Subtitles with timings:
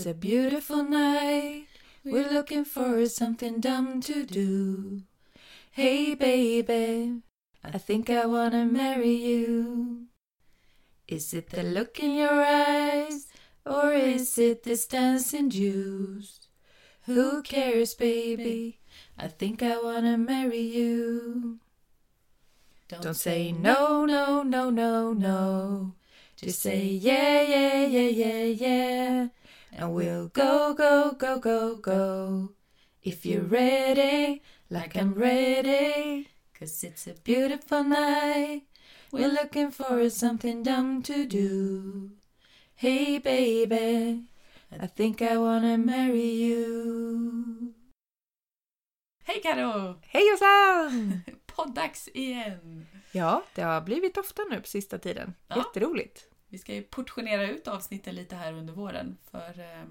[0.00, 1.66] It's a beautiful night.
[2.06, 5.02] We're looking for something dumb to do.
[5.72, 7.20] Hey, baby,
[7.62, 10.06] I think I wanna marry you.
[11.06, 13.26] Is it the look in your eyes,
[13.66, 16.48] or is it this dancing juice?
[17.02, 18.80] Who cares, baby?
[19.18, 21.60] I think I wanna marry you.
[22.88, 25.92] Don't say no, no, no, no, no.
[26.36, 29.28] Just say yeah, yeah, yeah, yeah, yeah.
[29.72, 32.52] And we'll go, go, go, go, go.
[33.02, 36.28] If you're ready, like I'm ready.
[36.58, 38.62] Cause it's a beautiful night.
[39.12, 42.10] We're looking for something dumb to do.
[42.74, 44.24] Hey, baby,
[44.80, 47.74] I think I wanna marry you.
[49.24, 50.00] Hej Karo!
[50.02, 51.20] Hej Jossan!
[51.46, 52.86] Poddags igen!
[53.12, 55.34] Ja, det har blivit ofta nu på sista tiden.
[55.48, 55.56] Ja.
[55.56, 56.29] Jätteroligt.
[56.50, 59.84] Vi ska ju portionera ut avsnitten lite här under våren för eh,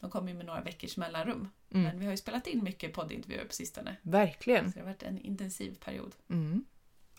[0.00, 1.48] de kommer ju med några veckors mellanrum.
[1.70, 1.82] Mm.
[1.82, 3.96] Men vi har ju spelat in mycket poddintervjuer på sistone.
[4.02, 4.72] Verkligen.
[4.72, 6.14] Så det har varit en intensiv period.
[6.28, 6.64] Mm.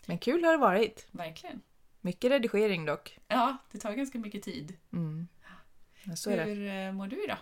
[0.06, 1.06] Men kul har det varit.
[1.10, 1.60] Verkligen.
[2.00, 3.18] Mycket redigering dock.
[3.28, 4.76] Ja, det tar ganska mycket tid.
[4.92, 5.28] Mm.
[6.04, 6.42] Ja, så är det.
[6.44, 7.38] Hur eh, mår du idag?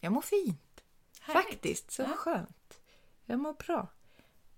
[0.00, 0.84] Jag mår fint.
[1.20, 1.44] Härligt.
[1.50, 2.08] Faktiskt, så Ja.
[2.16, 2.80] skönt.
[3.26, 3.88] Jag mår bra.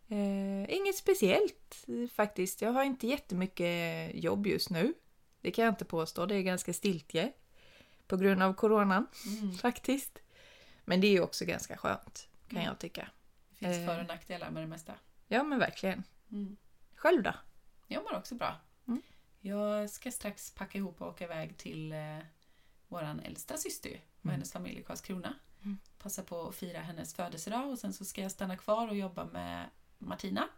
[0.08, 2.62] Eh, inget speciellt eh, faktiskt.
[2.62, 4.94] Jag har inte jättemycket jobb just nu.
[5.42, 6.26] Det kan jag inte påstå.
[6.26, 7.32] Det är ganska stiltje.
[8.06, 9.54] På grund av coronan Mm.
[9.54, 10.18] faktiskt.
[10.84, 12.68] Men det är ju också ganska skönt kan Mm.
[12.68, 13.08] jag tycka.
[13.50, 13.86] Det finns Eh.
[13.86, 14.94] för och nackdelar med det mesta.
[15.28, 16.02] Ja men verkligen.
[16.30, 16.56] Mm.
[16.94, 17.34] Själv då?
[17.86, 18.56] Jag mår också bra.
[18.88, 19.02] Mm.
[19.40, 22.18] Jag ska strax packa ihop och åka iväg till eh,
[22.88, 24.32] våran äldsta syster och Mm.
[24.34, 25.34] hennes familj i Karlskrona.
[25.62, 25.78] Mm.
[25.98, 29.24] Passa på att fira hennes födelsedag och sen så ska jag stanna kvar och jobba
[29.24, 29.66] med
[29.98, 30.48] Martina.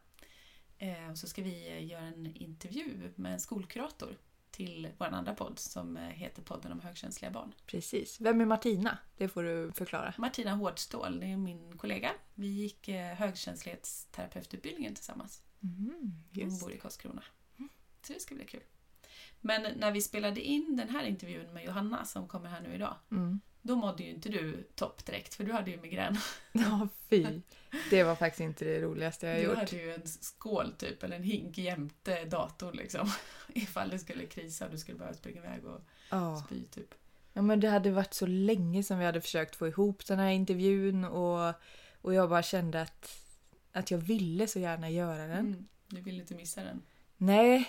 [0.78, 4.16] Eh, och så ska vi eh, göra en intervju med en skolkurator
[4.54, 7.52] till vår andra podd som eh, heter podden om högkänsliga barn.
[7.66, 8.20] Precis.
[8.20, 8.98] Vem är Martina?
[9.16, 10.14] Det får du förklara.
[10.18, 12.10] Martina Hårdstål, det är min kollega.
[12.34, 15.42] Vi gick eh, högkänslighetsterapeututbildningen tillsammans.
[15.62, 17.22] Mm, Hon bor i Karlskrona.
[18.06, 18.62] Så det ska bli kul.
[19.40, 22.96] Men när vi spelade in den här intervjun med Johanna som kommer här nu idag,
[23.10, 23.40] Mm.
[23.66, 26.16] Då mådde ju inte du topp direkt för du hade ju migrän.
[26.52, 27.40] Ja, fy.
[27.90, 29.56] Det var faktiskt inte det roligaste jag Du gjort.
[29.56, 33.10] hade ju en skål typ, eller en hink jämte datorn liksom.
[33.54, 35.80] Ifall det skulle krisa och du skulle behöva springa iväg och
[36.10, 36.42] Ja.
[36.46, 36.94] spy typ.
[37.32, 40.30] Ja, men det hade varit så länge som vi hade försökt få ihop den här
[40.30, 41.54] intervjun och,
[42.00, 43.18] och jag bara kände att,
[43.72, 45.46] att jag ville så gärna göra den.
[45.46, 45.68] Mm.
[45.88, 46.82] Du vill inte missa den.
[47.16, 47.68] Nej,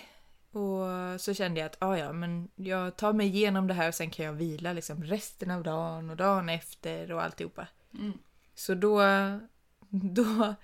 [0.50, 3.94] och så kände jag att ah, ja, men jag tar mig igenom det här och
[3.94, 7.68] sen kan jag vila liksom resten av dagen och dagen efter och alltihopa.
[7.94, 8.12] Mm.
[8.54, 9.00] Så då,
[9.88, 10.54] då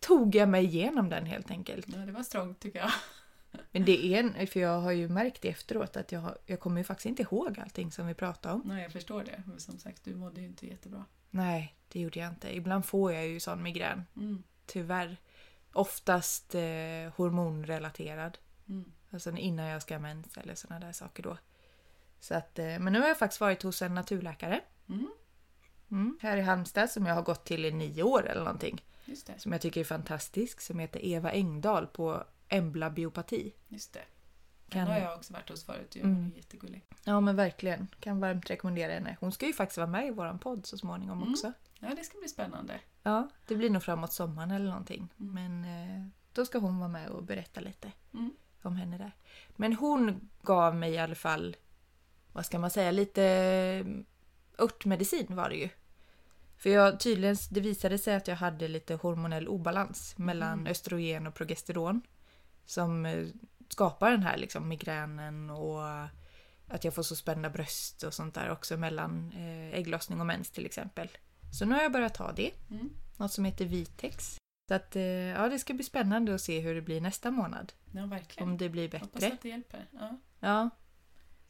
[0.00, 1.86] tog jag mig igenom den helt enkelt.
[1.88, 2.90] Ja, det var strångt tycker jag.
[3.72, 6.84] Men det är för jag har ju märkt det efteråt att jag, jag kommer ju
[6.84, 8.62] faktiskt inte ihåg allting som vi pratade om.
[8.64, 9.42] Nej, jag förstår det.
[9.46, 11.04] Men som sagt, du mådde ju inte jättebra.
[11.30, 12.56] Nej, det gjorde jag inte.
[12.56, 14.04] Ibland får jag ju sån migrän.
[14.16, 14.42] Mm.
[14.66, 15.16] Tyvärr.
[15.72, 16.60] Oftast eh,
[17.16, 18.38] hormonrelaterad.
[18.68, 18.92] Mm.
[19.14, 21.38] Alltså innan jag ska ha mens eller såna där saker då.
[22.20, 24.60] Så att, eh, men nu har jag faktiskt varit hos en naturläkare.
[24.88, 25.10] Mm.
[25.90, 28.84] Mm, här i Halmstad som jag har gått till i nio år eller någonting.
[29.36, 30.60] Som jag tycker är fantastisk.
[30.60, 33.52] Som heter Eva Engdahl på Embla biopati.
[33.68, 34.04] Just det.
[34.68, 35.96] Kan- Den har jag också varit hos förut.
[35.96, 36.00] ju.
[36.02, 36.14] Mm.
[36.16, 36.84] Hon är jättegullig.
[37.04, 37.88] Ja men verkligen.
[38.00, 39.16] Kan varmt rekommendera henne.
[39.20, 41.32] Hon ska ju faktiskt vara med i våran podd så småningom Mm.
[41.32, 41.52] också.
[41.80, 42.80] Ja, det ska bli spännande.
[43.02, 45.08] Ja, det blir nog framåt sommaren eller någonting.
[45.20, 45.34] Mm.
[45.34, 45.64] Men
[46.00, 48.30] eh, då ska hon vara med och berätta lite Mm.
[48.66, 49.12] Om henne där.
[49.56, 51.56] Men hon gav mig i alla fall,
[52.32, 53.86] vad ska man säga, lite eh,
[54.64, 55.68] örtmedicin var det ju.
[56.56, 60.66] För jag, tydligen, det visade sig att jag hade lite hormonell obalans mellan Mm.
[60.66, 62.00] östrogen och progesteron.
[62.66, 63.26] Som eh,
[63.68, 65.82] skapar den här liksom, migränen och
[66.68, 70.50] att jag får så spända bröst och sånt där också mellan eh, ägglossning och mens
[70.50, 71.08] till exempel.
[71.52, 72.90] Så nu har jag börjat ta det Mm.
[73.16, 74.36] något som heter Vitex.
[74.68, 77.72] Så att, eh, ja, det ska bli spännande att se hur det blir nästa månad.
[77.92, 78.48] Ja, verkligen.
[78.48, 79.34] Om det blir Hoppas bättre.
[79.34, 79.88] att det hjälper.
[79.92, 80.18] Ja.
[80.40, 80.70] Ja.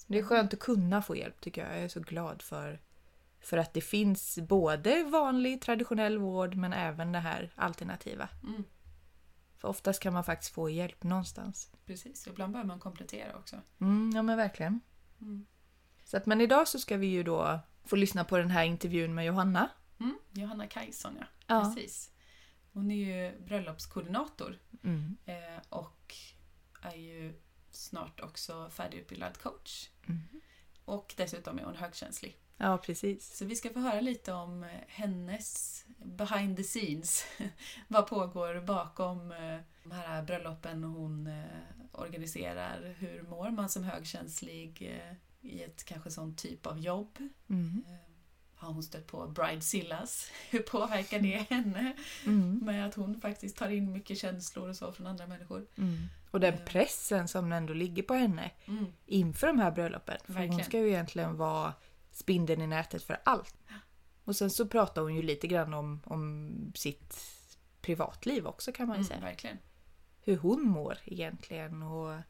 [0.06, 1.76] Det är skönt att kunna få hjälp tycker jag.
[1.76, 2.80] Jag är så glad för,
[3.40, 8.28] för att det finns både vanlig traditionell vård men även det här alternativa.
[8.42, 8.64] Mm.
[9.58, 11.70] För oftast kan man faktiskt få hjälp någonstans.
[11.86, 13.56] Precis, ibland behöver man komplettera också.
[13.80, 14.80] Mm, ja men verkligen.
[15.20, 15.46] Mm.
[16.04, 19.14] Så att, men idag så ska vi ju då få lyssna på den här intervjun
[19.14, 19.68] med Johanna.
[20.00, 20.18] Mm.
[20.32, 21.26] Johanna Kajson, ja.
[21.46, 21.64] Ja.
[21.64, 22.10] Precis.
[22.74, 25.16] Hon är ju bröllopskoordinator Mm.
[25.24, 26.14] eh, och
[26.82, 27.34] är ju
[27.70, 29.88] snart också färdigutbildad coach.
[30.08, 30.20] Mm.
[30.84, 32.38] Och dessutom är hon högkänslig.
[32.56, 33.36] Ja, precis.
[33.36, 37.24] Så vi ska få höra lite om hennes behind the scenes.
[37.88, 41.44] Vad pågår bakom eh, de här bröllopen hon eh,
[41.92, 42.94] organiserar?
[42.98, 45.16] Hur mår man som högkänslig eh,
[45.50, 47.18] i ett kanske sån typ av jobb?
[47.48, 47.84] Mm.
[48.64, 50.30] Har hon stött på bridezillas.
[50.50, 51.92] Hur påverkar det henne?
[52.26, 52.58] Mm.
[52.62, 55.66] Med att hon faktiskt tar in mycket känslor och så från andra människor.
[55.78, 55.96] Mm.
[56.30, 56.60] Och den Eh.
[56.64, 58.86] pressen som ändå ligger på henne Mm.
[59.06, 60.16] inför de här bröllopen.
[60.24, 60.64] För hon Verkligen.
[60.64, 61.72] ska ju egentligen vara
[62.10, 63.54] spindeln i nätet för allt.
[64.24, 67.16] Och sen så pratar hon ju lite grann om, om sitt
[67.80, 69.20] privatliv också kan man ju Mm, säga.
[69.20, 69.58] verkligen.
[70.20, 72.20] Hur hon mår egentligen och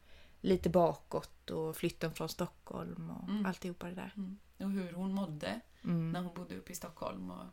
[0.41, 3.45] lite bakåt och flytten från Stockholm och Mm.
[3.45, 4.13] alltihopa det där.
[4.17, 4.37] Mm.
[4.57, 6.11] Och hur hon mådde Mm.
[6.11, 7.31] när hon bodde uppe i Stockholm.
[7.31, 7.45] Och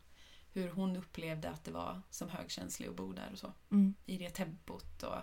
[0.52, 3.52] hur hon upplevde att det var som högkänslig att bo där och så.
[3.70, 3.94] Mm.
[4.06, 5.18] I det tempot och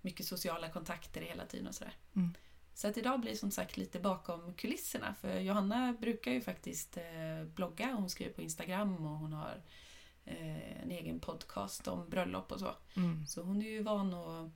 [0.00, 1.96] mycket sociala kontakter hela tiden och sådär.
[2.16, 2.34] Mm.
[2.74, 7.44] Så att idag blir som sagt lite bakom kulisserna för Johanna brukar ju faktiskt eh,
[7.54, 9.62] blogga, hon skriver på Instagram och hon har
[10.24, 12.74] eh, en egen podcast om bröllop och så.
[12.96, 13.26] Mm.
[13.26, 14.50] Så hon är ju van att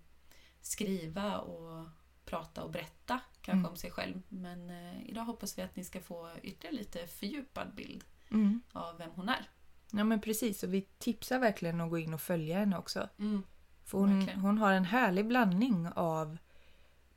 [0.61, 1.89] skriva och
[2.33, 3.71] prata och berätta kanske Mm.
[3.71, 4.23] om sig själv.
[4.29, 8.61] Men eh, idag hoppas vi att ni ska få ytterligare lite fördjupad bild Mm.
[8.73, 9.51] av vem hon är.
[9.91, 13.09] Ja men precis och vi tipsar verkligen att gå in och följa henne också.
[13.19, 13.43] Mm.
[13.85, 16.37] För hon, hon har en härlig blandning av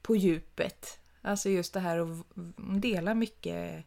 [0.02, 1.00] på djupet.
[1.22, 2.08] Alltså just det här att
[2.58, 3.86] hon delar mycket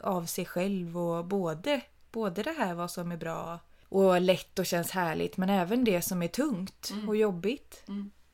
[0.00, 1.82] av sig själv och både,
[2.12, 6.02] både det här vad som är bra och lätt och känns härligt men även det
[6.02, 7.08] som är tungt Mm.
[7.08, 7.84] och jobbigt.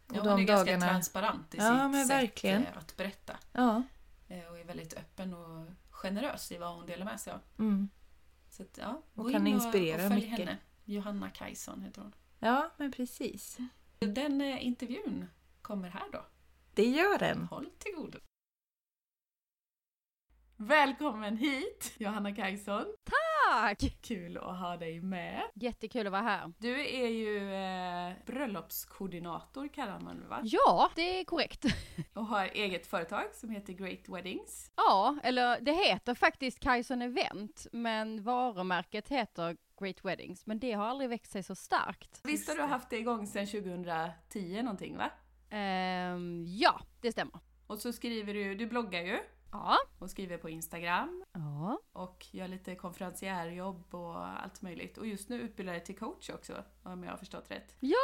[0.09, 2.63] Och Ja, de hon är ganska dagarna- transparent i Ja, sitt men sätt verkligen.
[2.67, 3.37] eh, att berätta.
[3.53, 3.83] Ja.
[4.29, 7.41] Eh, Och är väldigt öppen och generös i vad hon delar med sig av.
[7.59, 7.89] Mm.
[8.51, 10.39] Så att, ja, Och kan in inspirera och följ mycket.
[10.39, 10.57] henne.
[10.85, 12.15] Johanna Kajson heter hon.
[12.39, 13.59] ja, men precis.
[13.99, 15.27] Den eh, intervjun
[15.63, 16.27] kommer här då.
[16.75, 17.45] Det gör den.
[17.51, 18.19] Håll till godo.
[20.59, 22.85] Välkommen hit Johanna Kajson.
[23.05, 23.99] Tack!
[24.01, 25.43] Kul att ha dig med.
[25.55, 26.53] Jättekul att vara här.
[26.59, 30.41] Du är ju eh, bröllopskoordinator kallar man det va?
[30.45, 31.65] Ja, det är korrekt.
[32.15, 34.71] Och har eget företag som heter Great Weddings.
[34.77, 40.87] Ja, eller det heter faktiskt Kajson Event, men varumärket heter Great Weddings, men det har
[40.87, 42.21] aldrig växt sig så starkt.
[42.25, 45.11] Visst har du haft det igång sedan 2010 någonting va?
[45.51, 47.41] Ehm, ja, det stämmer.
[47.67, 49.19] Och så skriver du, du bloggar ju
[49.53, 49.77] Ja.
[49.99, 51.79] och skriver på Instagram Ja.
[51.93, 54.99] och gör lite konferencierjobb och allt möjligt.
[54.99, 57.77] Och just nu utbildar dig till coach också, om jag har förstått rätt.
[57.81, 57.97] Ja!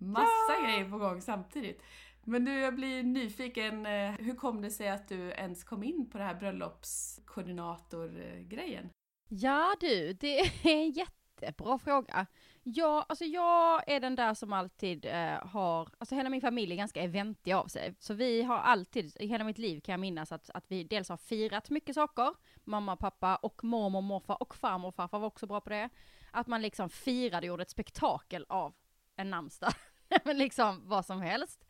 [0.00, 1.82] Massa grejer på gång samtidigt.
[2.24, 3.86] Men du, jag blir nyfiken.
[3.86, 8.90] eh, Hur kom det sig att du ens kom in på det här bröllopskoordinator-grejen?
[9.28, 12.26] Ja du, det är en jättebra fråga.
[12.74, 16.76] Ja, alltså jag är den där som alltid eh, har, alltså hela min familj är
[16.76, 17.94] ganska eventig av sig.
[17.98, 21.08] Så vi har alltid, i hela mitt liv kan jag minnas att, att vi dels
[21.08, 22.34] har firat mycket saker,
[22.64, 25.88] mamma, pappa och mormor, morfar och farmor och farfar var också bra på det.
[26.30, 28.74] Att man liksom firade och gjorde ett spektakel av
[29.16, 29.72] en namnsdag.
[30.24, 31.64] Men liksom vad som helst.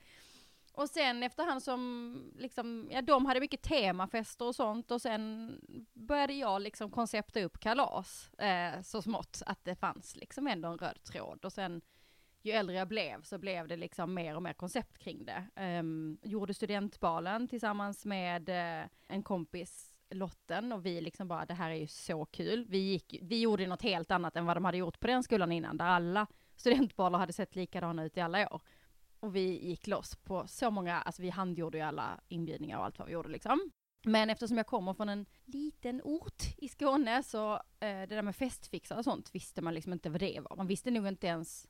[0.78, 5.52] Och sen efterhand som, liksom, ja de hade mycket temafester och sånt och sen
[5.92, 10.78] började jag liksom koncepta upp kalas eh, så smått att det fanns liksom ändå en
[10.78, 11.80] röd tråd och sen
[12.42, 15.62] ju äldre jag blev så blev det liksom mer och mer koncept kring det.
[15.80, 21.70] Um, gjorde studentbalen tillsammans med uh, en kompis Lotten och vi liksom bara det här
[21.70, 22.66] är ju så kul.
[22.68, 25.52] Vi, gick, vi gjorde något helt annat än vad de hade gjort på den skolan
[25.52, 28.62] innan där alla studentbaler hade sett likadana ut i alla år.
[29.20, 32.98] Och vi gick loss på så många, alltså vi handgjorde ju alla inbjudningar och allt
[32.98, 33.70] vad vi gjorde liksom.
[34.04, 38.36] Men eftersom jag kommer från en liten ort i Skåne så eh, det där med
[38.36, 40.56] festfixare och sånt visste man liksom inte vad det var.
[40.56, 41.68] Man visste nog inte ens,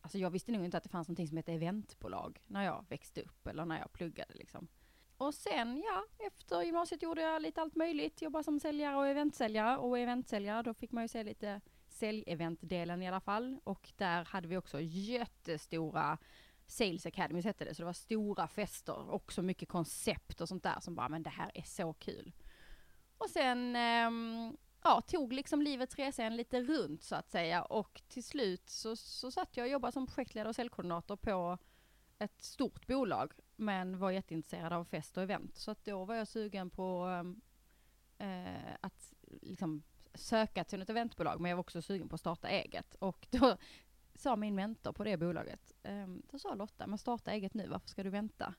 [0.00, 3.22] alltså jag visste nog inte att det fanns någonting som hette eventbolag när jag växte
[3.22, 4.68] upp eller när jag pluggade liksom.
[5.18, 9.76] Och sen ja, efter gymnasiet gjorde jag lite allt möjligt, jobbade som säljare och eventsäljare
[9.76, 14.48] och eventsäljare då fick man ju se lite säljeventdelen i alla fall och där hade
[14.48, 16.18] vi också jättestora
[16.66, 20.80] Sales Academy hette det, så det var stora fester, också mycket koncept och sånt där
[20.80, 22.32] som bara, men det här är så kul.
[23.18, 28.02] Och sen, ehm, ja, tog liksom livets resa en lite runt så att säga och
[28.08, 31.58] till slut så, så satt jag och jobbade som projektledare och säljkoordinator på
[32.18, 35.56] ett stort bolag, men var jätteintresserad av fest och event.
[35.56, 37.40] Så att då var jag sugen på ehm,
[38.18, 39.82] eh, att liksom
[40.14, 42.94] söka till ett eventbolag, men jag var också sugen på att starta eget.
[42.94, 43.56] Och då
[44.20, 45.72] sa min mentor på det bolaget,
[46.30, 48.54] då sa Lotta, men starta eget nu, varför ska du vänta?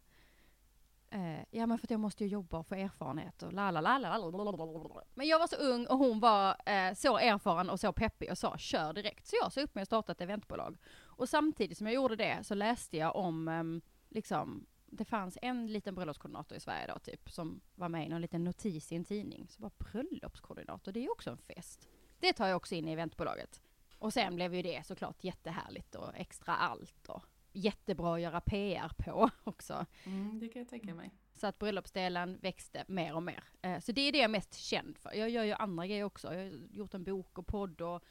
[1.50, 3.98] Ja men för att jag måste ju jobba och få erfarenhet och la la la
[3.98, 5.04] la.
[5.14, 8.38] Men jag var så ung och hon var eh, så erfaren och så peppig och
[8.38, 9.28] sa kör direkt.
[9.28, 10.78] Så jag sa upp mig och startade ett eventbolag.
[10.98, 15.96] Och samtidigt som jag gjorde det så läste jag om, liksom, det fanns en liten
[15.96, 19.48] bröllopskoordinator i Sverige då typ, som var med i någon liten notis i en tidning.
[19.50, 21.88] Så bara bröllopskoordinator, det är ju också en fest.
[22.20, 23.62] Det tar jag också in i eventbolaget.
[24.00, 28.92] Och sen blev ju det såklart jättehärligt och extra allt och jättebra att göra PR
[28.98, 29.86] på också.
[30.04, 31.12] Mm, det kan jag tänka mig.
[31.36, 33.44] Så att bröllopsdelen växte mer och mer.
[33.62, 35.13] Eh, så det är det jag är mest känd för.
[35.13, 36.34] Jag gör ju andra grejer också.
[36.34, 38.04] Jag har gjort en bok och podd och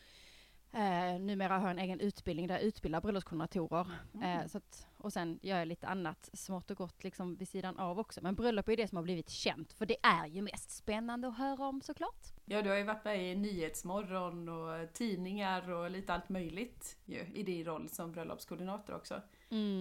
[0.73, 3.87] eh, numera har jag en egen utbildning där jag utbildar bröllopskoordinatorer.
[4.15, 4.41] Mm.
[4.41, 7.79] Eh, så att, och sen gör jag lite annat smått och gott liksom vid sidan
[7.79, 8.21] av också.
[8.23, 11.39] Men bröllop är det som har blivit känt, för det är ju mest spännande att
[11.39, 12.27] höra om såklart.
[12.45, 17.27] Ja, du har ju varit med i Nyhetsmorgon och tidningar och lite allt möjligt ju,
[17.35, 19.23] i din roll som bröllopskoordinator också.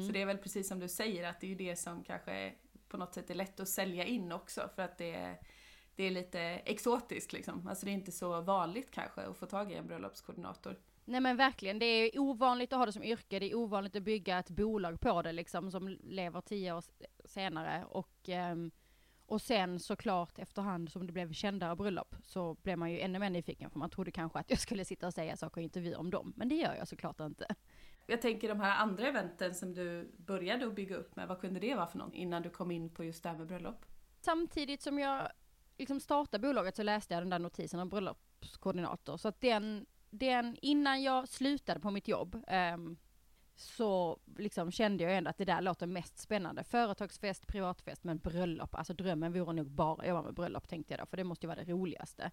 [0.07, 2.53] Så det är väl precis som du säger, att det är ju det som kanske
[2.87, 5.39] på något sätt är lätt att sälja in också, för att det är,
[5.95, 7.67] det är lite exotiskt liksom.
[7.67, 10.79] Alltså det är inte så vanligt kanske att få tag i en bröllopskoordinator.
[11.05, 14.03] Nej men verkligen, det är ovanligt att ha det som yrke, det är ovanligt att
[14.03, 16.83] bygga ett bolag på det liksom som lever tio år
[17.25, 17.85] senare.
[17.89, 18.71] Och, ehm,
[19.25, 23.29] och sen såklart efterhand som det blev kändare bröllop så blev man ju ännu mer
[23.29, 26.09] nyfiken för man trodde kanske att jag skulle sitta och säga saker i intervjuer om
[26.09, 27.55] dem, men det gör jag såklart inte.
[28.07, 31.59] Jag tänker de här andra eventen som du började att bygga upp med, vad kunde
[31.59, 33.85] det vara för något innan du kom in på just det här med bröllop?
[34.21, 35.29] Samtidigt som jag
[35.77, 39.17] liksom startade bolaget så läste jag den där notisen om bröllopskoordinator.
[39.17, 39.85] Så att den,
[40.17, 42.43] den innan jag slutade på mitt jobb
[42.75, 42.97] um,
[43.55, 46.63] så liksom kände jag ändå att det där låter mest spännande.
[46.63, 50.99] Företagsfest, privatfest, men bröllop, alltså drömmen vore nog bara att jobba med bröllop tänkte jag
[50.99, 52.31] då, för det måste ju vara det roligaste.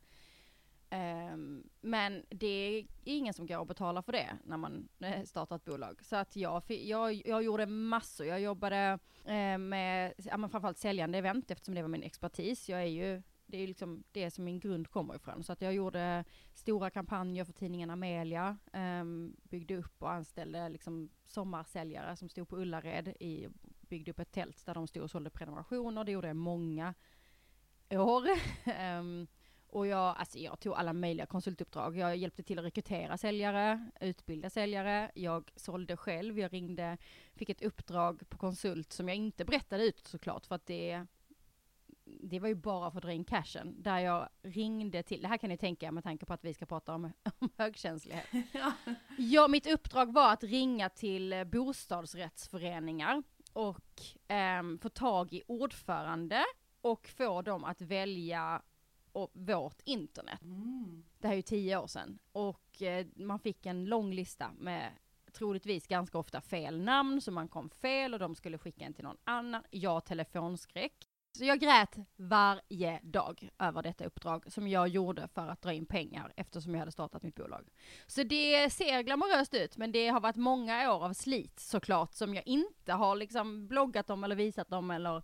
[0.93, 5.57] Um, men det är ingen som går och betalar för det när man eh, startar
[5.57, 6.05] ett bolag.
[6.05, 8.27] Så att jag, jag, jag gjorde massor.
[8.27, 12.69] Jag jobbade eh, med ja, men framförallt säljande event eftersom det var min expertis.
[12.69, 15.45] Jag är ju, det är liksom det som min grund kommer ifrån.
[15.45, 21.11] Så att jag gjorde stora kampanjer för tidningen Amelia, um, byggde upp och anställde liksom
[21.27, 23.49] sommarsäljare som stod på Ullared, i,
[23.81, 26.05] byggde upp ett tält där de stod och sålde prenumerationer.
[26.05, 26.95] Det gjorde jag många
[27.91, 28.29] år.
[28.99, 29.27] um,
[29.67, 31.97] och jag, alltså jag tog alla möjliga konsultuppdrag.
[31.97, 35.11] Jag hjälpte till att rekrytera säljare, utbilda säljare.
[35.15, 36.39] Jag sålde själv.
[36.39, 36.99] Jag ringde,
[37.35, 41.07] fick ett uppdrag på konsult som jag inte berättade ut såklart för att det
[42.23, 43.83] det var ju bara för att dra in cashen.
[43.83, 46.67] Där jag ringde till, det här kan ni tänka med tanke på att vi ska
[46.67, 47.05] prata om,
[47.39, 48.27] om högkänslighet.
[48.53, 48.73] Ja.
[49.19, 56.45] Ja, mitt uppdrag var att ringa till eh, bostadsrättsföreningar och ehm, få tag i ordförande
[56.81, 58.63] och få dem att välja
[59.13, 60.43] och, vårt internet.
[60.43, 61.05] Mm.
[61.19, 62.19] Det här är ju tio år sedan.
[62.33, 64.93] Och eh, man fick en lång lista med
[65.33, 69.05] troligtvis ganska ofta fel namn, så man kom fel och de skulle skicka en till
[69.05, 69.63] någon annan.
[69.71, 71.09] Jag har telefonskräck.
[71.35, 75.87] Så jag grät varje dag över detta uppdrag som jag gjorde för att dra in
[75.87, 77.69] pengar eftersom jag hade startat mitt bolag.
[78.07, 82.35] Så det ser glamoröst ut, men det har varit många år av slit såklart som
[82.35, 85.23] jag inte har liksom bloggat om eller visat om eller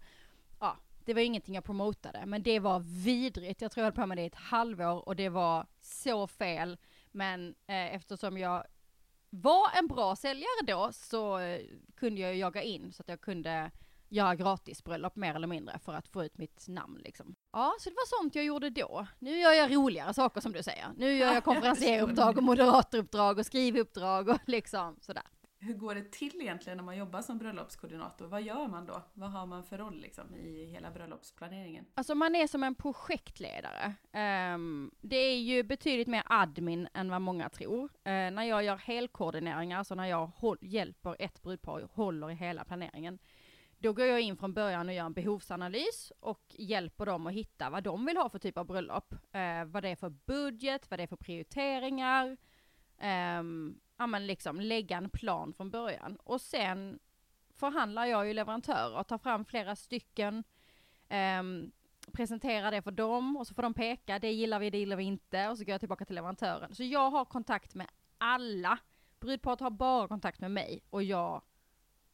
[0.60, 3.60] ja, det var ingenting jag promotade, men det var vidrigt.
[3.62, 6.78] Jag tror jag höll på med det i ett halvår och det var så fel.
[7.12, 8.64] Men eh, eftersom jag
[9.30, 11.60] var en bra säljare då så eh,
[11.96, 13.70] kunde jag jaga in så att jag kunde
[14.08, 17.34] göra gratisbröllop mer eller mindre för att få ut mitt namn liksom.
[17.52, 19.06] Ja, så det var sånt jag gjorde då.
[19.18, 20.86] Nu gör jag roligare saker som du säger.
[20.96, 25.22] Nu gör jag konferenseruppdrag och moderatoruppdrag och skrivuppdrag och liksom sådär.
[25.60, 28.26] Hur går det till egentligen när man jobbar som bröllopskoordinator?
[28.26, 29.02] Vad gör man då?
[29.14, 31.84] Vad har man för roll liksom, i hela bröllopsplaneringen?
[31.94, 33.94] Alltså man är som en projektledare.
[34.12, 37.84] Ehm, det är ju betydligt mer admin än vad många tror.
[38.04, 42.64] Eh, när jag gör helkoordineringar, alltså när jag hjälper ett brudpar och håller i hela
[42.64, 43.18] planeringen,
[43.78, 47.70] då går jag in från början och gör en behovsanalys och hjälper dem att hitta
[47.70, 49.12] vad de vill ha för typ av bröllop.
[49.12, 52.36] Eh, vad det är för budget, vad det är för prioriteringar.
[52.98, 53.42] Eh,
[53.96, 56.16] ja men liksom lägga en plan från början.
[56.16, 56.98] Och sen
[57.54, 60.44] förhandlar jag ju leverantörer, tar fram flera stycken,
[61.08, 61.42] eh,
[62.12, 65.04] presenterar det för dem och så får de peka, det gillar vi, det gillar vi
[65.04, 66.74] inte och så går jag tillbaka till leverantören.
[66.74, 67.86] Så jag har kontakt med
[68.18, 68.78] alla.
[69.20, 71.42] Brudparet har bara kontakt med mig och jag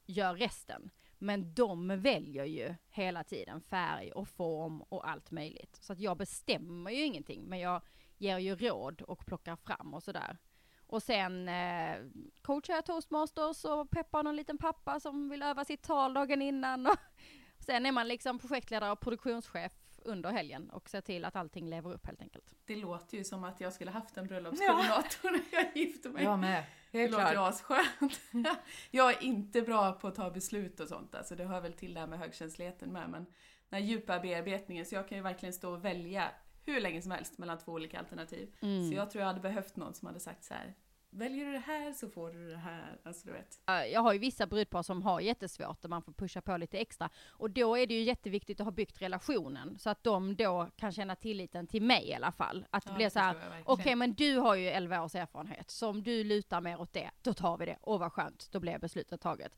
[0.06, 0.90] gör resten.
[1.24, 5.76] Men de väljer ju hela tiden färg och form och allt möjligt.
[5.80, 7.82] Så att jag bestämmer ju ingenting, men jag
[8.18, 10.38] ger ju råd och plockar fram och sådär.
[10.86, 11.96] Och sen eh,
[12.42, 16.86] coachar jag toastmasters och peppar någon liten pappa som vill öva sitt tal dagen innan.
[17.56, 19.72] Och sen är man liksom projektledare och produktionschef
[20.04, 22.54] under helgen och ser till att allting lever upp helt enkelt.
[22.64, 26.24] Det låter ju som att jag skulle haft en bröllopskoordinator när jag gifte mig.
[26.24, 26.64] Jag med.
[26.90, 28.20] Det Helt låter asskönt.
[28.90, 31.94] jag är inte bra på att ta beslut och sånt, alltså det hör väl till
[31.94, 33.24] det här med högkänsligheten med, men
[33.68, 36.30] den här djupa bearbetningen, så jag kan ju verkligen stå och välja
[36.64, 38.54] hur länge som helst mellan två olika alternativ.
[38.60, 38.90] Mm.
[38.90, 40.74] Så jag tror jag hade behövt någon som hade sagt så här.
[41.16, 42.98] Väljer du det här så får du det här.
[43.02, 43.60] Alltså du vet.
[43.92, 47.10] Jag har ju vissa brudpar som har jättesvårt och man får pusha på lite extra.
[47.26, 50.92] Och då är det ju jätteviktigt att ha byggt relationen så att de då kan
[50.92, 52.66] känna tilliten till mig i alla fall.
[52.70, 55.88] Att det Ja, blir så här, okej men du har ju 11 års erfarenhet, så
[55.88, 57.78] om du lutar mer åt det, då tar vi det.
[57.82, 59.56] Åh vad skönt, då blev beslutet taget.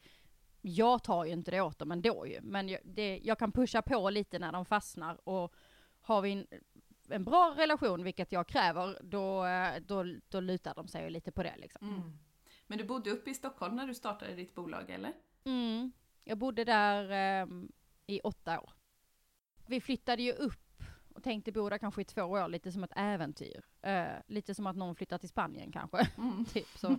[0.60, 3.82] Jag tar ju inte det åt dem ändå ju, men jag, det, jag kan pusha
[3.82, 5.54] på lite när de fastnar och
[6.00, 6.46] har vi en,
[7.08, 11.42] en bra relation, vilket jag kräver, då, eh, då, då lutar de sig lite på
[11.42, 11.88] det liksom.
[11.88, 12.18] Mm.
[12.66, 15.12] Men du bodde uppe i Stockholm när du startade ditt bolag eller?
[15.44, 15.92] Mm.
[16.24, 17.72] Jag bodde där ehm,
[18.06, 18.72] i åtta år.
[19.66, 20.82] Vi flyttade ju upp
[21.14, 23.64] och tänkte bo där kanske i två år, lite som ett äventyr.
[23.82, 26.08] Eh, lite som att någon flyttar till Spanien kanske.
[26.18, 26.44] Mm.
[26.52, 26.98] typ så.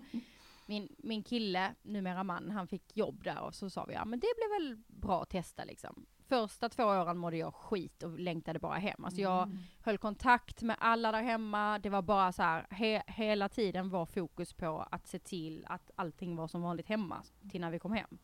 [0.66, 4.20] Min, min kille, numera man, han fick jobb där och så sa vi ja men
[4.20, 6.06] det blev väl bra att testa liksom.
[6.28, 9.06] Första två åren mådde jag skit och längtade bara hem.
[9.06, 9.58] Alltså jag Mm.
[9.82, 11.80] höll kontakt med alla där hemma.
[11.80, 15.92] Det var bara så här, he, hela tiden var fokus på att se till att
[15.96, 18.18] allting var som vanligt hemma till när vi kom hem.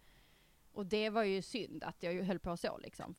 [0.71, 3.15] Och det var ju synd att jag höll på så liksom.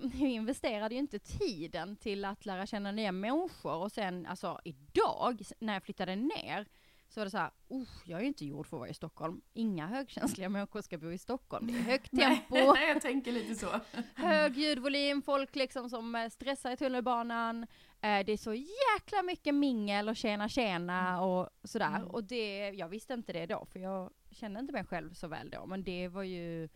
[0.00, 5.42] Jag investerade ju inte tiden till att lära känna nya människor och sen alltså idag
[5.58, 6.66] när jag flyttade ner
[7.12, 8.94] så var det så här, oh, jag är ju inte gjord för att vara i
[8.94, 9.40] Stockholm.
[9.52, 11.66] Inga högkänsliga människor ska bo i Stockholm.
[11.66, 13.80] Det är högt tempo, Nej, jag tänker lite så.
[14.14, 17.62] hög ljudvolym, folk liksom som eh, stressar i tunnelbanan.
[18.00, 21.96] Eh, Det är så jäkla mycket mingel och tjena tjena och sådär.
[21.96, 22.08] Mm.
[22.08, 25.50] Och det, jag visste inte det då för jag kände inte mig själv så väl
[25.50, 25.66] då.
[25.66, 26.68] Men det var ju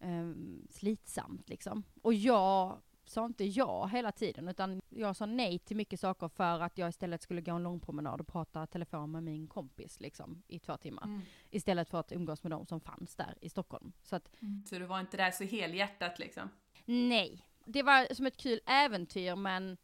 [0.00, 1.82] ehm, slitsamt liksom.
[2.02, 6.60] Och jag sa inte ja hela tiden utan jag sa nej till mycket saker för
[6.60, 10.42] att jag istället skulle gå en lång promenad och prata telefon med min kompis liksom
[10.48, 11.04] i två timmar.
[11.04, 11.20] Mm.
[11.50, 13.92] Istället för att umgås med de som fanns där i Stockholm.
[14.02, 14.30] Så att
[14.64, 16.48] Så du var inte där så helhjärtat liksom?
[16.84, 19.76] Nej, det var som ett kul äventyr men,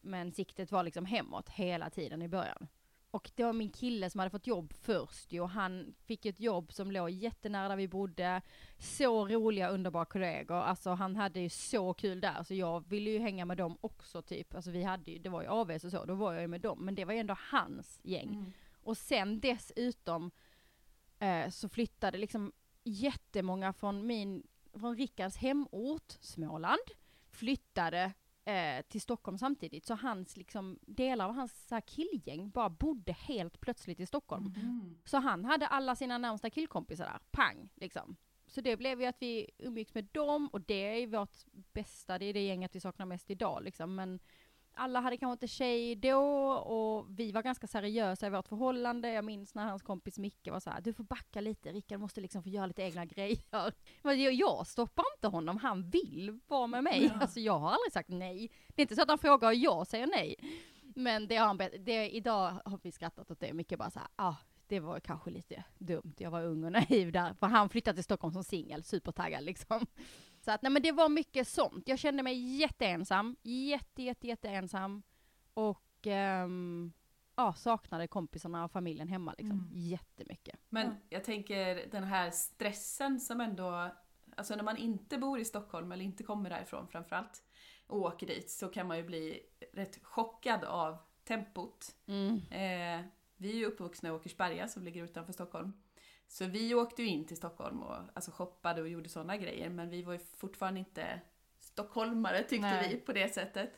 [0.00, 2.68] men siktet var liksom hemåt hela tiden i början.
[3.14, 6.40] Och det var min kille som hade fått jobb först ju och han fick ett
[6.40, 8.42] jobb som låg jättenära där vi bodde.
[8.78, 10.56] Så roliga, underbara kollegor.
[10.56, 14.22] Alltså han hade ju så kul där så jag ville ju hänga med dem också
[14.22, 14.54] typ.
[14.54, 16.60] Alltså vi hade ju, det var ju AVS och så, då var jag ju med
[16.60, 16.84] dem.
[16.84, 18.28] Men det var ju ändå hans gäng.
[18.28, 18.52] Mm.
[18.82, 20.30] Och sen dessutom
[21.18, 22.52] eh, så flyttade liksom
[22.84, 26.88] jättemånga från min, från Rickards hemort, Småland,
[27.30, 28.12] flyttade
[28.44, 29.86] eh, till Stockholm samtidigt.
[29.86, 34.54] Så hans liksom, delar av hans så här, killgäng bara bodde helt plötsligt i Stockholm.
[34.56, 34.98] Mm.
[35.04, 38.16] Så han hade alla sina närmsta killkompisar där, pang liksom.
[38.46, 41.36] Så det blev ju att vi umgicks med dem och det är vårt
[41.72, 43.94] bästa, det är det gänget vi saknar mest idag liksom.
[43.94, 44.20] Men
[44.76, 49.12] alla hade kanske inte tjej då och vi var ganska seriösa i vårt förhållande.
[49.12, 52.20] Jag minns när hans kompis Micke var så här: du får backa lite, Rickard måste
[52.20, 53.72] liksom få göra lite egna grejer.
[54.02, 57.04] Men jag, stoppar inte honom, han vill vara med mig.
[57.04, 57.20] Ja.
[57.20, 58.50] Alltså jag har aldrig sagt nej.
[58.68, 60.36] Det är inte så att han frågar och jag säger nej.
[60.94, 64.08] Men det har han, det, idag har vi skrattat åt det, Micke bara så här,
[64.16, 64.34] ah,
[64.66, 67.34] det var kanske lite dumt, jag var ung och naiv där.
[67.34, 69.86] För han flyttade till Stockholm som singel, supertaggad liksom.
[70.44, 71.88] Så att nej men det var mycket sånt.
[71.88, 75.02] Jag kände mig jätteensam, jätte, jätte, jätteensam.
[75.54, 76.92] Och ehm,
[77.36, 79.58] ja, saknade kompisarna och familjen hemma liksom.
[79.58, 79.70] Mm.
[79.72, 80.60] Jättemycket.
[80.68, 80.92] Men Ja.
[81.08, 83.90] jag tänker den här stressen som ändå,
[84.36, 87.42] alltså när man inte bor i Stockholm eller inte kommer därifrån framförallt
[87.86, 89.40] och åker dit så kan man ju bli
[89.72, 91.86] rätt chockad av tempot.
[92.06, 92.36] Mm.
[92.36, 95.72] Eh, vi är ju uppvuxna i Åkersberga som ligger utanför Stockholm.
[96.28, 99.90] Så vi åkte ju in till Stockholm och alltså shoppade och gjorde sådana grejer men
[99.90, 101.20] vi var ju fortfarande inte
[101.60, 102.88] stockholmare tyckte Nej.
[102.88, 103.70] vi på det sättet.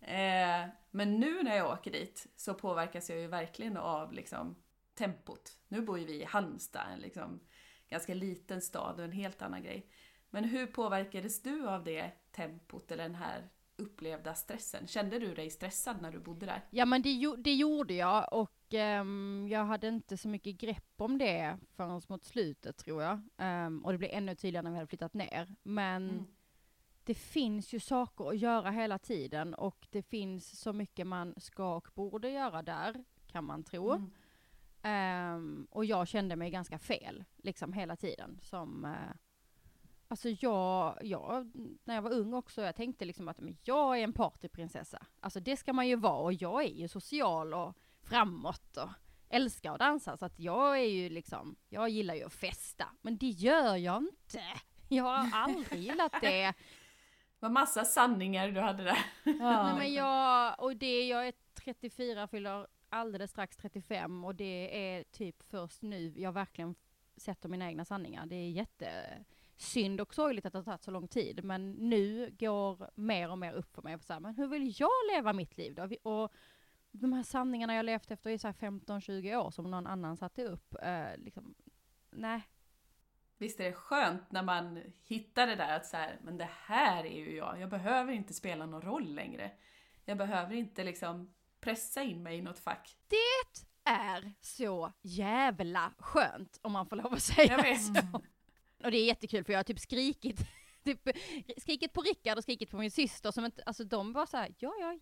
[0.00, 4.56] Eh, men nu när jag åker dit så påverkas jag ju verkligen av liksom,
[4.94, 5.58] tempot.
[5.68, 7.40] Nu bor ju vi i Halmstad, en liksom,
[7.88, 9.90] ganska liten stad och en helt annan grej.
[10.30, 14.86] Men hur påverkades du av det tempot eller den här upplevda stressen?
[14.86, 16.64] Kände du dig stressad när du bodde där?
[16.70, 21.18] Ja men det, det gjorde jag och ehm, jag hade inte så mycket grepp om
[21.18, 23.20] det förrän mot slutet tror jag.
[23.38, 25.54] Ehm, och det blev ännu tydligare när vi hade flyttat ner.
[25.62, 26.26] Men Mm.
[27.04, 31.76] det finns ju saker att göra hela tiden och det finns så mycket man ska
[31.76, 33.90] och borde göra där, kan man tro.
[33.90, 34.10] Mm.
[34.82, 38.38] Ehm, och jag kände mig ganska fel, liksom hela tiden.
[38.42, 39.16] Som, eh,
[40.08, 41.50] alltså jag, jag,
[41.84, 45.06] när jag var ung också, jag tänkte liksom att men jag är en partyprinsessa.
[45.20, 48.88] Alltså det ska man ju vara och jag är ju social och framåt och
[49.28, 50.16] älskar att dansa.
[50.16, 52.88] Så att jag är ju liksom, jag gillar ju att festa.
[53.02, 54.42] Men det gör jag inte.
[54.88, 56.46] Jag har aldrig gillat det.
[56.46, 56.54] Det
[57.46, 58.98] var massa sanningar du hade där.
[59.24, 65.04] Nej men jag, och det, jag är 34, fyller alldeles strax 35 och det är
[65.04, 66.74] typ först nu jag verkligen
[67.16, 68.26] sätter mina egna sanningar.
[68.26, 72.90] Det är jättesynd och sorgligt att det har tagit så lång tid men nu går
[72.94, 73.98] mer och mer upp för mig.
[74.00, 76.10] Så här, men hur vill jag leva mitt liv då?
[76.10, 76.32] Och
[76.92, 80.44] de här sanningarna jag levt efter i så här 15-20 år som någon annan satte
[80.44, 81.54] upp, eh, liksom,
[82.10, 82.42] nej.
[83.38, 87.04] Visst är det skönt när man hittar det där att så här, men det här
[87.04, 87.60] är ju jag.
[87.60, 89.50] Jag behöver inte spela någon roll längre.
[90.04, 92.96] Jag behöver inte liksom pressa in mig i något fack.
[93.84, 97.84] är så jävla skönt om man får lov att säga Jag vet.
[97.84, 97.92] så.
[98.84, 100.40] Och det är jättekul för jag har typ skrikit,
[100.84, 101.08] typ,
[101.56, 104.54] skrikit på Rickard och skrikit på min syster som inte, alltså de var så här,
[104.58, 104.98] ja, ja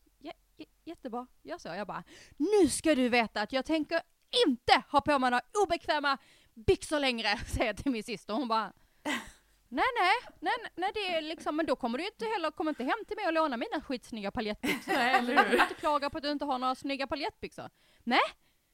[0.85, 1.69] jättebra, gör så.
[1.69, 2.05] Jag bara,
[2.37, 4.01] nu ska du veta att jag tänker
[4.47, 6.19] inte ha på mig några obekväma
[6.55, 8.35] byxor längre, säger jag till min syster.
[8.35, 8.73] Hon bara,
[9.69, 12.85] nej nej, nej, nej det är liksom, men då kommer du inte heller, kommer inte
[12.85, 14.93] hem till mig och låna mina skitsnygga paljettbyxor.
[14.93, 15.57] Nej, eller Du hur?
[15.57, 17.71] kan inte klaga på att du inte har några snygga paljettbyxor.
[18.05, 18.21] Nej,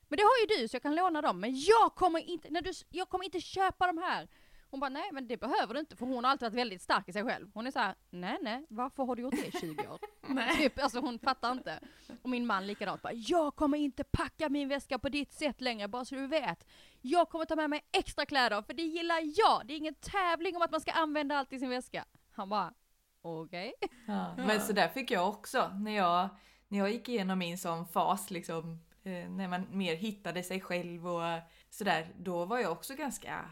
[0.08, 1.40] men det har ju du så jag kan låna dem.
[1.40, 4.28] Men jag kommer inte, när du, jag kommer inte köpa de här.
[4.70, 7.08] Hon bara, nej men det behöver du inte för hon har alltid varit väldigt stark
[7.08, 7.50] i sig själv.
[7.54, 9.98] Hon är så här, nej nej, varför har du gjort det i 20 år?
[10.28, 10.56] Nej.
[10.56, 11.80] Typ, alltså hon fattar inte.
[12.22, 15.88] Och min man likadant, bara, jag kommer inte packa min väska på ditt sätt längre,
[15.88, 16.66] bara så du vet.
[17.00, 19.66] Jag kommer ta med mig extra kläder, för det gillar jag.
[19.66, 22.04] Det är ingen tävling om att man ska använda allt i sin väska.
[22.32, 22.74] Han bara,
[23.22, 23.74] okej.
[24.06, 26.28] Ja, men så där fick jag också när jag,
[26.68, 28.80] när jag gick igenom min sån fas liksom.
[29.04, 32.12] Eh, när man mer hittade sig själv och sådär.
[32.18, 33.50] Då var jag också ganska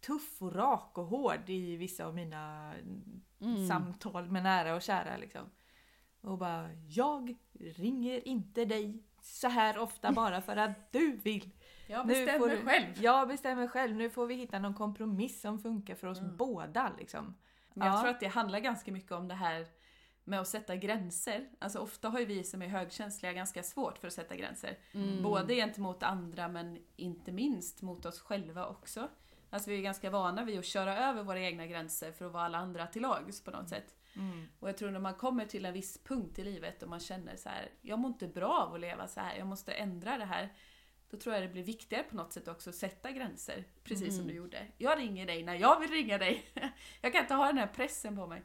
[0.00, 2.74] tuff och rak och hård i vissa av mina
[3.40, 3.68] Mm.
[3.68, 5.50] samtal med nära och kära liksom.
[6.20, 11.50] Och bara, jag ringer inte dig så här ofta bara för att du vill.
[11.90, 13.02] Jag bestämmer du- själv.
[13.02, 16.36] Jag bestämmer själv, nu får vi hitta någon kompromiss som funkar för oss Mm.
[16.36, 17.34] båda liksom.
[17.74, 18.00] Men jag Ja.
[18.00, 19.66] tror att det handlar ganska mycket om det här
[20.24, 21.48] med att sätta gränser.
[21.58, 24.78] Alltså ofta har ju vi som är högkänsliga ganska svårt för att sätta gränser.
[24.92, 25.22] Mm.
[25.22, 29.08] Både gentemot andra men inte minst mot oss själva också.
[29.50, 32.44] Alltså vi är ganska vana vid att köra över våra egna gränser för att vara
[32.44, 33.94] alla andra till lags på något sätt.
[34.16, 34.48] Mm.
[34.60, 37.36] Och jag tror när man kommer till en viss punkt i livet och man känner
[37.36, 40.24] så här, jag mår inte bra av att leva så här, jag måste ändra det
[40.24, 40.52] här.
[41.10, 44.14] Då tror jag det blir viktigare på något sätt också att sätta gränser, precis som
[44.14, 44.26] Mm.
[44.26, 44.66] du gjorde.
[44.78, 46.44] Jag ringer dig när jag vill ringa dig.
[47.00, 48.42] jag kan inte ha den här pressen på mig.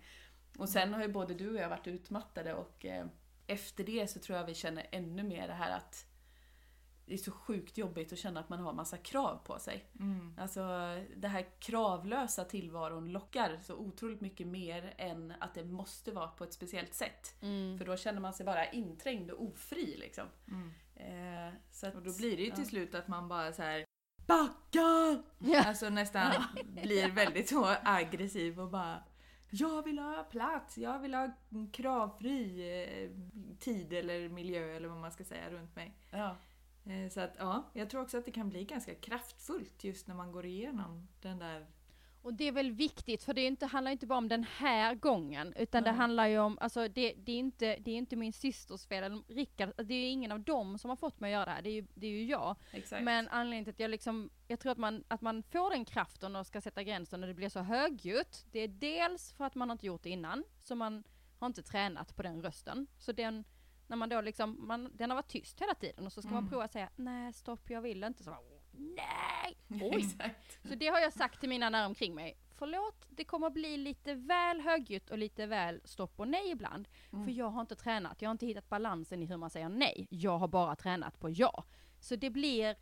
[0.57, 3.05] Och sen har ju både du och jag varit utmattade och eh,
[3.47, 6.05] efter det så tror jag vi känner ännu mer det här att
[7.05, 9.85] det är så sjukt jobbigt att känna att man har massa krav på sig.
[9.99, 10.35] Mm.
[10.37, 10.61] Alltså
[11.15, 16.43] det här kravlösa tillvaron lockar så otroligt mycket mer än att det måste vara på
[16.43, 17.35] ett speciellt sätt.
[17.41, 17.77] Mm.
[17.77, 20.25] För då känner man sig bara inträngd och ofri liksom.
[20.47, 20.73] Mm.
[20.95, 22.69] Eh, så att, Och då blir det ju till ja.
[22.69, 23.85] slut att man bara så här
[24.27, 25.23] BACKA!
[25.39, 25.63] Ja.
[25.63, 26.33] Alltså nästan
[26.65, 29.03] blir väldigt så aggressiv och bara
[29.49, 31.31] Jag vill ha plats, jag vill ha
[31.73, 33.09] kravfri eh,
[33.59, 35.97] tid eller miljö eller vad man ska säga runt mig.
[36.11, 36.35] Ja,
[37.12, 40.32] Så att ja, jag tror också att det kan bli ganska kraftfullt just när man
[40.32, 41.65] går igenom den där
[42.22, 45.54] Och det är väl viktigt, för det inte, handlar inte bara om den här gången,
[45.58, 45.98] utan det Nej.
[45.98, 49.24] handlar ju om, alltså det, det, är inte, det är inte min systers fel, eller
[49.28, 51.62] Rickard, det är ju ingen av dem som har fått mig att göra det här,
[51.62, 52.56] det är ju, det är ju jag.
[52.72, 53.04] exakt.
[53.04, 56.36] Men anledningen till att jag liksom, jag tror att man, att man får den kraften
[56.36, 59.69] och ska sätta gränsen när det blir så högljutt, det är dels för att man
[59.69, 61.04] har inte gjort det innan, så man
[61.39, 62.88] har inte tränat på den rösten.
[62.98, 63.43] Så den,
[63.88, 66.38] när man då liksom, man, den har varit tyst hela tiden och så ska man
[66.39, 66.50] Mm.
[66.50, 68.39] prova att säga nej stopp jag vill inte, så bara,
[68.72, 69.58] nej!
[69.93, 70.04] Oj!
[70.63, 72.38] Så det har jag sagt till mina nära omkring mig.
[72.56, 76.88] Förlåt, det kommer bli lite väl högljutt och lite väl stopp och nej ibland.
[77.13, 77.26] Mm.
[77.26, 80.08] För jag har inte tränat, jag har inte hittat balansen i hur man säger nej.
[80.10, 81.63] Jag har bara tränat på ja.
[82.00, 82.76] Så det blir,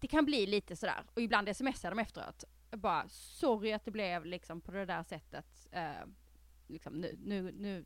[0.00, 1.04] det kan bli lite sådär.
[1.14, 2.44] Och ibland smsar de efteråt.
[2.70, 5.68] Bara, sorry att det blev liksom på det där sättet.
[5.70, 5.90] Eh,
[6.66, 7.84] liksom nu, nu, nu.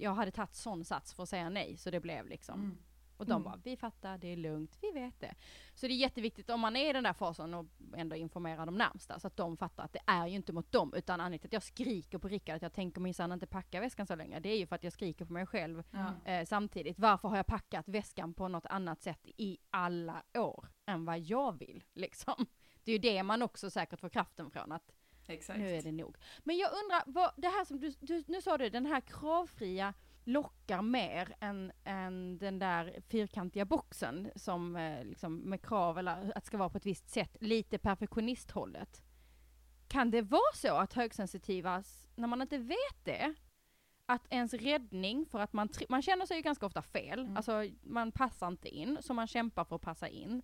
[0.00, 2.60] Jag hade tagit sån sats för att säga nej, så det blev liksom.
[2.60, 2.78] Mm.
[3.16, 3.42] Och de Mm.
[3.42, 5.34] bara, vi fattar, det är lugnt, vi vet det.
[5.74, 8.74] Så det är jätteviktigt om man är i den där fasen och ändå informera de
[8.74, 11.48] närmsta så att de fattar att det är ju inte mot dem utan anledningen till
[11.48, 14.40] att jag skriker på Rickard att jag tänker minsann inte packa väskan så länge.
[14.40, 16.30] Det är ju för att jag skriker på mig själv Ja.
[16.32, 16.98] eh, samtidigt.
[16.98, 21.58] Varför har jag packat väskan på något annat sätt i alla år än vad jag
[21.58, 22.46] vill liksom?
[22.84, 24.90] Det är ju det man också säkert får kraften från att
[25.28, 25.58] Exakt.
[25.58, 26.16] nu är det nog.
[26.44, 29.94] Men jag undrar, vad, det här som du, du, nu sa du, den här kravfria
[30.24, 36.46] lockar mer än, än den där fyrkantiga boxen som eh, liksom med krav eller att
[36.46, 39.02] ska vara på ett visst sätt, lite perfektionisthållet.
[39.88, 41.82] Kan det vara så att högsensitiva,
[42.16, 43.34] när man inte vet det,
[44.06, 47.36] att ens räddning för att man, man känner sig ju ganska ofta fel, Mm.
[47.36, 50.42] alltså man passar inte in, så man kämpar för att passa in.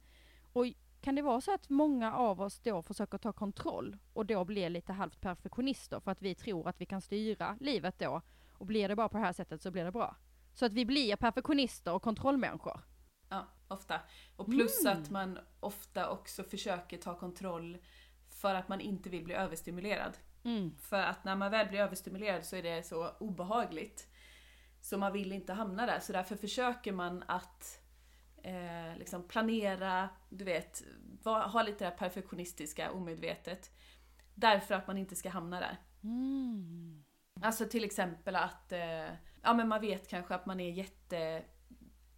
[0.53, 0.67] Och
[1.05, 4.71] kan det vara så att många av oss då försöker ta kontroll och då blir
[4.71, 8.89] lite halvt perfektionister för att vi tror att vi kan styra livet då och blir
[8.89, 10.17] det bara på det här sättet så blir det bra.
[10.55, 12.81] Så att vi blir perfektionister och kontrollmänniskor.
[13.29, 14.01] Ja, ofta.
[14.37, 15.03] Och plus Mm.
[15.03, 17.79] att man ofta också försöker ta kontroll
[18.41, 20.19] för att man inte vill bli överstimulerad.
[20.45, 20.77] Mm.
[20.79, 24.09] För att när man väl blir överstimulerad så är det så obehagligt.
[24.81, 26.01] Så man vill inte hamna där.
[26.01, 27.81] Så därför försöker man att
[28.45, 30.83] eh, liksom planera, du vet,
[31.23, 33.71] va, ha lite det här perfektionistiska omedvetet.
[34.35, 35.77] Därför att man inte ska hamna där.
[36.03, 37.05] Mm.
[37.43, 39.09] Alltså till exempel att eh,
[39.43, 41.45] ja, men man vet kanske att man är jätte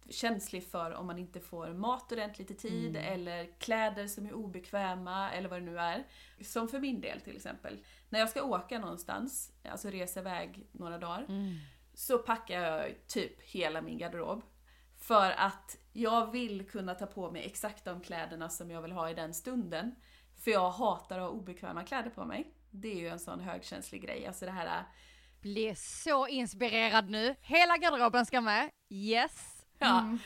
[0.09, 3.13] känslig för om man inte får mat ordentligt i tid Mm.
[3.13, 6.07] eller kläder som är obekväma eller vad det nu är.
[6.41, 7.79] Som för min del till exempel.
[8.09, 11.55] När jag ska åka någonstans, alltså resa iväg några dagar, Mm.
[11.93, 14.41] så packar jag typ hela min garderob.
[15.07, 19.09] För att jag vill kunna ta på mig exakt de kläderna som jag vill ha
[19.09, 19.95] i den stunden.
[20.43, 22.53] För jag hatar att ha obekväma kläder på mig.
[22.71, 24.27] Det är ju en sån högkänslig grej.
[24.27, 24.85] Alltså det här
[25.41, 27.35] Blir så inspirerad nu.
[27.41, 28.69] Hela garderoben ska med.
[28.89, 29.65] Yes.
[29.79, 30.17] Ja.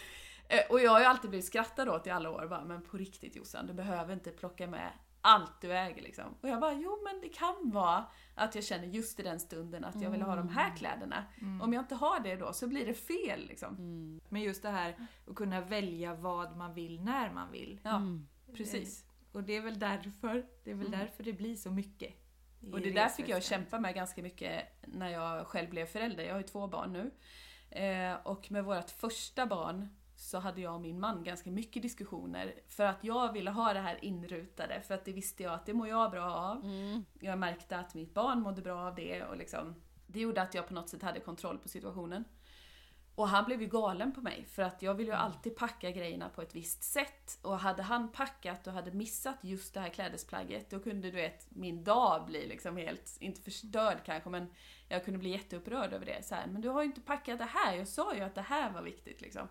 [0.47, 2.97] Eh, Och jag har ju alltid blivit skrattad åt i alla år bara, men på
[2.97, 4.91] riktigt Jossan, du behöver inte plocka med
[5.21, 6.35] allt du äger liksom.
[6.41, 8.05] Och jag bara, jo men det kan vara
[8.35, 11.25] att jag känner just i den stunden att jag vill ha de här kläderna.
[11.61, 13.75] Om jag inte har det då så blir det fel liksom.
[14.29, 17.79] Men just det här att kunna välja vad man vill när man vill.
[17.83, 18.27] Ja, Mm.
[18.53, 19.05] precis.
[19.31, 20.99] Och det är väl därför det, är väl Mm.
[20.99, 22.13] därför det blir så mycket.
[22.73, 26.23] Och det där fick jag kämpa med ganska mycket när jag själv blev förälder.
[26.23, 27.11] Jag har ju två barn nu.
[27.69, 29.87] Eh, och med vårt första barn
[30.21, 32.53] så hade jag och min man ganska mycket diskussioner.
[32.67, 35.73] För att jag ville ha det här inrutade, för att det visste jag att det
[35.73, 36.65] mår jag bra av.
[36.65, 37.05] Mm.
[37.19, 39.75] Jag märkte att mitt barn mådde bra av det och liksom,
[40.07, 42.23] det gjorde att jag på något sätt hade kontroll på situationen.
[43.15, 46.29] Och han blev ju galen på mig för att jag vill ju alltid packa grejerna
[46.29, 47.39] på ett visst sätt.
[47.41, 51.47] Och hade han packat och hade missat just det här klädesplagget då kunde du vet
[51.49, 54.53] min dag bli liksom helt, inte förstörd kanske men
[54.89, 56.25] jag kunde bli jätteupprörd över det.
[56.25, 58.41] Så här, men du har ju inte packat det här, jag sa ju att det
[58.41, 59.47] här var viktigt liksom.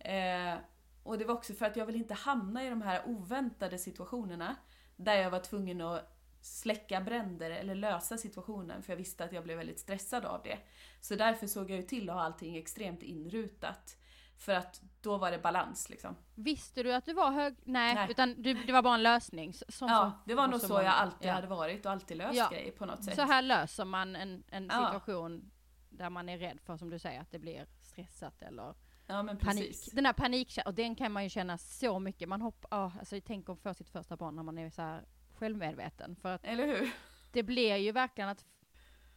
[0.00, 0.54] Eh,
[1.02, 4.56] och det var också för att jag vill inte hamna i de här oväntade situationerna
[4.96, 9.44] där jag var tvungen att släcka bränder eller lösa situationen för jag visste att jag
[9.44, 10.58] blev väldigt stressad av det.
[11.00, 13.96] Så därför såg jag ju till att ha allting extremt inrutat.
[14.36, 16.16] För att då var det balans liksom.
[16.34, 17.56] Visste du att du var hög?
[17.64, 18.10] Nej, Nej.
[18.10, 19.52] utan du, det var bara en lösning.
[19.54, 21.32] Så, som, Ja, det var nog så man- jag alltid ja.
[21.32, 22.48] hade varit och alltid löst Ja.
[22.52, 23.14] grejer på något sätt.
[23.16, 24.86] Så här löser man en, en Ja.
[24.86, 25.50] situation
[25.90, 28.74] där man är rädd för, som du säger, att det blir stressat eller
[29.10, 29.76] Ja men panik.
[29.92, 32.28] Den här panik, och den kan man ju känna så mycket.
[32.28, 35.04] Man hoppar, oh, alltså tänk att få sitt första barn när man är så här
[35.34, 36.16] självmedveten.
[36.16, 36.90] För att Eller hur?
[37.32, 38.44] det blir ju verkligen att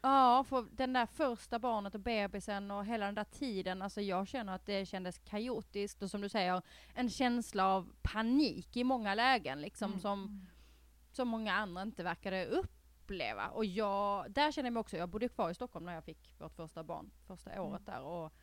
[0.06, 4.28] Ja, för den där första barnet och bebisen och hela den där tiden, alltså jag
[4.28, 6.62] känner att det kändes kaotiskt och som du säger,
[6.94, 10.00] en känsla av panik i många lägen liksom Mm.
[10.02, 10.46] som,
[11.12, 13.48] som många andra inte verkade uppleva.
[13.48, 16.34] Och jag, där känner jag mig också, jag bodde kvar i Stockholm när jag fick
[16.40, 18.34] vårt första barn, första året där och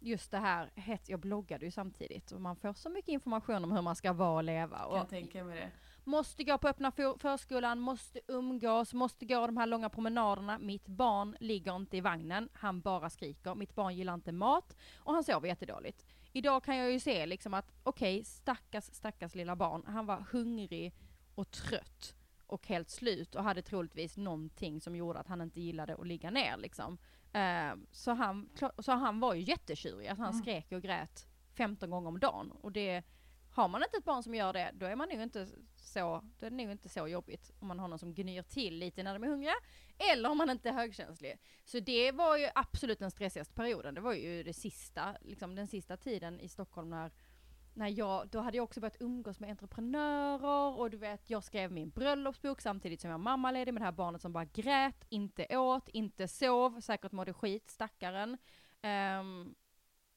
[0.00, 3.72] just det här, hets, jag bloggade ju samtidigt och man får så mycket information om
[3.72, 4.78] hur man ska vara och leva.
[4.78, 5.70] Kan Och tänka mig det.
[6.04, 10.58] Måste gå på öppna för- förskolan, måste umgås, måste gå de här långa promenaderna.
[10.58, 13.54] Mitt barn ligger inte i vagnen, han bara skriker.
[13.54, 16.06] Mitt barn gillar inte mat och han sover jättedåligt.
[16.32, 19.82] Idag kan jag ju se liksom att okej, stackars, stackars lilla barn.
[19.86, 20.94] Han var hungrig
[21.34, 22.14] och trött
[22.46, 26.30] och helt slut och hade troligtvis någonting som gjorde att han inte gillade att ligga
[26.30, 26.98] ner liksom.
[27.32, 30.42] Eh, så, han, så han var ju jättetjurig, att han Mm.
[30.42, 32.50] skrek och grät 15 gånger om dagen.
[32.50, 33.02] Och det,
[33.50, 36.46] har man inte ett barn som gör det, då är man nog inte så, då
[36.46, 39.12] är det nog inte så jobbigt om man har någon som gnyr till lite när
[39.14, 39.54] de är hungriga,
[40.12, 41.38] eller om man inte är högkänslig.
[41.64, 45.66] Så det var ju absolut den stressigaste perioden, det var ju det sista, liksom den
[45.66, 47.10] sista tiden i Stockholm när
[47.74, 51.72] när jag, då hade jag också börjat umgås med entreprenörer och du vet, jag skrev
[51.72, 55.58] min bröllopsbok samtidigt som jag var mammaledig med det här barnet som bara grät, inte
[55.58, 58.38] åt, inte sov, säkert mådde skit, stackaren.
[58.82, 59.54] Ehm,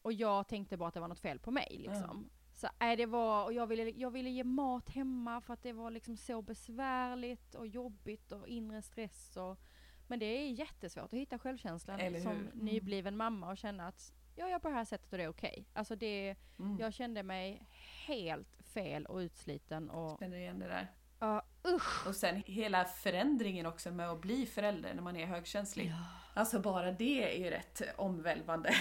[0.01, 2.29] och jag tänkte bara att det var något fel på mig liksom.
[2.53, 5.73] Så nej, det var, och jag ville, jag ville ge mat hemma för att det
[5.73, 9.59] var liksom så besvärligt och jobbigt och inre stress och
[10.07, 12.51] men det är jättesvårt att hitta självkänslan som hur?
[12.53, 15.65] nybliven mamma och känna att jag gör på det här sättet och det är okej.
[15.73, 16.77] Alltså det, Mm.
[16.79, 17.67] jag kände mig
[18.07, 20.87] helt fel och utsliten och Känner igen det där.
[21.19, 22.07] ja, usch.
[22.07, 25.93] Och sen hela förändringen också med att bli förälder när man är högkänslig.
[26.33, 28.73] Alltså bara det är ju rätt omvälvande.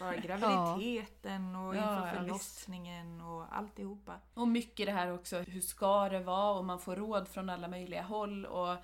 [0.00, 0.16] Bara
[0.76, 4.20] graviditeten och Ja, inför ja, förlossningen och alltihopa.
[4.34, 6.58] Och mycket det här också, hur ska det vara?
[6.58, 8.46] Och man får råd från alla möjliga håll.
[8.46, 8.76] Och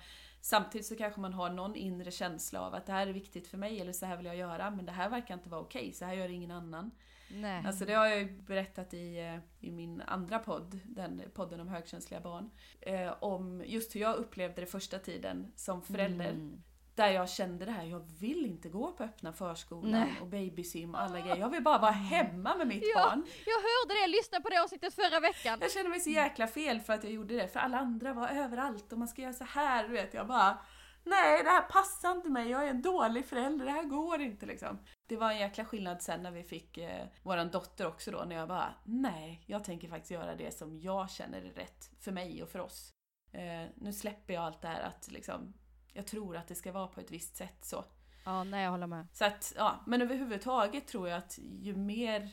[0.47, 3.57] samtidigt så kanske man har någon inre känsla av att det här är viktigt för
[3.57, 4.69] mig eller så här vill jag göra.
[4.71, 6.91] Men det här verkar inte vara okej, så här gör ingen annan.
[7.29, 7.63] Nej.
[7.65, 11.67] Alltså det har jag ju berättat i, eh, i min andra podd, den podden om
[11.67, 12.49] högkänsliga barn.
[12.81, 16.29] Eh, om just hur jag upplevde det första tiden som förälder.
[16.29, 16.63] Mm.
[16.97, 20.17] Där jag kände det här, jag vill inte gå på öppna förskolan Nej.
[20.21, 21.35] och babysim och alla grejer.
[21.37, 23.01] Jag vill bara vara hemma med mitt Ja.
[23.03, 23.25] barn.
[23.45, 25.57] Jag hörde det, lyssna på det avsnittet förra veckan.
[25.61, 28.27] Jag kände mig så jäkla fel för att jag gjorde det, för alla andra var
[28.27, 30.13] överallt och man ska göra så här, du vet.
[30.13, 30.57] Jag bara,
[31.03, 34.45] nej det här passar inte mig, jag är en dålig förälder, det här går inte
[34.45, 34.79] liksom.
[35.07, 38.35] Det var en jäkla skillnad sen när vi fick eh, våran dotter också då, när
[38.35, 42.43] jag bara, nej, jag tänker faktiskt göra det som jag känner är rätt för mig
[42.43, 42.93] och för oss.
[43.31, 45.53] Eh, nu släpper jag allt det här att liksom,
[45.97, 47.85] jag tror att det ska vara på ett visst sätt så.
[48.25, 49.07] Ja, nej jag håller med.
[49.13, 52.29] Så att, ja, men överhuvudtaget tror jag att ju mer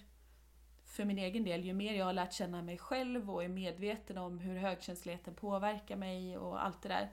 [0.85, 4.19] för min egen del, ju mer jag har lärt känna mig själv och är medveten
[4.19, 7.13] om hur högkänsligheten påverkar mig och allt det där,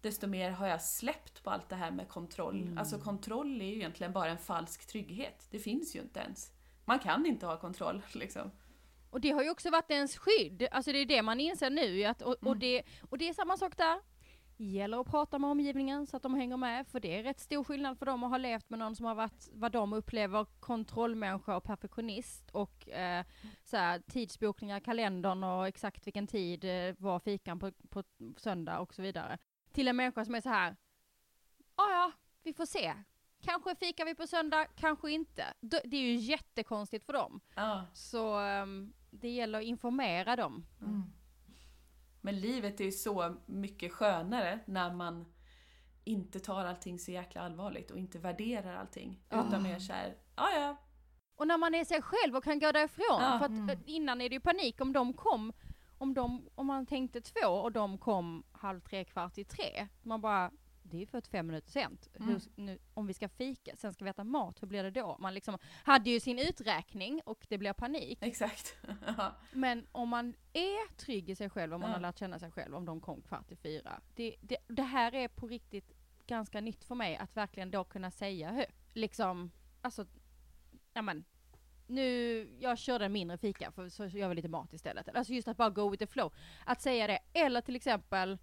[0.00, 2.62] desto mer har jag släppt på allt det här med kontroll.
[2.62, 2.78] Mm.
[2.78, 5.46] Alltså kontroll är ju egentligen bara en falsk trygghet.
[5.50, 6.52] Det finns ju inte ens.
[6.84, 8.50] Man kan inte ha kontroll liksom.
[9.10, 12.04] Och det har ju också varit ens skydd, alltså det är det man inser nu
[12.04, 12.58] att, och, och, Mm.
[12.58, 14.00] det, och det är samma sak där.
[14.58, 17.64] Gäller att prata med omgivningen så att de hänger med, för det är rätt stor
[17.64, 21.56] skillnad för dem att ha levt med någon som har varit, vad de upplever, kontrollmänniska
[21.56, 23.24] och perfektionist och eh,
[23.64, 28.02] så här, tidsbokningar, kalendern och exakt vilken tid eh, var fikan på, på
[28.36, 29.38] söndag och så vidare.
[29.72, 30.76] Till en människa som är så här,
[31.76, 32.94] "Ja, ja, vi får se.
[33.40, 35.44] Kanske fikar vi på söndag, kanske inte.
[35.60, 37.40] Det är ju jättekonstigt för dem.
[37.54, 37.86] Ja.
[37.92, 40.66] Så ehm, det gäller att informera dem.
[40.80, 41.02] Mm.
[42.26, 45.26] Men livet är ju så mycket skönare när man
[46.04, 49.20] inte tar allting så jäkla allvarligt och inte värderar allting.
[49.26, 50.76] Utan mer såhär, ja ja,
[51.36, 53.22] Och när man är sig själv och kan gå därifrån.
[53.22, 53.70] Ja, för att mm.
[53.70, 55.52] eh, innan är det ju panik om de kom,
[55.98, 59.88] om, de, om man tänkte två och de kom halv tre, kvart i tre.
[60.02, 60.50] Man bara,
[60.90, 62.08] det är ju 45 minuter sent.
[62.14, 62.28] Mm.
[62.28, 65.16] Hur, nu, om vi ska fika, sen ska vi äta mat, hur blir det då?
[65.20, 68.18] Man liksom hade ju sin uträkning och det blir panik.
[68.22, 68.76] exakt.
[69.52, 71.94] Men om man är trygg i sig själv, om man Ja.
[71.96, 74.00] har lärt känna sig själv, om de kom kvart i fyra.
[74.14, 75.92] Det, det, det här är på riktigt
[76.26, 78.76] ganska nytt för mig, att verkligen då kunna säga högt.
[78.92, 80.06] Liksom, alltså,
[80.92, 81.24] ja men,
[81.86, 85.08] nu, jag körde en mindre fika för så gör vi lite mat istället.
[85.08, 86.32] Alltså just att bara go with the flow.
[86.64, 88.38] Att säga det, eller till exempel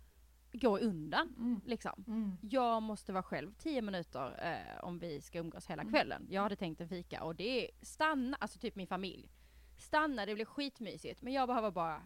[0.53, 1.35] gå undan.
[1.37, 1.61] Mm.
[1.65, 2.03] Liksom.
[2.07, 2.37] Mm.
[2.41, 5.93] Jag måste vara själv 10 minuter eh, om vi ska umgås hela Mm.
[5.93, 6.27] kvällen.
[6.29, 9.29] Jag hade tänkt en fika och det är stanna, alltså typ min familj.
[9.77, 12.01] Stanna, det blir skitmysigt men jag behöver bara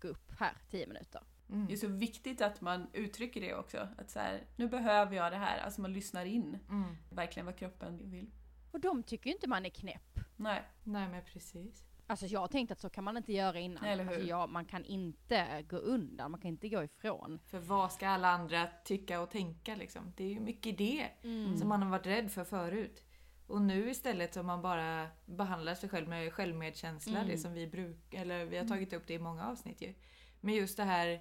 [0.00, 1.22] gå upp här 10 minuter.
[1.50, 1.66] Mm.
[1.66, 3.88] Det är så viktigt att man uttrycker det också.
[3.98, 5.58] Att så här, nu behöver jag det här.
[5.58, 6.96] Alltså man lyssnar in Mm.
[7.10, 8.30] verkligen vad kroppen vill.
[8.72, 10.20] Och de tycker ju inte man är knäpp.
[10.36, 11.84] Nej, Nej men precis.
[12.06, 13.84] Alltså jag har tänkt att så kan man inte göra innan.
[13.84, 14.10] Eller hur?
[14.12, 17.38] Alltså jag, man kan inte gå undan, man kan inte gå ifrån.
[17.46, 20.12] För vad ska alla andra tycka och tänka liksom?
[20.16, 21.56] Det är ju mycket det Mm.
[21.56, 23.04] som man har varit rädd för förut.
[23.46, 27.28] Och nu istället om man bara behandlar sig själv med självmedkänsla, Mm.
[27.30, 29.94] det som vi brukar, eller vi har tagit upp det i många avsnitt ju.
[30.40, 31.20] Men just det här,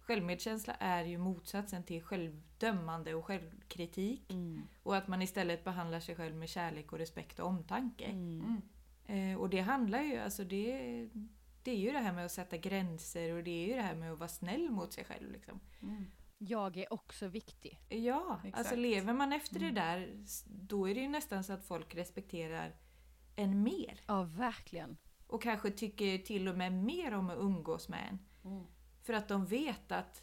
[0.00, 4.32] självmedkänsla är ju motsatsen till självdömande och självkritik.
[4.32, 4.62] Mm.
[4.82, 8.04] Och att man istället behandlar sig själv med kärlek och respekt och omtanke.
[8.04, 8.60] Mm.
[9.06, 11.08] Eh, och det handlar ju, alltså det,
[11.62, 13.94] det är ju det här med att sätta gränser och det är ju det här
[13.94, 15.30] med att vara snäll mot sig själv.
[15.32, 15.60] Liksom.
[15.82, 16.04] Mm.
[16.38, 17.80] Jag är också viktig.
[17.88, 18.58] Ja, Exakt.
[18.58, 19.74] alltså lever man efter Mm.
[19.74, 22.76] det där, då är det ju nästan så att folk respekterar
[23.36, 24.00] en mer.
[24.06, 24.96] Ja, verkligen.
[25.26, 28.18] Och kanske tycker till och med mer om att umgås med en.
[28.52, 28.66] Mm.
[29.02, 30.22] För att de vet att,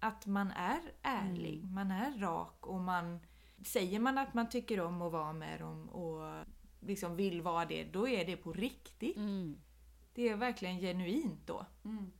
[0.00, 1.74] att man är ärlig, Mm.
[1.74, 3.20] man är rak och man...
[3.66, 6.44] Säger man att man tycker om att vara med dem och
[6.82, 9.16] liksom vill vara det, då är det på riktigt.
[9.16, 9.60] Mm.
[10.14, 11.66] Det är verkligen genuint då.
[11.84, 12.12] Mm.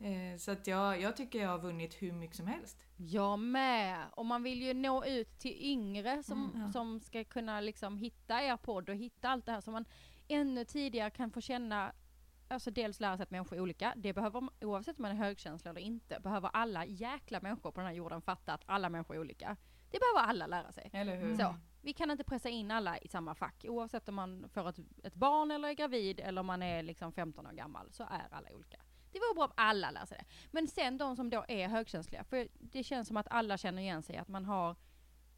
[0.00, 2.78] Eh, Så att jag, jag tycker jag har vunnit hur mycket som helst.
[2.96, 4.04] Jag med!
[4.12, 6.72] Och man vill ju nå ut till yngre som, Mm, ja.
[6.72, 9.84] som ska kunna liksom hitta er podd och hitta allt det här så man
[10.28, 11.92] ännu tidigare kan få känna
[12.48, 15.14] Alltså dels lära sig att människor är olika, det behöver man, oavsett om man är
[15.16, 19.16] högkänslig eller inte, behöver alla jäkla människor på den här jorden fatta att alla människor
[19.16, 19.56] är olika.
[19.90, 20.90] Det behöver alla lära sig.
[20.92, 21.24] Eller hur?
[21.24, 21.36] Mm.
[21.38, 24.78] Så, vi kan inte pressa in alla i samma fack, oavsett om man får ett,
[25.04, 28.28] ett barn eller är gravid eller om man är liksom 15 år gammal, så är
[28.30, 28.80] alla olika.
[29.12, 30.24] Det vore bra om alla lär sig det.
[30.50, 34.02] Men sen de som då är högkänsliga, för det känns som att alla känner igen
[34.02, 34.76] sig, att man har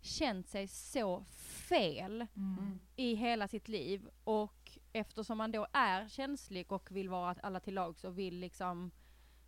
[0.00, 1.24] känt sig så
[1.68, 2.78] fel Mm.
[2.96, 7.74] i hela sitt liv och eftersom man då är känslig och vill vara alla till
[7.74, 8.90] lags och vill liksom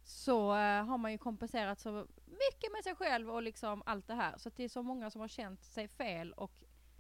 [0.04, 4.14] så eh, har man ju kompenserat så mycket med sig själv och liksom allt det
[4.14, 4.38] här.
[4.38, 6.52] Så det är så många som har känt sig fel och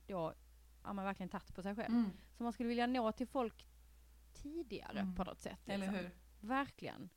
[0.06, 0.34] då
[0.82, 1.94] har man verkligen tagit på sig själv.
[1.94, 2.10] Mm.
[2.36, 3.66] Så man skulle vilja nå till folk
[4.42, 5.14] tidigare Mm.
[5.14, 5.58] på något sätt.
[5.66, 5.94] Eller liksom.
[5.94, 6.10] hur?
[6.40, 7.08] Verkligen.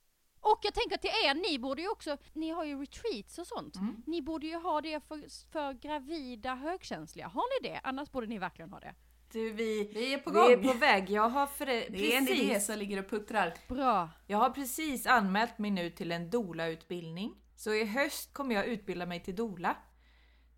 [0.42, 3.76] Och jag tänker till er, ni borde ju också, ni har ju retreats och sånt.
[3.76, 4.04] Mm.
[4.08, 7.28] Ni borde ju ha det för, för gravida högkänsliga.
[7.28, 7.80] Har ni det?
[7.84, 8.96] Annars borde ni verkligen ha det.
[9.32, 10.52] Du, vi, Vi är på vi gång!
[10.52, 11.10] är på väg.
[11.10, 13.54] Jag har, för, Det är en precis, idé som ligger och puttrar.
[13.68, 14.10] Bra.
[14.28, 17.36] jag har precis anmält mig nu till en doula-utbildning.
[17.56, 19.78] Så i höst kommer jag utbilda mig till doula.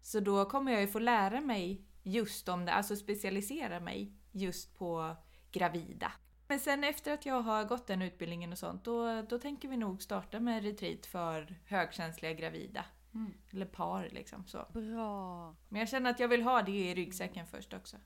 [0.01, 4.78] Så då kommer jag ju få lära mig just om det, alltså specialisera mig just
[4.78, 5.16] på
[5.52, 6.12] gravida.
[6.47, 9.78] Men sen efter att jag har gått den utbildningen och sånt, då, då tänker vi
[9.78, 12.86] nog starta med retreat för högkänsliga gravida.
[13.14, 13.34] Mm.
[13.54, 14.66] Eller par liksom så.
[14.74, 15.56] Bra.
[15.70, 17.97] Men jag känner att jag vill ha det i ryggsäcken först också.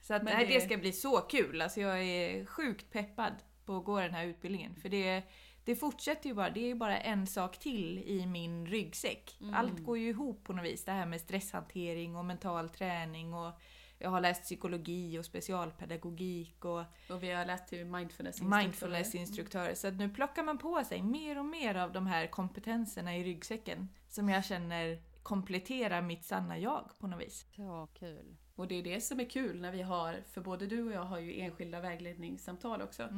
[0.00, 1.62] Så att nej, det- det ska bli så kul.
[1.62, 3.32] Alltså jag är sjukt peppad
[3.64, 4.76] på att gå den här utbildningen.
[4.76, 5.22] För det,
[5.64, 6.50] det fortsätter ju bara.
[6.50, 9.36] Det är ju bara en sak till i min ryggsäck.
[9.40, 9.54] Mm.
[9.54, 10.84] Allt går ju ihop på något vis.
[10.84, 13.52] Det här med stresshantering och mental träning och
[13.98, 19.74] jag har läst psykologi och specialpedagogik och Och vi har lärt till mindfulness mindfulnessinstruktörer.
[19.74, 23.24] Så att nu plockar man på sig mer och mer av de här kompetenserna i
[23.24, 27.46] ryggsäcken som jag känner kompletterar mitt sanna jag på något vis.
[27.56, 28.36] Så kul.
[28.54, 31.04] Och det är det som är kul när vi har, för både du och jag
[31.04, 33.08] har ju enskilda vägledningssamtal också.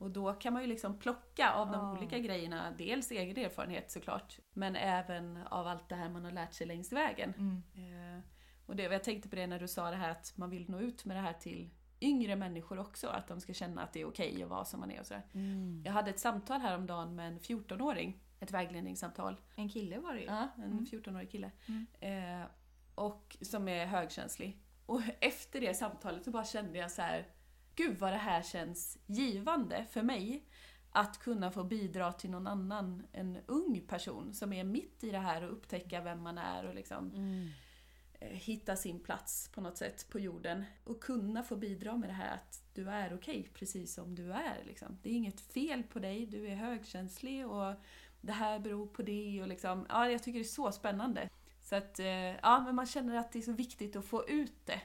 [0.00, 1.92] Och då kan man ju liksom plocka av de Ja.
[1.98, 6.54] olika grejerna, dels egen erfarenhet såklart, men även av allt det här man har lärt
[6.54, 7.34] sig längs vägen.
[7.38, 7.62] Mm.
[8.16, 8.20] Eh,
[8.66, 10.80] och det, jag tänkte på det när du sa det här att man vill nå
[10.80, 11.70] ut med det här till
[12.00, 14.90] yngre människor också, att de ska känna att det är okej att vara som man
[14.90, 15.22] är och sådär.
[15.34, 15.82] Mm.
[15.86, 19.40] Jag hade ett samtal häromdagen med en 14-åring, ett vägledningssamtal.
[19.56, 20.26] En kille var det ju.
[20.26, 20.84] Ja, en Mm.
[20.84, 21.50] 14-årig kille.
[21.68, 21.86] Mm.
[22.40, 22.46] Eh,
[22.94, 24.62] och som är högkänslig.
[24.86, 27.26] Och efter det samtalet så bara kände jag så här.
[27.76, 30.44] Gud vad det här känns givande för mig.
[30.92, 35.18] Att kunna få bidra till någon annan, en ung person som är mitt i det
[35.18, 37.48] här och upptäcka vem man är och liksom Mm.
[38.20, 40.64] eh, hitta sin plats på något sätt på jorden.
[40.84, 44.62] Och kunna få bidra med det här att du är okej precis som du är.
[44.66, 44.98] Liksom.
[45.02, 47.74] Det är inget fel på dig, du är högkänslig och
[48.20, 49.42] det här beror på det.
[49.42, 51.28] Och liksom, ja, jag tycker det är så spännande.
[51.62, 52.06] Så att, eh,
[52.42, 54.80] ja, men man känner att det är så viktigt att få ut det.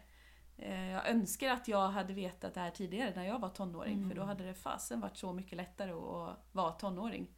[0.58, 4.10] Eh, Jag önskar att jag hade vetat det här tidigare när jag var tonåring, Mm.
[4.10, 7.36] för då hade det fasen varit så mycket lättare att vara tonåring.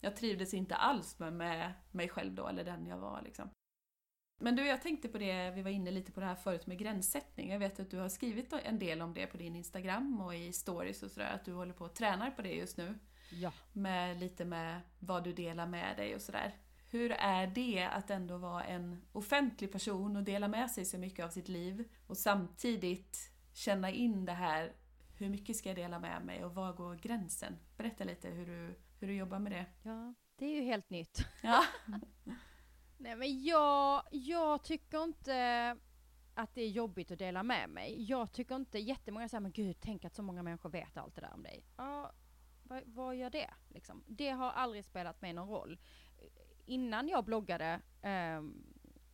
[0.00, 3.22] Jag trivdes inte alls med, med mig själv då, eller den jag var.
[3.22, 3.50] Liksom.
[4.40, 6.78] Men du, jag tänkte på det, vi var inne lite på det här förut med
[6.78, 7.50] gränssättning.
[7.50, 10.52] Jag vet att du har skrivit en del om det på din Instagram och i
[10.52, 12.98] stories och sådär, att du håller på och tränar på det just nu.
[13.32, 13.52] Ja.
[13.72, 16.54] Med lite med vad du delar med dig och sådär.
[16.90, 21.24] Hur är det att ändå vara en offentlig person och dela med sig så mycket
[21.24, 24.72] av sitt liv och samtidigt känna in det här,
[25.16, 27.58] hur mycket ska jag dela med mig och var går gränsen?
[27.76, 29.66] Berätta lite hur du, hur du jobbar med det.
[29.82, 31.26] ja, det är ju helt nytt.
[31.42, 31.64] Ja.
[32.98, 35.76] Nej men jag, jag tycker inte
[36.34, 38.02] att det är jobbigt att dela med mig.
[38.02, 41.20] Jag tycker inte, jättemånga säger men gud tänk att så många människor vet allt det
[41.20, 41.64] där om dig.
[41.76, 42.12] Ja,
[42.62, 44.04] vad, vad gör det liksom?
[44.06, 45.78] Det har aldrig spelat mig någon roll.
[46.68, 48.42] Innan jag bloggade eh,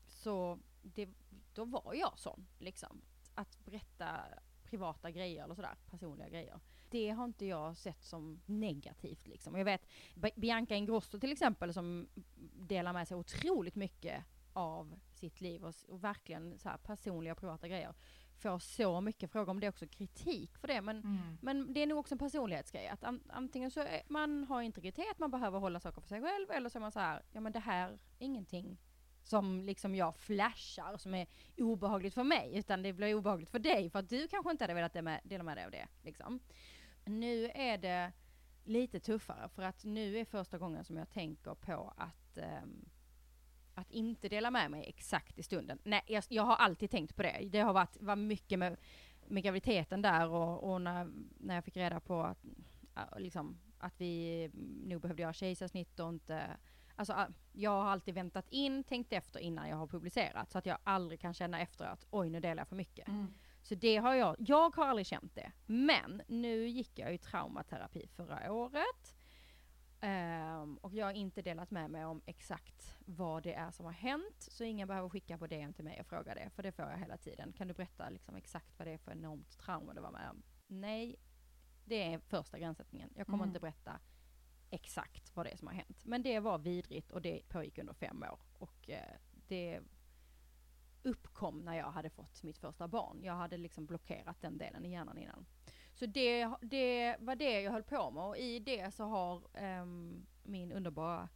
[0.06, 1.08] så det,
[1.54, 3.02] då var jag sån liksom.
[3.34, 4.20] Att berätta
[4.64, 6.60] privata grejer eller sådär, personliga grejer.
[6.90, 9.58] Det har inte jag sett som negativt liksom.
[9.58, 9.86] Jag vet
[10.34, 12.08] Bianca Ingrosso till exempel som
[12.52, 17.38] delar med sig otroligt mycket av sitt liv och, och verkligen så här personliga och
[17.38, 17.94] privata grejer.
[18.38, 20.80] Får så mycket frågor om det också, kritik för det.
[20.80, 21.38] Men, Mm.
[21.42, 22.88] men det är nog också en personlighetsgrej.
[22.88, 26.50] Att an, antingen så är, man har integritet, man behöver hålla saker för sig själv.
[26.50, 28.78] Eller så är man så här, ja men det här är ingenting
[29.22, 31.26] som liksom jag flashar som är
[31.56, 32.56] obehagligt för mig.
[32.58, 34.92] Utan det blir obehagligt för dig för att du kanske inte hade velat
[35.24, 35.88] dela med, dig av det.
[36.02, 36.40] Liksom.
[37.04, 38.12] Nu är det
[38.64, 42.88] lite tuffare för att nu är första gången som jag tänker på att ehm,
[43.74, 45.78] att inte dela med mig exakt i stunden.
[45.84, 47.48] Nej, jag, jag har alltid tänkt på det.
[47.52, 48.76] Det har varit, var mycket med,
[49.26, 52.44] med graviditeten där och, och när, när jag fick reda på att,
[53.16, 54.50] liksom, att vi
[54.84, 56.56] nog behövde göra kejsarsnitt och inte
[56.96, 60.78] Alltså jag har alltid väntat in, tänkt efter innan jag har publicerat så att jag
[60.84, 63.08] aldrig kan känna efter att oj nu delar jag för mycket.
[63.62, 65.52] Så det har jag, jag har aldrig känt det.
[65.66, 69.14] Men nu gick jag i traumaterapi förra året.
[70.04, 73.92] Ehm, och jag har inte delat med mig om exakt vad det är som har
[73.92, 74.36] hänt.
[74.38, 76.98] Så ingen behöver skicka på DM till mig och fråga det, för det får jag
[76.98, 77.52] hela tiden.
[77.52, 80.42] Kan du berätta liksom exakt vad det är för enormt trauma du var med om?
[80.66, 81.16] Nej,
[81.84, 83.10] det är första gränssättningen.
[83.16, 83.48] Jag kommer Mm.
[83.48, 84.00] inte berätta
[84.70, 86.04] exakt vad det är som har hänt.
[86.04, 88.38] Men det var vidrigt och det pågick under fem år.
[88.58, 89.16] Och eh,
[89.48, 89.80] det
[91.02, 93.20] uppkom när jag hade fått mitt första barn.
[93.22, 95.46] Jag hade liksom blockerat den delen i hjärnan innan.
[95.94, 99.42] Så det, det var det jag höll på med och i det så har
[99.82, 101.28] um, min underbara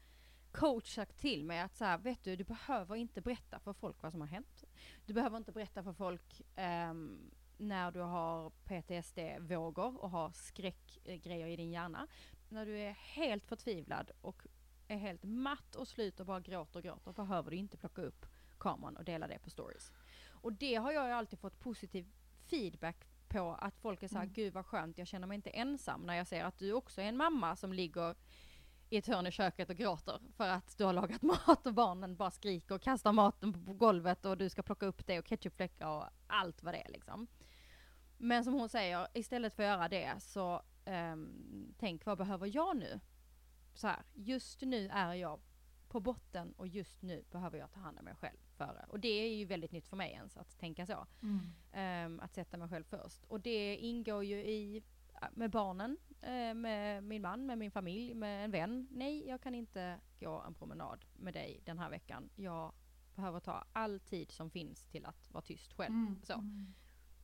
[0.52, 4.02] coach sagt till mig att så här, vet du, du behöver inte berätta för folk
[4.02, 4.64] vad som har hänt.
[5.06, 6.42] Du behöver inte berätta för folk
[6.90, 12.06] um, när du har PTSD-vågor och har skräckgrejer i din hjärna.
[12.48, 14.46] När du är helt förtvivlad och
[14.88, 18.26] är helt matt och slut och bara gråter och gråter behöver du inte plocka upp
[18.58, 19.92] kameran och dela det på stories.
[20.28, 22.12] Och det har jag ju alltid fått positiv
[22.50, 24.32] feedback på att folk är såhär, Mm.
[24.32, 27.04] gud vad skönt, jag känner mig inte ensam när jag ser att du också är
[27.04, 28.14] en mamma som ligger
[28.90, 32.16] i ett hörn i köket och gråter för att du har lagat mat och barnen
[32.16, 35.88] bara skriker och kastar maten på- golvet och du ska plocka upp det och ketchupfläckar
[35.88, 37.26] och allt vad det är liksom.
[38.18, 42.76] Men som hon säger, istället för att göra det så ehm, tänk vad behöver jag
[42.76, 43.00] nu?
[43.74, 45.40] Så här, just nu är jag
[45.88, 48.84] på botten och just nu behöver jag ta hand om mig själv före.
[48.88, 51.06] Och det är ju väldigt nytt för mig ens att tänka så.
[51.22, 51.40] Mm.
[51.72, 53.24] Ehm, att sätta mig själv först.
[53.24, 54.82] Och det ingår ju i
[55.32, 58.88] med barnen, eh, med min man, med min familj, med en vän.
[58.90, 62.30] Nej, jag kan inte gå en promenad med dig den här veckan.
[62.36, 62.72] Jag
[63.14, 65.94] behöver ta all tid som finns till att vara tyst själv.
[65.94, 66.22] Mm.
[66.22, 66.44] Så.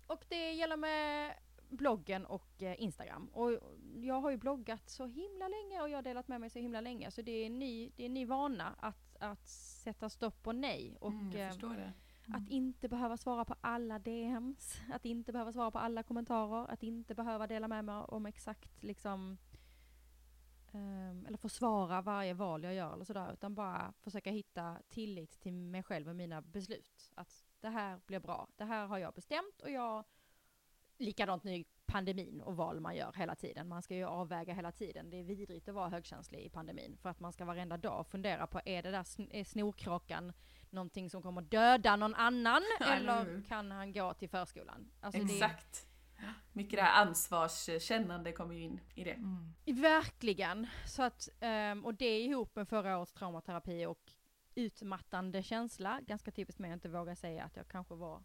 [0.07, 1.37] Och det gäller med
[1.69, 3.29] bloggen och eh, Instagram.
[3.33, 3.51] Och
[3.95, 6.81] jag har ju bloggat så himla länge och jag har delat med mig så himla
[6.81, 7.11] länge.
[7.11, 10.53] Så det är en ny, det är en ny vana att, att sätta stopp på
[10.53, 10.97] nej.
[11.01, 11.93] Och Mm, jag eh, förstår det.
[12.35, 16.83] att inte behöva svara på alla DMs, att inte behöva svara på alla kommentarer, att
[16.83, 19.39] inte behöva dela med mig om exakt liksom
[20.73, 25.53] ehm, eller försvara varje val jag gör eller sådär, utan bara försöka hitta tillit till
[25.55, 27.13] mig själv och mina beslut.
[27.15, 30.05] Att det här blir bra, det här har jag bestämt och jag
[31.05, 33.69] Likadant nu i pandemin och val man gör hela tiden.
[33.69, 35.11] Man ska ju avväga hela tiden.
[35.11, 38.47] Det är vidrigt att vara högkänslig i pandemin för att man ska varenda dag fundera
[38.47, 40.33] på är det där sn- är snorkråkan
[40.71, 44.91] någonting som kommer döda någon annan eller kan han gå till förskolan?
[45.01, 45.87] Alltså det- Exakt.
[46.53, 49.17] Mycket det här ansvarskännande kommer ju in i det.
[49.73, 50.67] Verkligen.
[50.87, 54.13] Så att, ehm, och det ihop med förra årets traumaterapi och
[54.55, 58.23] utmattande känsla, ganska typiskt mig att inte våga säga att jag kanske var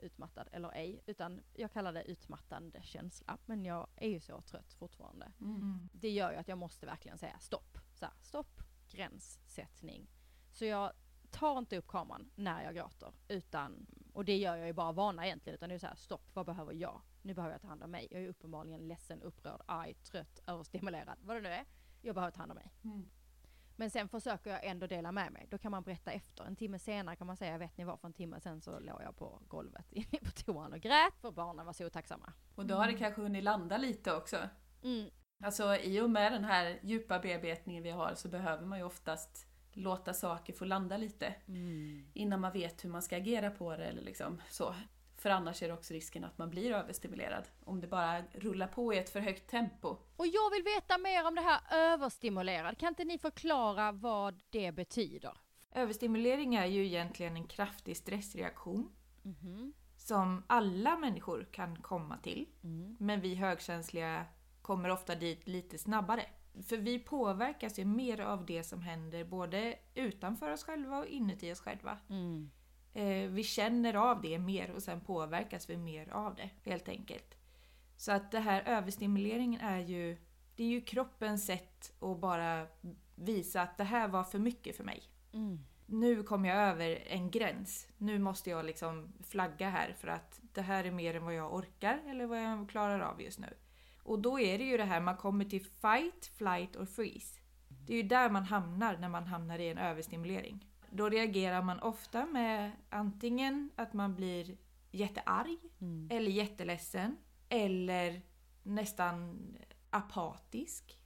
[0.00, 3.38] utmattad eller ej, utan jag kallar det utmattande känsla.
[3.46, 5.32] Men jag är ju så trött fortfarande.
[5.40, 5.88] Mm.
[5.92, 7.78] Det gör ju att jag måste verkligen säga stopp.
[7.94, 10.10] Så här, stopp, gränssättning.
[10.50, 10.92] Så jag
[11.30, 15.26] tar inte upp kameran när jag gråter, utan, och det gör jag ju bara vana
[15.26, 17.00] egentligen, utan det är så här, stopp, vad behöver jag?
[17.22, 18.08] Nu behöver jag ta hand om mig.
[18.10, 21.64] Jag är uppenbarligen ledsen, upprörd, arg, trött, överstimulerad, vad det nu är.
[22.02, 22.72] Jag behöver ta hand om mig.
[22.84, 23.08] Mm.
[23.78, 25.46] Men sen försöker jag ändå dela med mig.
[25.50, 26.44] Då kan man berätta efter.
[26.44, 29.02] En timme senare kan man säga, vet ni vad, för en timme sen så låg
[29.02, 32.32] jag på golvet inne på toan och grät för barnen var så otacksamma.
[32.54, 34.36] Och då har det kanske hunnit landa lite också.
[34.82, 35.10] Mm.
[35.44, 39.46] Alltså i och med den här djupa bearbetningen vi har så behöver man ju oftast
[39.72, 41.34] låta saker få landa lite
[42.14, 44.74] innan man vet hur man ska agera på det eller liksom så.
[45.18, 48.94] För annars är det också risken att man blir överstimulerad om det bara rullar på
[48.94, 49.88] i ett för högt tempo.
[50.16, 51.60] Och jag vill veta mer om det här
[51.92, 52.78] överstimulerad.
[52.78, 55.32] Kan inte ni förklara vad det betyder?
[55.74, 58.90] Överstimulering är ju egentligen en kraftig stressreaktion
[59.22, 59.72] Mhm.
[59.96, 62.48] som alla människor kan komma till.
[62.64, 62.96] Mm.
[63.00, 64.24] Men vi högkänsliga
[64.62, 66.24] kommer ofta dit lite snabbare.
[66.68, 71.52] För vi påverkas ju mer av det som händer både utanför oss själva och inuti
[71.52, 71.98] oss själva.
[72.10, 72.50] Mm.
[72.98, 77.34] Eh, vi känner av det mer och sen påverkas vi mer av det helt enkelt.
[77.96, 80.16] Så att det här överstimuleringen är ju,
[80.56, 82.66] det är ju kroppens sätt att bara
[83.14, 85.02] visa att det här var för mycket för mig.
[85.32, 85.58] Mm.
[85.86, 87.88] Nu kom jag över en gräns.
[87.98, 91.54] Nu måste jag liksom flagga här för att det här är mer än vad jag
[91.54, 93.54] orkar eller vad jag klarar av just nu.
[94.02, 97.40] Och då är det ju det här, man kommer till fight, flight och freeze.
[97.86, 100.64] Det är ju där man hamnar när man hamnar i en överstimulering.
[100.90, 104.56] Då reagerar man ofta med antingen att man blir
[104.90, 106.08] jättearg Mm.
[106.10, 107.16] eller jätteledsen
[107.48, 108.22] eller
[108.62, 109.38] nästan
[109.90, 110.98] apatisk.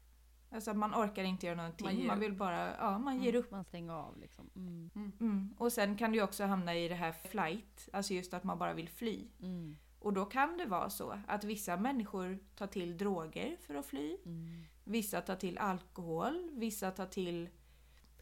[0.50, 1.86] Alltså man orkar inte göra någonting.
[1.86, 3.50] Man Man, vill bara, ja man ger upp.
[3.50, 4.50] Man stänger av liksom.
[4.56, 4.90] Mm.
[5.20, 5.54] Mm.
[5.58, 8.74] Och sen kan du också hamna i det här flight, alltså just att man bara
[8.74, 9.28] vill fly.
[9.42, 9.76] Mm.
[9.98, 14.16] Och då kan det vara så att vissa människor tar till droger för att fly.
[14.26, 14.62] Mm.
[14.84, 17.48] Vissa tar till alkohol, vissa tar till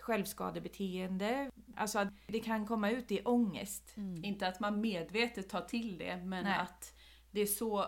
[0.01, 1.51] självskadebeteende.
[1.77, 3.97] Alltså att det kan komma ut i ångest.
[3.97, 4.25] Mm.
[4.25, 6.59] Inte att man medvetet tar till det, men Nej.
[6.59, 6.95] att
[7.31, 7.87] det är så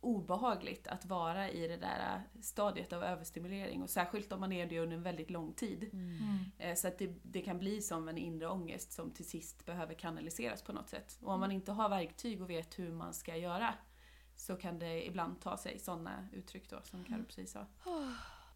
[0.00, 4.80] obehagligt att vara i det där stadiet av överstimulering och särskilt om man är det
[4.80, 5.90] under en väldigt lång tid.
[5.92, 6.38] Mm.
[6.58, 9.94] Eh, Så att det, det kan bli som en inre ångest som till sist behöver
[9.94, 11.18] kanaliseras på något sätt.
[11.22, 13.74] Och om man inte har verktyg och vet hur man ska göra
[14.36, 17.66] så kan det ibland ta sig sådana uttryck då, som Karo precis sa.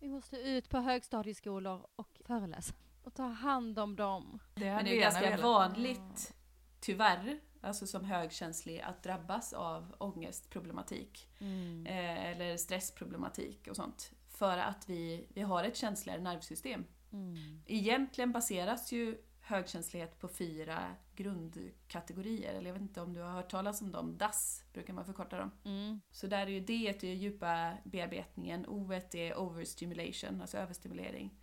[0.01, 2.75] Vi måste ut på högstadieskolor och föreläsa.
[3.03, 4.39] Och ta hand om dem.
[4.55, 5.41] Det Men det är ganska velat.
[5.41, 6.35] vanligt,
[6.81, 11.29] tyvärr, alltså som högkänslig, att drabbas av ångestproblematik.
[11.39, 11.87] Mm.
[11.87, 14.13] eh, eller stressproblematik och sånt.
[14.29, 16.85] För att vi, vi har ett känsligare nervsystem.
[17.13, 17.63] Mm.
[17.67, 23.51] Egentligen baseras ju högkänslighet på fyra grundkategorier, eller jag vet inte om du har hört
[23.51, 25.51] talas om dem, DAS brukar man förkorta dem.
[25.65, 26.01] Mm.
[26.11, 31.40] Så där är ju D är ju djupa bearbetningen, O är overstimulation, alltså överstimulering.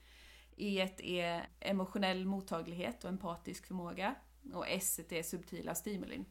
[0.57, 4.15] E är emotionell mottaglighet och empatisk förmåga.
[4.53, 6.25] Och S är subtila stimulin.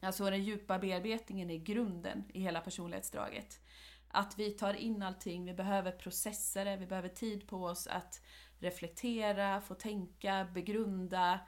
[0.00, 3.60] Alltså den djupa bearbetningen är grunden i hela personlighetsdraget.
[4.08, 8.22] Att vi tar in allting, vi behöver processa det, vi behöver tid på oss att
[8.58, 11.40] reflektera, få tänka, begrunda,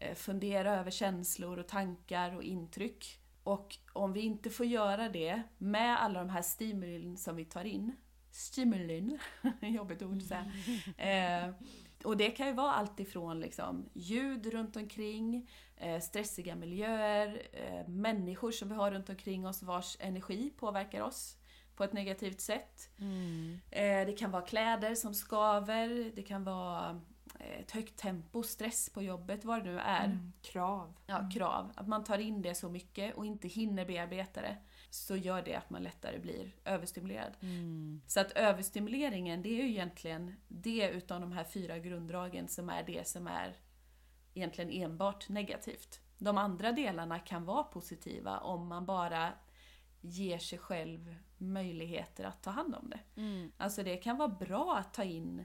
[0.00, 3.20] eh, fundera över känslor och tankar och intryck.
[3.42, 7.64] Och om vi inte får göra det med alla de här stimulin som vi tar
[7.64, 7.96] in,
[8.34, 9.18] stimulin,
[9.60, 10.52] jobbigt ord att säga,
[10.96, 11.54] eh,
[12.04, 17.88] och det kan ju vara allt ifrån liksom, ljud runt omkring, eh, stressiga miljöer, eh,
[17.88, 21.36] människor som vi har runt omkring oss vars energi påverkar oss
[21.76, 22.90] på ett negativt sätt.
[22.98, 23.60] Mm.
[23.70, 27.00] Eh, det kan vara kläder som skaver, det kan vara
[27.38, 30.04] ett högt tempo, stress på jobbet, vad det nu är.
[30.04, 30.32] Mm.
[30.42, 30.94] Krav.
[31.06, 31.72] Ja, krav.
[31.74, 34.56] Att man tar in det så mycket och inte hinner bearbeta det.
[34.94, 37.32] Så gör det att man lättare blir överstimulerad.
[37.40, 38.00] Mm.
[38.06, 42.82] Så att överstimuleringen, det är ju egentligen det utav de här fyra grunddragen som är
[42.82, 43.56] det som är
[44.34, 46.00] egentligen enbart negativt.
[46.18, 49.32] De andra delarna kan vara positiva om man bara
[50.00, 53.20] ger sig själv möjligheter att ta hand om det.
[53.20, 53.52] Mm.
[53.56, 55.44] Alltså det kan vara bra att ta in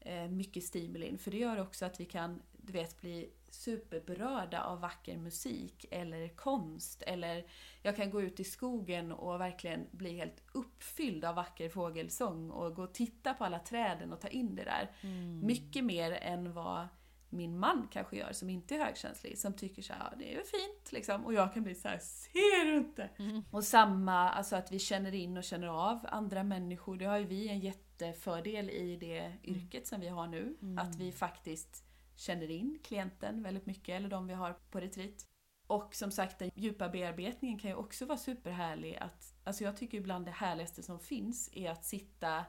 [0.00, 4.80] eh, mycket stimulin för det gör också att vi kan du vet, bli superberörda av
[4.80, 7.02] vacker musik eller konst.
[7.02, 7.46] Eller
[7.82, 12.74] jag kan gå ut i skogen och verkligen bli helt uppfylld av vacker fågelsång och
[12.74, 14.90] gå och titta på alla träden och ta in det där.
[15.00, 15.46] Mm.
[15.46, 16.88] Mycket mer än vad
[17.30, 20.44] min man kanske gör som inte är högkänslig, som tycker så här, det är väl
[20.44, 21.24] fint liksom.
[21.24, 23.10] Och jag kan bli så här, ser du inte?
[23.18, 23.44] Mm.
[23.50, 26.96] Och samma, alltså att vi känner in och känner av andra människor.
[26.96, 30.56] Det har ju vi en jättefördel i det yrket som vi har nu.
[30.62, 30.78] Mm.
[30.78, 31.84] Att vi faktiskt
[32.18, 35.26] känner in klienten väldigt mycket, eller de vi har på retreat.
[35.66, 38.96] Och som sagt, den djupa bearbetningen kan ju också vara superhärlig.
[38.96, 42.44] Att, alltså jag tycker ibland det härligaste som finns är att sitta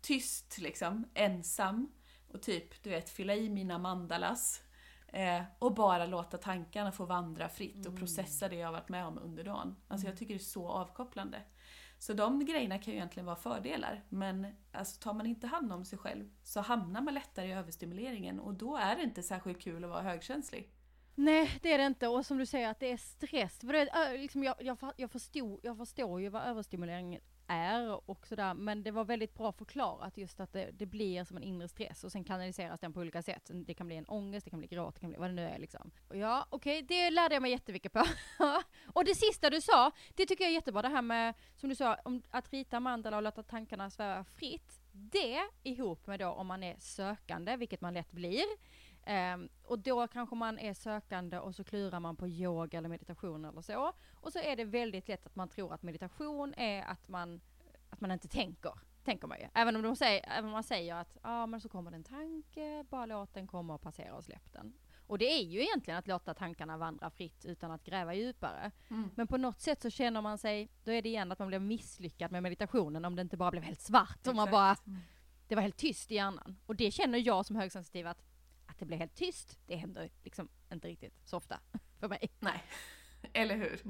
[0.00, 1.92] tyst, liksom, ensam
[2.28, 4.62] och typ, du vet, fylla i mina mandalas.
[5.08, 9.06] Eh, och bara låta tankarna få vandra fritt och processa det jag har varit med
[9.06, 9.76] om under dagen.
[9.88, 11.42] Alltså jag tycker det är så avkopplande.
[11.98, 15.84] Så de grejerna kan ju egentligen vara fördelar, men alltså, tar man inte hand om
[15.84, 19.84] sig själv så hamnar man lättare i överstimuleringen och då är det inte särskilt kul
[19.84, 20.70] att vara högkänslig.
[21.14, 22.08] Nej, det är det inte.
[22.08, 23.58] Och som du säger att det är stress.
[23.60, 28.26] För det, äh, liksom, jag, jag, jag, förstår, jag förstår ju vad överstimulering är och
[28.26, 28.54] sådär.
[28.54, 32.04] Men det var väldigt bra förklarat just att det, det blir som en inre stress
[32.04, 33.50] och sen kanaliseras den på olika sätt.
[33.52, 35.42] Det kan bli en ångest, det kan bli gråt, det kan bli vad det nu
[35.42, 35.90] är liksom.
[36.08, 38.04] Och ja, okej, det lärde jag mig jättemycket på.
[38.92, 40.82] och det sista du sa, det tycker jag är jättebra.
[40.82, 44.80] Det här med, som du sa, om att rita mandala och låta tankarna sväva fritt.
[44.92, 48.44] Det ihop med då om man är sökande, vilket man lätt blir.
[49.06, 53.44] Um, och då kanske man är sökande och så klurar man på yoga eller meditation
[53.44, 53.92] eller så.
[54.24, 57.40] Och så är det väldigt lätt att man tror att meditation är att man,
[57.90, 58.72] att man inte tänker.
[59.04, 59.46] Tänker man ju.
[59.54, 62.04] Även om, de säger, även om man säger att ah, men så kommer det en
[62.04, 64.74] tanke, bara låt den komma och passera och släpp den.
[65.06, 68.70] Och det är ju egentligen att låta tankarna vandra fritt utan att gräva djupare.
[69.14, 71.58] Men på något sätt så känner man sig, då är det igen att man blir
[71.58, 74.26] misslyckad med meditationen om det inte bara blev helt svart.
[74.26, 74.76] Om man bara,
[75.48, 76.56] det var helt tyst i hjärnan.
[76.66, 78.22] Och det känner jag som högsensitiv att,
[78.66, 81.60] att det blir helt tyst, det händer liksom inte riktigt så ofta
[82.00, 82.30] för mig.
[82.40, 82.64] Nej,
[83.32, 83.80] eller hur?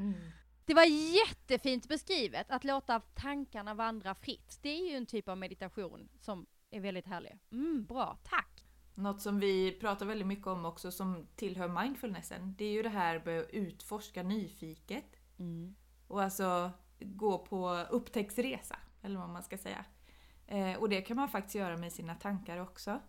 [0.64, 4.58] Det var jättefint beskrivet, att låta tankarna vandra fritt.
[4.62, 7.38] Det är ju en typ av meditation som är väldigt härlig.
[7.52, 8.64] Mm, bra, tack!
[8.94, 12.88] Något som vi pratar väldigt mycket om också som tillhör mindfulnessen, det är ju det
[12.88, 15.16] här med att utforska nyfiket.
[15.38, 15.74] Mm.
[16.06, 16.70] Och alltså
[17.00, 19.84] gå på upptäcktsresa, eller vad man ska säga.
[20.46, 23.00] Eh, och det kan man faktiskt göra med sina tankar också.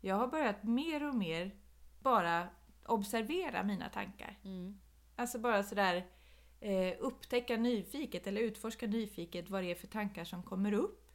[0.00, 1.56] Jag har börjat mer och mer
[2.00, 2.48] bara
[2.86, 4.38] observera mina tankar.
[4.44, 4.80] Mm.
[5.22, 6.06] Alltså bara sådär
[6.60, 11.10] eh, upptäcka nyfiket eller utforska nyfiket vad det är för tankar som kommer upp.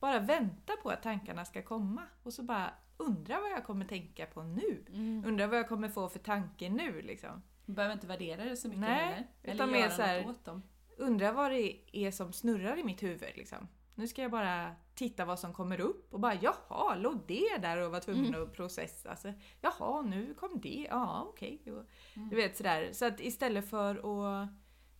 [0.00, 4.26] Bara vänta på att tankarna ska komma och så bara undra vad jag kommer tänka
[4.26, 4.84] på nu.
[4.88, 5.24] Mm.
[5.26, 7.42] Undra vad jag kommer få för tanke nu liksom.
[7.64, 9.26] Man behöver inte värdera det så mycket Nej, heller.
[9.42, 10.62] Eller utan mer göra så här- något åt dem.
[10.96, 13.68] Undra vad det är som snurrar i mitt huvud liksom.
[13.98, 17.76] Nu ska jag bara titta vad som kommer upp och bara jaha, låg det där
[17.76, 19.10] och var tvungen att processa.
[19.10, 20.86] Alltså, jaha, nu kom det.
[20.90, 21.62] Ja, okej.
[21.64, 21.84] Jo.
[22.14, 22.92] Du vet sådär.
[22.92, 24.48] Så att istället för att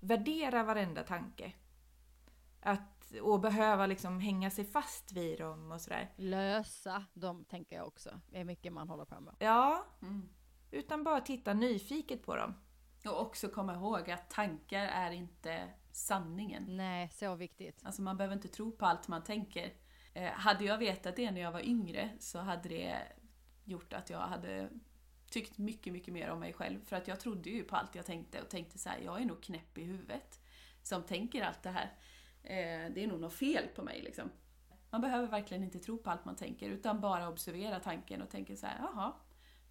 [0.01, 1.53] värdera varenda tanke
[2.61, 6.12] att, och behöva liksom hänga sig fast vid dem och sådär.
[6.16, 8.11] Lösa dem tänker jag också.
[8.30, 9.34] Det är mycket man håller på med.
[9.38, 10.28] Ja, Mm.
[10.70, 12.55] utan bara titta nyfiket på dem.
[13.07, 15.68] Och också komma ihåg att tankar är inte
[15.99, 16.64] sanningen.
[16.68, 17.80] Nej, så viktigt.
[17.82, 19.72] Alltså man behöver inte tro på allt man tänker.
[20.14, 22.99] Eh, hade jag vetat det när jag var yngre så hade det
[23.64, 24.68] gjort att jag hade
[25.30, 26.84] tyckt mycket, mycket mer om mig själv.
[26.84, 29.24] För att jag trodde ju på allt jag tänkte och tänkte så här, jag är
[29.24, 30.40] nog knäpp i huvudet
[30.82, 31.92] som tänker allt det här.
[32.42, 34.30] Eh, det är nog något fel på mig liksom.
[34.90, 38.57] Man behöver verkligen inte tro på allt man tänker utan bara observera tanken och tänka
[38.57, 39.12] så här, jaha,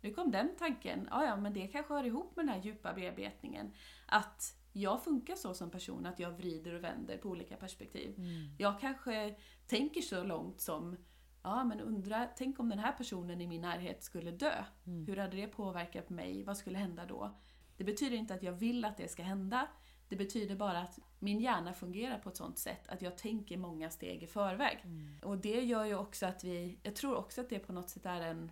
[0.02, 1.08] nu kom den tanken.
[1.12, 3.74] Ja, ja, men det kanske hör ihop med den här djupa bearbetningen.
[4.06, 8.14] Att jag funkar så som person att jag vrider och vänder på olika perspektiv.
[8.18, 8.50] Mm.
[8.58, 9.36] Jag kanske
[9.68, 10.98] tänker så långt som
[11.44, 14.64] Ja men undra, tänk om den här personen i min närhet skulle dö.
[14.86, 15.06] Mm.
[15.06, 16.44] Hur hade det påverkat mig?
[16.44, 17.38] Vad skulle hända då?
[17.78, 19.68] Det betyder inte att jag vill att det ska hända.
[20.10, 23.90] Det betyder bara att min hjärna fungerar på ett sånt sätt att jag tänker många
[23.90, 24.80] steg i förväg.
[24.84, 25.20] Mm.
[25.24, 28.06] Och det gör ju också att vi, jag tror också att det på något sätt
[28.06, 28.52] är en,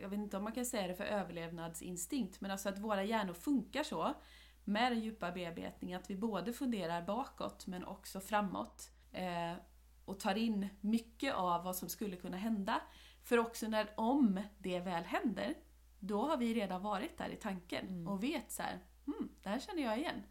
[0.00, 3.34] jag vet inte om man kan säga det för överlevnadsinstinkt, men alltså att våra hjärnor
[3.34, 4.14] funkar så
[4.64, 8.90] med den djupa bearbetningen att vi både funderar bakåt men också framåt.
[9.12, 9.54] Eh,
[10.04, 12.80] och tar in mycket av vad som skulle kunna hända.
[13.22, 15.54] För också när, om det väl händer,
[15.98, 19.58] då har vi redan varit där i tanken och vet så här, hmm, det här
[19.58, 20.22] känner jag igen.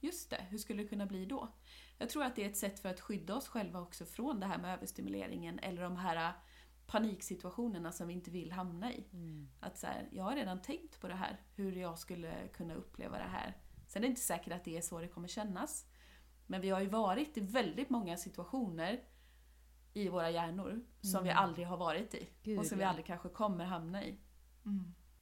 [0.00, 1.48] Just det, hur skulle det kunna bli då?
[1.98, 4.46] Jag tror att det är ett sätt för att skydda oss själva också från det
[4.46, 6.32] här med överstimuleringen eller de här
[6.86, 9.04] paniksituationerna som vi inte vill hamna i.
[9.60, 13.18] Att så här, jag har redan tänkt på det här, hur jag skulle kunna uppleva
[13.18, 13.56] det här.
[13.88, 15.86] Sen är det inte säkert att det är så det kommer kännas.
[16.46, 19.00] Men vi har ju varit i väldigt många situationer
[19.94, 22.28] i våra hjärnor som vi aldrig har varit i.
[22.42, 24.18] Gud, och som vi aldrig kanske kommer hamna i.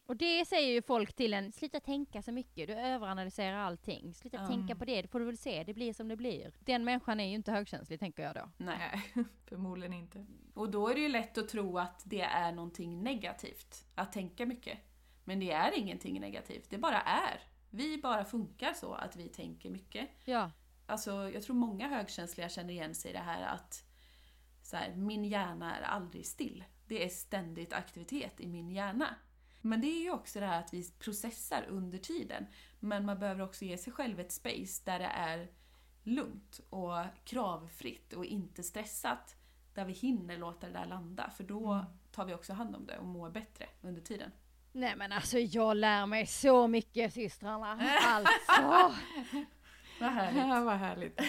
[0.07, 4.15] Och det säger ju folk till en, sluta tänka så mycket, du överanalyserar allting.
[4.15, 4.47] Sluta Ja.
[4.47, 6.53] tänka på det, det får du väl se, det blir som det blir.
[6.61, 8.51] Den människan är ju inte högkänslig tänker jag då.
[8.57, 8.79] Nej.
[9.15, 10.27] Nej, förmodligen inte.
[10.55, 14.47] Och då är det ju lätt att tro att det är någonting negativt, att tänka
[14.47, 14.79] mycket.
[15.25, 17.41] Men det är ingenting negativt, det bara är.
[17.71, 20.09] Vi bara funkar så att vi tänker mycket.
[20.25, 20.51] Ja.
[20.87, 23.85] Alltså, jag tror många högkänsliga känner igen sig i det här att
[24.63, 26.65] så här, min hjärna är aldrig still.
[26.87, 29.15] Det är ständigt aktivitet i min hjärna.
[29.61, 32.47] Men det är ju också det här att vi processar under tiden.
[32.81, 35.51] Men man behöver också ge sig själv ett space där det är
[36.03, 39.37] lugnt och kravfritt och inte stressat.
[39.75, 42.99] Där vi hinner låta det där landa, för då tar vi också hand om det
[42.99, 44.31] och mår bättre under tiden.
[44.77, 47.81] Nej men alltså jag lär mig så mycket systrarna.
[48.03, 48.33] Alltså.
[50.01, 50.65] Vad härligt.
[50.65, 51.21] Vad härligt.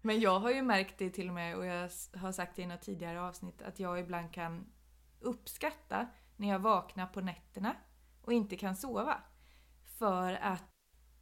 [0.00, 2.66] Men jag har ju märkt det till och med och jag har sagt det i
[2.66, 4.66] något tidigare avsnitt att jag ibland kan
[5.20, 7.76] uppskatta när jag vaknar på nätterna
[8.22, 9.22] och inte kan sova.
[9.98, 10.70] För att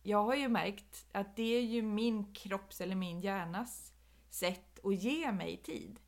[0.03, 3.93] jag har ju märkt att det är ju min kropps eller min hjärnas
[4.31, 6.01] sätt att ge mig tid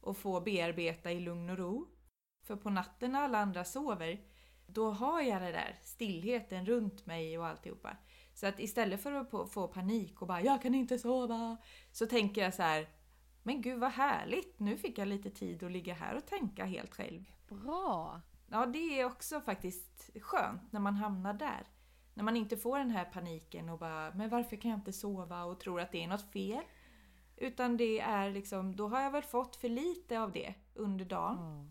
[0.00, 1.88] och få bearbeta i lugn och ro.
[2.46, 4.31] För på natten när alla andra sover,
[4.74, 7.96] då har jag det där stillheten runt mig och alltihopa.
[8.34, 11.56] Så att istället för att få panik och bara “jag kan inte sova”
[11.92, 12.88] så tänker jag så här
[13.42, 16.94] “men gud vad härligt, nu fick jag lite tid att ligga här och tänka helt
[16.94, 17.24] själv”.
[17.48, 18.20] Bra.
[18.50, 21.66] Ja, det är också faktiskt skönt när man hamnar där.
[22.14, 25.44] När man inte får den här paniken och bara “men varför kan jag inte sova?”
[25.44, 26.62] och tror att det är något fel.
[27.36, 31.70] Utan det är liksom, då har jag väl fått för lite av det under dagen.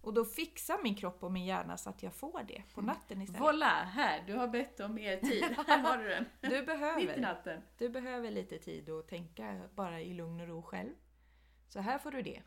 [0.00, 3.22] Och då fixar min kropp och min hjärna så att jag får det på natten
[3.22, 3.42] istället.
[3.42, 4.24] Voila, här!
[4.26, 5.42] Du har bett om mer tid.
[5.66, 6.24] Här har du den.
[6.40, 7.62] Du behöver, natten.
[7.78, 10.94] du behöver lite tid att tänka bara i lugn och ro själv.
[11.68, 12.42] Så här får du det.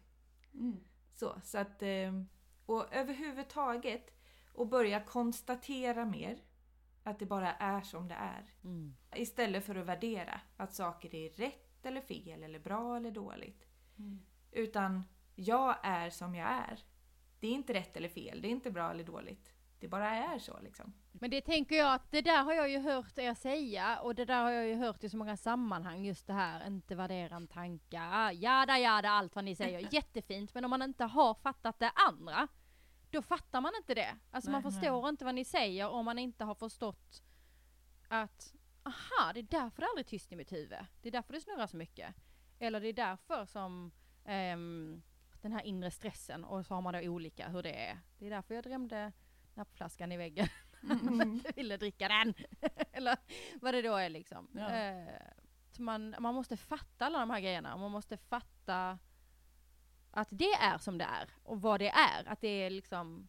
[0.54, 0.84] Mm.
[1.14, 2.24] Så, så att, eh,
[2.66, 4.22] och överhuvudtaget,
[4.54, 6.38] och börja konstatera mer.
[7.04, 8.54] Att det bara är som det är.
[8.64, 8.96] Mm.
[9.16, 13.68] Istället för att värdera att saker är rätt eller fel eller bra eller dåligt.
[13.98, 14.20] Mm.
[14.52, 15.04] Utan
[15.36, 16.80] jag är som jag är.
[17.42, 19.54] Det är inte rätt eller fel, det är inte bra eller dåligt.
[19.80, 20.94] Det bara är så liksom.
[21.12, 24.26] Men det tänker jag att det där har jag ju hört er säga och det
[24.26, 27.48] där har jag ju hört i så många sammanhang just det här inte värdera en
[27.48, 31.80] tanke, ah, jada jada allt vad ni säger, jättefint men om man inte har fattat
[31.80, 32.48] det andra
[33.10, 34.18] då fattar man inte det.
[34.32, 37.24] Alltså man Nej, förstår inte vad ni säger om man inte har förstått
[38.08, 40.80] att aha det är därför det aldrig är tyst i mitt huvud.
[41.02, 42.16] Det är därför det snurrar så mycket.
[42.60, 43.92] Eller det är därför som
[44.26, 45.02] ehm,
[45.42, 48.00] den här inre stressen och så har man då olika hur det är.
[48.18, 49.12] Det är därför jag drömde
[49.54, 50.48] nappflaskan i väggen.
[51.22, 52.34] inte ville dricka den.
[52.92, 53.18] Eller
[53.62, 54.48] vad det då är liksom.
[54.54, 54.70] Ja.
[54.70, 55.08] Eh,
[55.80, 57.78] man, man måste fatta alla de här grejerna.
[57.78, 59.00] Man måste fatta
[60.12, 61.30] att det är som det är.
[61.44, 62.28] Och vad det är.
[62.28, 63.28] Att det är liksom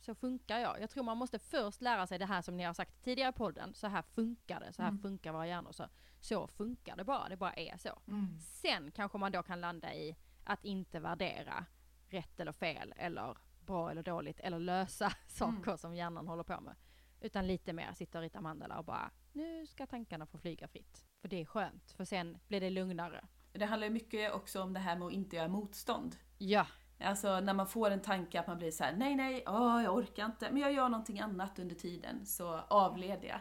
[0.00, 0.80] så funkar jag.
[0.80, 3.32] Jag tror man måste först lära sig det här som ni har sagt tidigare i
[3.32, 3.74] podden.
[3.74, 4.72] Så här funkar det.
[4.72, 5.02] Så här Mm.
[5.02, 5.72] funkar våra hjärnor.
[5.72, 5.88] Så,
[6.20, 7.28] så funkar det bara.
[7.28, 7.98] Det bara är så.
[8.40, 10.16] Sen kanske man då kan landa i
[10.46, 11.64] att inte värdera
[12.08, 16.74] rätt eller fel eller bra eller dåligt eller lösa saker som hjärnan håller på med.
[17.20, 21.04] Utan lite mer sitta och rita mandala och bara nu ska tankarna få flyga fritt.
[21.20, 23.24] För det är skönt, för sen blir det lugnare.
[23.52, 26.16] Det handlar ju mycket också om det här med att inte göra motstånd.
[26.38, 26.66] Ja,
[27.00, 29.94] Alltså när man får en tanke att man blir så här: nej nej, åh, jag
[29.94, 33.40] orkar inte, men jag gör någonting annat under tiden så avleder jag.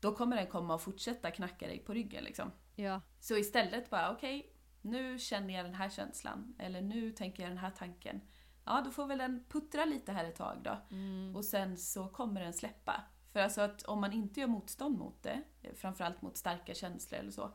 [0.00, 2.52] Då kommer den komma och fortsätta knacka dig på ryggen liksom.
[2.76, 4.52] ja, Så istället bara, okej,
[4.82, 8.20] nu känner jag den här känslan, eller nu tänker jag den här tanken.
[8.64, 10.96] Ja, då får väl den puttra lite här ett tag då.
[11.36, 13.04] Och sen så kommer den släppa.
[13.32, 15.42] För alltså att om man inte gör motstånd mot det,
[15.74, 17.50] framförallt mot starka känslor eller så,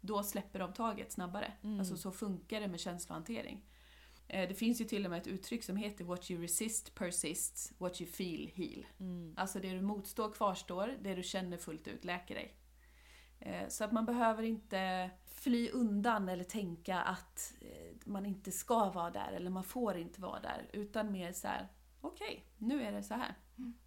[0.00, 1.52] då släpper de taget snabbare.
[1.78, 3.64] Alltså så funkar det med känslohantering.
[4.28, 7.72] Eh, Det finns ju till och med ett uttryck som heter What you resist persists,
[7.78, 8.86] what you feel heal.
[9.36, 12.54] Alltså det du motstår kvarstår, det du känner fullt ut läker dig.
[13.40, 18.90] Eh, Så att man behöver inte fly undan eller tänka att eh, man inte ska
[18.90, 20.70] vara där eller man får inte vara där.
[20.72, 21.68] Utan mer så här:
[22.00, 23.34] okej, nu är det så här.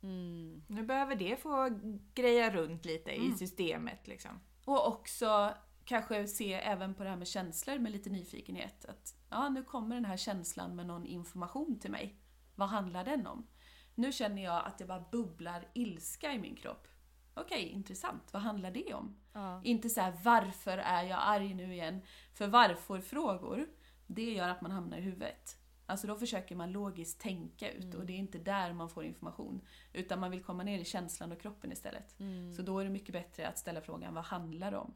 [0.04, 1.80] mm, Nu behöver det få
[2.14, 4.39] greja runt lite i systemet liksom.
[4.66, 5.54] Och också
[5.86, 8.86] kanske se även på det här med känslor med lite nyfikenhet.
[8.86, 12.16] Att ja, nu kommer den här känslan med någon information till mig.
[12.56, 13.47] Vad handlar den om?
[13.95, 16.88] Nu känner jag att det bara bubblar ilska i min kropp.
[17.34, 18.34] Okej, intressant.
[18.34, 19.16] Vad handlar det om?
[19.34, 19.61] Ja.
[19.63, 22.01] Inte så här, varför är jag arg nu igen?
[22.34, 23.67] För varför-frågor,
[24.07, 25.57] det gör att man hamnar i huvudet.
[25.86, 29.61] Alltså då försöker man logiskt tänka ut och det är inte där man får information.
[29.93, 32.19] Utan man vill komma ner i känslan och kroppen istället.
[32.19, 32.53] Mm.
[32.53, 34.93] Så då är det mycket bättre att ställa frågan, vad handlar det om?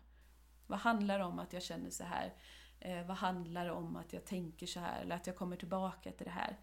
[0.68, 2.34] Vad handlar det om att jag känner så här?
[2.80, 5.02] Eh, vad handlar det om att jag tänker så här?
[5.02, 6.60] Eller att jag kommer tillbaka till det här?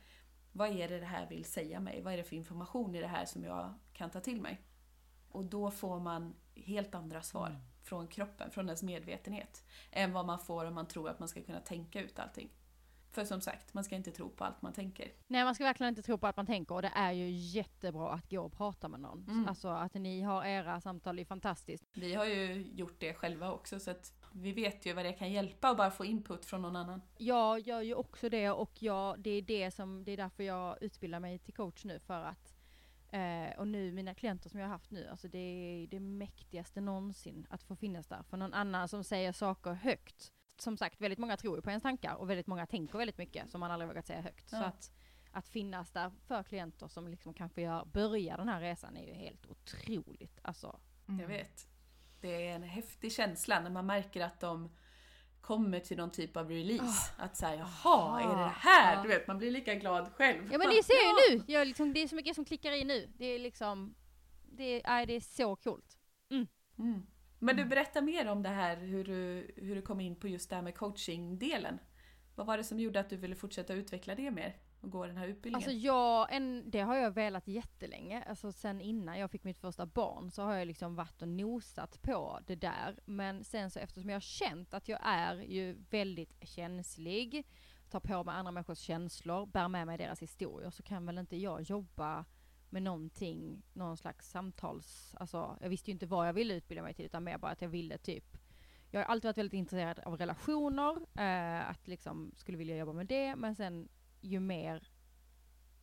[0.53, 2.03] Vad är det det här vill säga mig?
[2.03, 4.61] Vad är det för information i det här som jag kan ta till mig?
[5.29, 9.65] Och då får man helt andra svar från kroppen, från ens medvetenhet.
[9.91, 12.51] Än vad man får om man tror att man ska kunna tänka ut allting.
[13.11, 15.13] För som sagt, man ska inte tro på allt man tänker.
[15.27, 18.11] Nej man ska verkligen inte tro på att man tänker och det är ju jättebra
[18.11, 19.27] att gå och prata med någon.
[19.29, 19.49] Mm.
[19.49, 21.85] Alltså att ni har era samtal är fantastiskt.
[21.93, 25.33] Vi har ju gjort det själva också så att vi vet ju vad det kan
[25.33, 27.03] hjälpa att bara få input från någon annan.
[27.19, 30.83] Jag gör ju också det och jag, det är det som, det är därför jag
[30.83, 32.54] utbildar mig till coach nu för att
[33.15, 36.81] eh, och nu mina klienter som jag har haft nu, alltså det är det mäktigaste
[36.81, 40.33] någonsin att få finnas där för någon annan som säger saker högt.
[40.57, 43.51] Som sagt, väldigt många tror ju på ens tankar och väldigt många tänker väldigt mycket
[43.51, 44.49] som man aldrig vågat säga högt.
[44.49, 44.65] Så Ja.
[44.65, 44.93] att,
[45.31, 49.07] att finnas där för klienter som liksom kan få göra, börja den här resan är
[49.07, 50.39] ju helt otroligt.
[50.43, 51.69] Alltså, Jag vet.
[52.21, 54.71] Det är en häftig känsla när man märker att de
[55.47, 57.13] kommer till någon typ av release.
[57.17, 58.97] Att säga jaha, är det det här?
[58.97, 59.03] Ja.
[59.03, 60.49] Du vet, man blir lika glad själv.
[60.53, 61.45] Ja men ni ser ju nu!
[61.47, 63.13] Jag liksom, det är så mycket som klickar i nu.
[63.19, 63.95] Det är liksom,
[64.53, 65.99] det är, nej, det är så coolt.
[66.31, 67.07] Mm.
[67.39, 70.51] Men du, berätta mer om det här, hur du, hur du kom in på just
[70.51, 71.79] det här med coaching-delen.
[72.35, 75.17] Vad var det som gjorde att du ville fortsätta utveckla det mer och gå den
[75.17, 75.57] här utbildningen?
[75.57, 78.23] Alltså jag, en, det har jag velat jättelänge.
[78.23, 82.03] Alltså sen innan jag fick mitt första barn så har jag liksom varit och nosat
[82.03, 82.99] på det där.
[83.05, 87.47] Men sen så eftersom jag har känt att jag är ju väldigt känslig,
[87.91, 91.37] tar på mig andra människors känslor, bär med mig deras historier så kan väl inte
[91.37, 92.25] jag jobba
[92.71, 96.95] med någonting, någon slags samtals, alltså jag visste ju inte vad jag ville utbilda mig
[96.95, 98.37] till utan mer bara att jag ville typ
[98.95, 103.07] jag har alltid varit väldigt intresserad av relationer, eh, att liksom skulle vilja jobba med
[103.07, 103.89] det, men sen
[104.25, 104.89] ju mer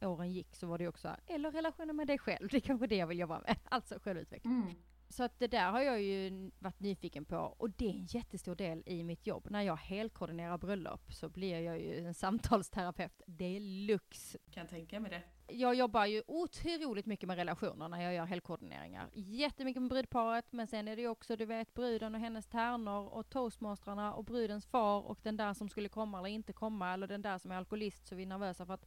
[0.01, 2.95] åren gick så var det också, eller relationer med dig själv, det är kanske det
[2.95, 4.53] jag vill jobba med, alltså självutveckling.
[4.53, 4.73] Mm.
[5.09, 8.55] Så att det där har jag ju varit nyfiken på och det är en jättestor
[8.55, 9.47] del i mitt jobb.
[9.49, 14.37] När jag helkoordinerar bröllop så blir jag ju en samtalsterapeut deluxe.
[14.51, 15.23] Kan tänka mig det.
[15.51, 19.09] Jag jobbar ju otroligt mycket med relationer när jag gör helkoordineringar.
[19.13, 23.07] Jättemycket med brudparet men sen är det ju också du vet bruden och hennes tärnor
[23.07, 27.07] och toastmastrarna och brudens far och den där som skulle komma eller inte komma eller
[27.07, 28.85] den där som är alkoholist så vi är nervösa för att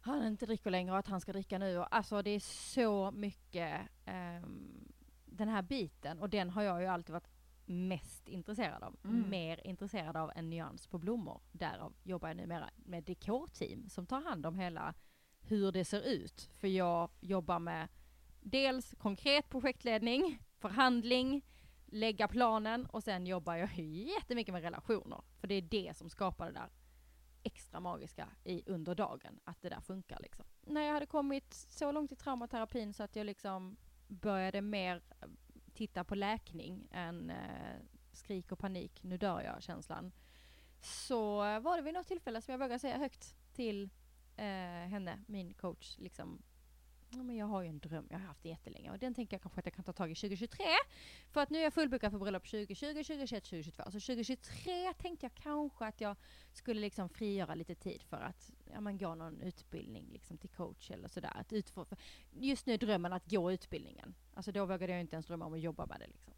[0.00, 1.78] han inte dricker längre och att han ska dricka nu.
[1.78, 2.40] Och Alltså det är
[2.74, 4.92] så mycket ehm,
[5.24, 7.30] den här biten och den har jag ju alltid varit
[7.66, 8.96] mest intresserad av.
[9.04, 9.30] Mm.
[9.30, 11.40] Mer intresserad av en nyans på blommor.
[11.52, 14.94] Därav jobbar jag numera med dekorteam som tar hand om hela
[15.46, 16.50] hur det ser ut.
[16.52, 17.88] För jag jobbar med
[18.40, 21.42] dels konkret projektledning, förhandling,
[21.86, 25.20] lägga planen och sen jobbar jag jättemycket med relationer.
[25.40, 26.70] För det är det som skapar det där
[27.42, 30.44] extra magiska i under dagen, att det där funkar liksom.
[30.60, 33.76] När jag hade kommit så långt i traumaterapin så att jag liksom
[34.08, 35.28] började mer eh,
[35.74, 37.76] titta på läkning än eh,
[38.12, 40.12] skrik och panik, nu dör jag känslan.
[40.80, 43.90] Så eh, var det vid något tillfälle som jag vågade säga högt till
[44.36, 46.42] eh, henne, min coach, liksom
[47.16, 49.34] Ja, men jag har ju en dröm, jag har haft det jättelänge och den tänker
[49.34, 50.64] jag kanske att jag kan ta tag i 2023.
[51.30, 53.82] För att nu är jag fullbokad för bröllop 2020, 2021, 2022.
[53.84, 56.16] Så 2023 tänkte jag kanske att jag
[56.52, 60.90] skulle liksom frigöra lite tid för att ja, men gå någon utbildning liksom till coach
[60.90, 61.32] eller sådär.
[61.34, 61.86] Att utfå,
[62.30, 64.14] just nu är drömmen att gå utbildningen.
[64.34, 66.34] Alltså då vågade jag inte ens drömma om att jobba med det liksom.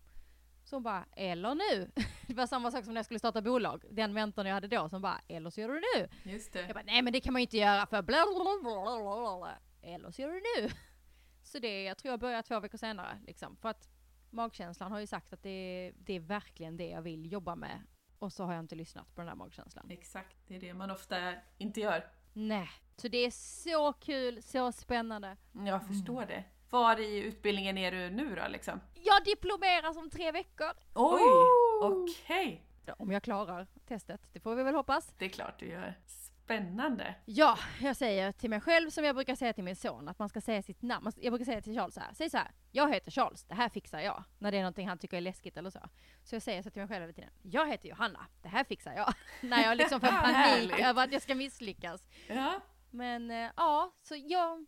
[0.67, 1.91] Så hon bara, eller nu.
[2.27, 3.85] Det var samma sak som när jag skulle starta bolag.
[3.91, 6.33] Den mentorn jag hade då som bara, eller så gör du det nu.
[6.33, 6.61] Just det.
[6.61, 9.17] Jag bara, nej men det kan man ju inte göra för bla bla bla bla
[9.21, 9.59] bla bla.
[9.83, 10.71] Eller så gör du det nu.
[11.43, 13.57] Så det, jag tror jag börjar två veckor senare liksom.
[13.57, 13.89] För att
[14.31, 17.83] magkänslan har ju sagt att det, det är verkligen det jag vill jobba med.
[18.19, 19.91] Och så har jag inte lyssnat på den här magkänslan.
[19.91, 22.07] Exakt, det är det man ofta inte gör.
[22.33, 22.69] Nej.
[22.97, 25.37] Så det är så kul, så spännande.
[25.53, 26.45] Jag förstår det.
[26.71, 28.81] Var i utbildningen är du nu då liksom?
[29.07, 30.71] Jag diplomeras om tre veckor.
[30.95, 32.03] Oj, Oh!
[32.03, 32.63] okej.
[32.99, 35.15] Om jag klarar testet, det får vi väl hoppas.
[35.19, 35.95] Det är klart du gör.
[36.07, 37.15] Spännande.
[37.25, 40.29] Ja, jag säger till mig själv som jag brukar säga till min son att man
[40.29, 41.13] ska säga sitt namn.
[41.17, 43.69] Jag brukar säga till Charles så här, säg så här, jag heter Charles, det här
[43.69, 44.25] fixar jag.
[44.39, 45.81] När det är någonting han tycker är läskigt eller så.
[46.25, 48.93] Så jag säger så till mig själv hela tiden, jag heter Johanna, det här fixar
[48.93, 49.15] jag.
[49.49, 52.09] När jag liksom får panik över att jag ska misslyckas.
[52.29, 52.61] Ja.
[52.91, 54.67] Men eh, ja, så jag,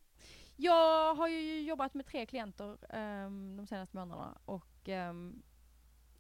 [0.61, 2.97] jag har ju jobbat med tre klienter
[3.27, 5.43] um, de senaste månaderna och um,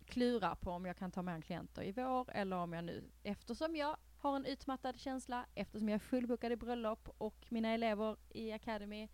[0.07, 3.11] klurar på om jag kan ta med en klienter i vår eller om jag nu,
[3.23, 8.17] eftersom jag har en utmattad känsla eftersom jag är fullbokad i bröllop och mina elever
[8.31, 9.09] i Academy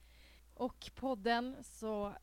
[0.55, 2.14] och podden så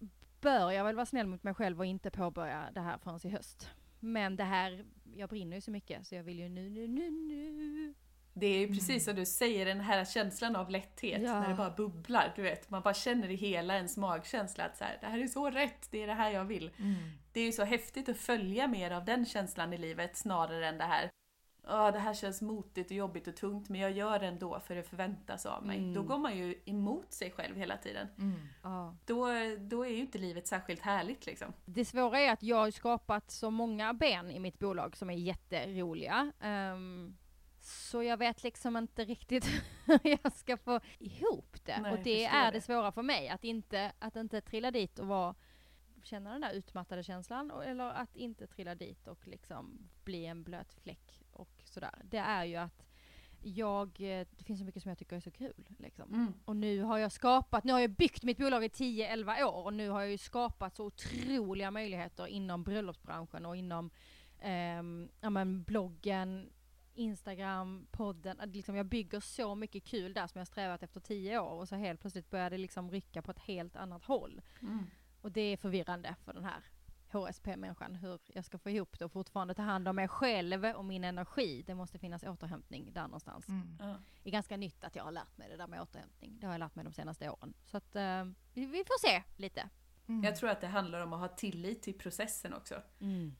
[0.41, 3.29] bör jag väl vara snäll mot mig själv och inte påbörja det här förrän i
[3.29, 3.69] höst.
[3.99, 4.85] Men det här,
[5.15, 7.93] jag brinner ju så mycket så jag vill ju nu, nu, nu, nu.
[8.33, 11.39] Det är ju precis som du säger, den här känslan av lätthet Ja.
[11.39, 12.33] när det bara bubblar.
[12.35, 15.27] Du vet, man bara känner i hela ens magkänsla att så här, det här är
[15.27, 16.71] så rätt, det är det här jag vill.
[16.77, 16.95] Mm.
[17.31, 20.77] Det är ju så häftigt att följa mer av den känslan i livet snarare än
[20.77, 21.09] det här
[21.67, 24.75] Ja, det här känns motigt och jobbigt och tungt men jag gör det ändå för
[24.75, 25.77] det förväntas av mig.
[25.77, 25.93] Mm.
[25.93, 28.07] Då går man ju emot sig själv hela tiden.
[28.17, 28.39] Mm.
[28.63, 28.95] Ja.
[29.05, 29.27] Då,
[29.59, 31.53] då är ju inte livet särskilt härligt liksom.
[31.65, 35.13] Det svåra är att jag har skapat så många ben i mitt bolag som är
[35.13, 36.31] jätteroliga.
[36.41, 37.17] Ehm,
[37.71, 39.45] så jag vet liksom inte riktigt
[39.85, 41.81] hur jag ska få ihop det.
[41.81, 42.57] Nej, och det är det.
[42.57, 45.35] det svåra för mig, att inte, att inte trilla dit och vara,
[46.03, 50.43] känna den där utmattade känslan, och- eller att inte trilla dit och liksom bli en
[50.43, 52.01] blöt fläck och sådär.
[52.03, 52.85] Det är ju att
[53.43, 55.67] jag, eh, det finns så mycket som jag tycker är så kul.
[55.79, 56.13] Liksom.
[56.13, 56.33] Mm.
[56.45, 59.73] Och nu har jag skapat, nu har jag byggt mitt bolag i 10-11 år och
[59.73, 63.89] nu har jag ju skapat så otroliga möjligheter inom bröllopsbranschen och inom
[64.39, 66.49] ehm, ja, men bloggen,
[66.93, 68.39] Instagram, podden.
[68.39, 71.67] Att Liksom jag bygger så mycket kul där som jag strävat efter 10 år och
[71.67, 74.41] så helt plötsligt börjar det liksom rycka på ett helt annat håll.
[74.61, 74.85] Mm.
[75.21, 76.63] Och det är förvirrande för den här
[77.11, 80.85] HSP-människan hur jag ska få ihop det och fortfarande ta hand om mig själv och
[80.85, 81.63] min energi.
[81.67, 83.77] Det måste finnas återhämtning där någonstans Mm.
[83.79, 83.95] Ja.
[84.23, 86.37] det är ganska nytt att jag har lärt mig det där med återhämtning.
[86.39, 87.53] Det har jag lärt mig de senaste åren.
[87.65, 89.69] Så att eh, vi får se lite.
[90.07, 90.23] Mm.
[90.23, 92.75] Jag tror att det handlar om att ha tillit till processen också.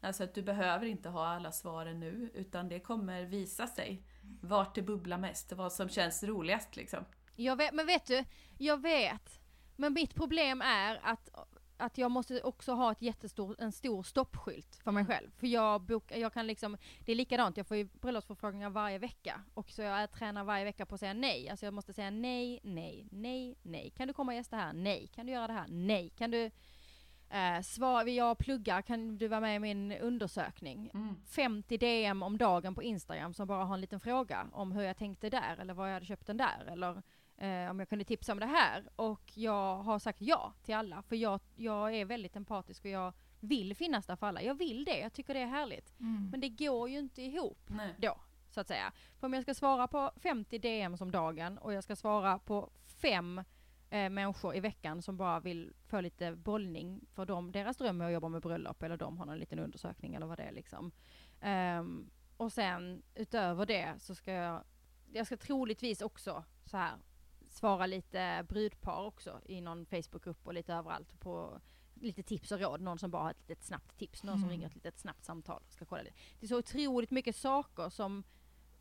[0.02, 4.04] Alltså att du behöver inte ha alla svaren nu, utan det kommer visa sig
[4.42, 7.06] vart det bubblar mest, vad som känns roligast liksom.
[7.36, 8.26] Jag vet, men vet du,
[8.58, 9.40] jag vet.
[9.76, 11.30] Men mitt problem är att,
[11.82, 15.32] att jag måste också ha ett jättestor, en stor stoppskylt för mig själv.
[15.38, 19.42] För jag, bok, jag kan liksom, det är likadant, jag får ju bröllopsförfrågningar varje vecka.
[19.54, 21.50] Och så jag tränar varje vecka på att säga nej.
[21.50, 23.90] Alltså jag måste säga nej, nej, nej, nej.
[23.90, 24.74] Kan du komma och gästa här?
[24.74, 25.08] Nej.
[25.08, 25.68] Kan du göra det här?
[25.70, 26.10] Nej.
[26.10, 26.52] Kan du
[27.30, 30.92] eh, svara, jag pluggar, kan du vara med i min undersökning?
[30.94, 31.16] Mm.
[31.26, 34.98] 50 DM om dagen på Instagram som bara har en liten fråga om hur jag
[34.98, 37.02] tänkte där eller vad jag hade köpt den där eller
[37.38, 38.90] eh, om jag kunde tipsa om det här.
[38.96, 43.14] Och jag har sagt ja till alla för jag, jag är väldigt empatisk och jag
[43.40, 44.42] vill finnas där för alla.
[44.42, 46.00] Jag vill det, jag tycker det är härligt.
[46.00, 46.30] Mm.
[46.32, 47.96] Men det går ju inte ihop Nej.
[47.98, 48.18] då,
[48.50, 48.92] så att säga.
[49.20, 52.70] För om jag ska svara på 50 DMs om dagen och jag ska svara på
[52.86, 53.44] fem
[53.90, 58.06] eh, människor i veckan som bara vill få lite bollning för dem, deras dröm är
[58.06, 60.92] att jobba med bröllop eller de har någon liten undersökning eller vad det är liksom.
[61.42, 64.64] Ehm, och sen utöver det så ska jag,
[65.12, 66.94] jag ska troligtvis också så här
[67.54, 71.62] svara lite brudpar också i någon Facebookgrupp och lite överallt på
[71.94, 72.82] lite tips och råd.
[72.82, 74.50] Någon som bara har ett litet snabbt tips, någon som Mm.
[74.52, 75.64] ringer ett litet snabbt samtal.
[75.70, 76.16] Ska kolla lite.
[76.40, 78.24] Det är så otroligt mycket saker som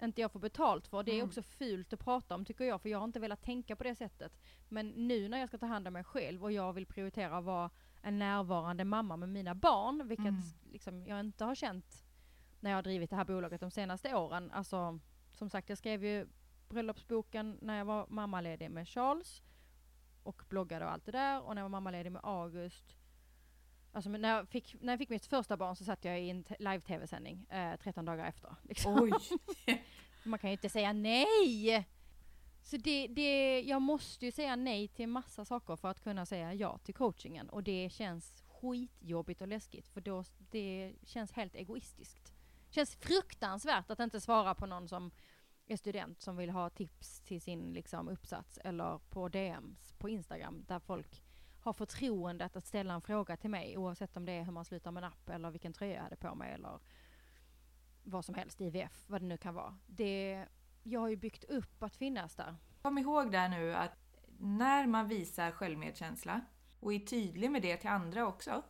[0.03, 1.03] inte jag får betalt för.
[1.03, 1.27] Det är Mm.
[1.29, 3.95] också fult att prata om tycker jag, för jag har inte velat tänka på det
[3.95, 4.33] sättet.
[4.69, 7.45] Men nu när jag ska ta hand om mig själv och jag vill prioritera att
[7.45, 7.71] vara
[8.03, 10.43] en närvarande mamma med mina barn, vilket Mm.
[10.73, 12.05] liksom jag inte har känt
[12.61, 14.51] när jag har drivit det här bolaget de senaste åren.
[14.51, 14.99] Alltså,
[15.33, 16.27] som sagt, jag skrev ju
[16.71, 19.43] bröllopsboken när jag var mammaledig med Charles
[20.23, 22.97] och bloggade och allt det där och när jag var mammaledig med August
[23.93, 26.45] Alltså när jag, fick, när jag fick mitt första barn så satt jag i en
[26.59, 28.55] live-tv-sändning eh, 13 dagar efter.
[28.63, 29.19] Liksom.
[30.23, 31.87] Man kan ju inte säga nej!
[32.63, 36.55] Så det, det, jag måste ju säga nej till massa saker för att kunna säga
[36.55, 37.49] ja till coachingen.
[37.49, 42.33] Och det känns skitjobbigt och läskigt för då, det känns helt egoistiskt.
[42.71, 45.11] känns fruktansvärt att inte svara på någon som
[45.73, 50.65] är student som vill ha tips till sin liksom, uppsats eller på DMs på Instagram
[50.69, 51.25] där folk
[51.61, 54.91] har förtroendet att ställa en fråga till mig oavsett om det är hur man slutar
[54.91, 56.79] med en app eller vilken tröja jag hade på mig eller
[58.03, 59.79] vad som helst, IVF, vad det nu kan vara.
[59.87, 60.47] Det,
[60.83, 62.57] jag har ju byggt upp att finnas där.
[62.83, 66.41] Kom ihåg där nu att när man visar självmedkänsla
[66.81, 68.63] och är tydlig med det till andra också.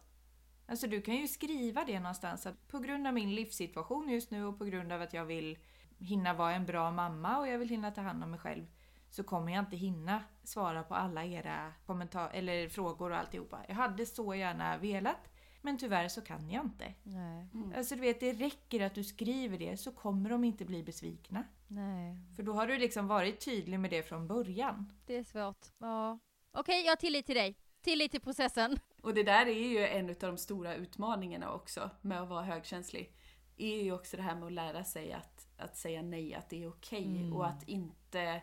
[0.66, 4.44] Alltså du kan ju skriva det någonstans att på grund av min livssituation just nu
[4.44, 5.58] och på grund av att jag vill
[6.00, 8.66] hinna vara en bra mamma och jag vill hinna ta hand om mig själv
[9.10, 13.58] så kommer jag inte hinna svara på alla era kommentar eller frågor och alltihopa.
[13.68, 15.30] Jag hade så gärna velat
[15.62, 16.94] men tyvärr så kan jag inte.
[17.02, 17.48] Nej.
[17.54, 17.72] Mm.
[17.76, 21.44] Alltså du vet, det räcker att du skriver det så kommer de inte bli besvikna.
[21.68, 22.16] Nej.
[22.36, 24.92] För då har du liksom varit tydlig med det från början.
[25.06, 25.66] Det är svårt.
[25.78, 26.18] Ja.
[26.52, 27.56] Okej, jag har tillit till dig.
[27.82, 28.78] Tillit till processen.
[29.02, 33.12] Och det där är ju en av de stora utmaningarna också med att vara högkänslig.
[33.56, 35.29] är ju också det här med att lära sig att,
[35.60, 37.32] att säga nej, att det är okej Mm.
[37.32, 38.42] och att inte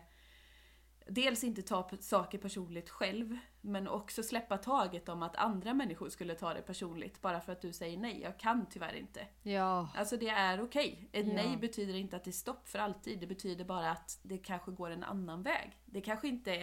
[1.10, 6.34] dels inte ta saker personligt själv, men också släppa taget om att andra människor skulle
[6.34, 9.26] ta det personligt bara för att du säger nej, jag kan tyvärr inte.
[9.42, 9.88] Ja.
[9.96, 11.08] Alltså det är okej.
[11.12, 11.32] Ett Ja.
[11.34, 14.70] nej betyder inte att det är stopp för alltid, det betyder bara att det kanske
[14.70, 15.78] går en annan väg.
[15.84, 16.54] Det kanske inte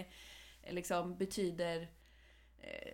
[0.61, 1.87] eh, liksom betyder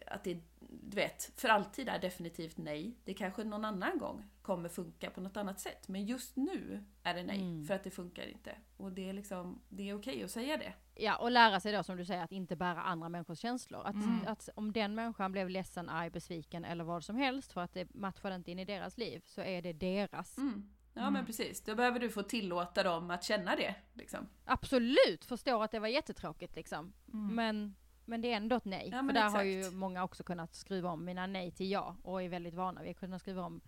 [0.07, 0.33] att det,
[0.69, 2.95] du vet, för alltid är definitivt nej.
[3.05, 5.87] Det kanske någon annan gång kommer funka på något annat sätt.
[5.87, 7.65] Men just nu är det nej, Mm.
[7.65, 8.55] för att det funkar inte.
[8.77, 10.73] Och det är liksom, det är okej att säga det.
[10.95, 13.81] Ja, och lära sig då som du säger att inte bära andra människors känslor.
[13.85, 14.19] Att, Mm.
[14.27, 17.93] att om den människan blev ledsen, arg, besviken eller vad som helst för att det
[17.93, 20.37] matchade inte in i deras liv så är det deras.
[20.37, 20.69] Mm.
[20.93, 21.13] Ja Mm.
[21.13, 23.75] men precis, då behöver du få tillåta dem att känna det.
[23.93, 24.27] Liksom.
[24.45, 26.93] Absolut, förstår att det var jättetråkigt liksom.
[27.13, 27.35] Mm.
[27.35, 27.75] Men,
[28.05, 28.89] men det är ändå ett nej.
[28.91, 29.75] Ja, för där har ju exakt.
[29.75, 32.81] många också kunnat skruva om mina nej till ja och är väldigt vana.
[32.81, 33.61] Vi har kunnat skruva om,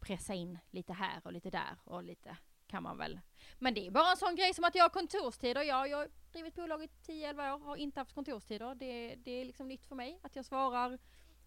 [0.00, 2.36] pressa in lite här och lite där och lite
[2.66, 3.20] kan man väl.
[3.58, 5.62] Men det är bara en sån grej som att jag har kontorstider.
[5.62, 8.74] Ja, jag har drivit bolag i 10-11 år, har inte haft kontorstider.
[8.74, 10.98] Det, det är liksom nytt för mig att jag svarar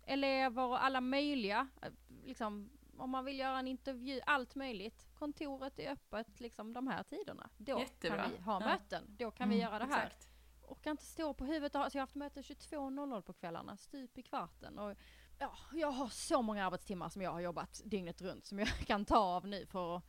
[0.03, 1.67] elever och alla möjliga.
[1.81, 1.89] eh,
[2.23, 5.05] Liksom, om man vill göra en intervju, allt möjligt.
[5.13, 7.49] Kontoret är öppet liksom de här tiderna.
[7.57, 8.21] Då Jättebra.
[8.23, 8.65] kan vi ha Ja.
[8.67, 9.03] möten.
[9.17, 10.29] Då kan vi Mm, göra det här Exakt.
[10.67, 11.75] Orkar inte stå på huvudet.
[11.75, 14.79] Alltså jag har haft möte 22.00 på kvällarna, stup i kvarten.
[14.79, 14.97] Och
[15.39, 19.05] ja, jag har så många arbetstimmar som jag har jobbat dygnet runt som jag kan
[19.05, 20.03] ta av nu för att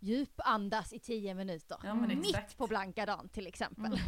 [0.00, 1.78] djupandas i 10 minuter.
[1.82, 1.94] Ja.
[1.94, 3.86] Mitt på blanka dagen till exempel.
[3.86, 3.98] Mm.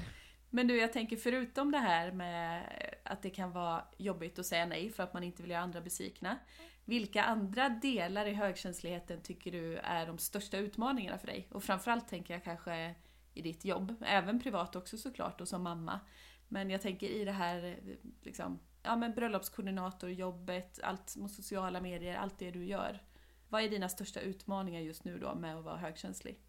[0.50, 2.68] Men du, jag tänker förutom det här med
[3.04, 5.80] att det kan vara jobbigt att säga nej för att man inte vill göra andra
[5.80, 6.38] besvikna.
[6.84, 11.48] Vilka andra delar i högkänsligheten tycker du är de största utmaningarna för dig?
[11.50, 12.94] Och framförallt tänker jag kanske
[13.34, 16.00] i ditt jobb, även privat också såklart och som mamma.
[16.48, 17.78] Men jag tänker i det här
[18.22, 23.02] liksom, ja men bröllopskoordinator, jobbet, allt med sociala medier, allt det du gör.
[23.48, 26.40] Vad är dina största utmaningar just nu då med att vara högkänslig?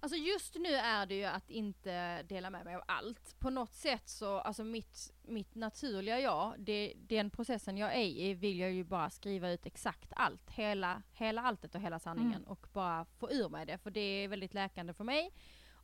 [0.00, 3.36] Alltså just nu är det ju att inte dela med mig av allt.
[3.38, 8.34] På något sätt så, alltså mitt, mitt naturliga jag, det, den processen jag är i
[8.34, 10.50] vill jag ju bara skriva ut exakt allt.
[10.50, 12.48] Hela, hela alltet och hela sanningen Mm.
[12.48, 13.78] och bara få ur mig det.
[13.78, 15.32] För det är väldigt läkande för mig.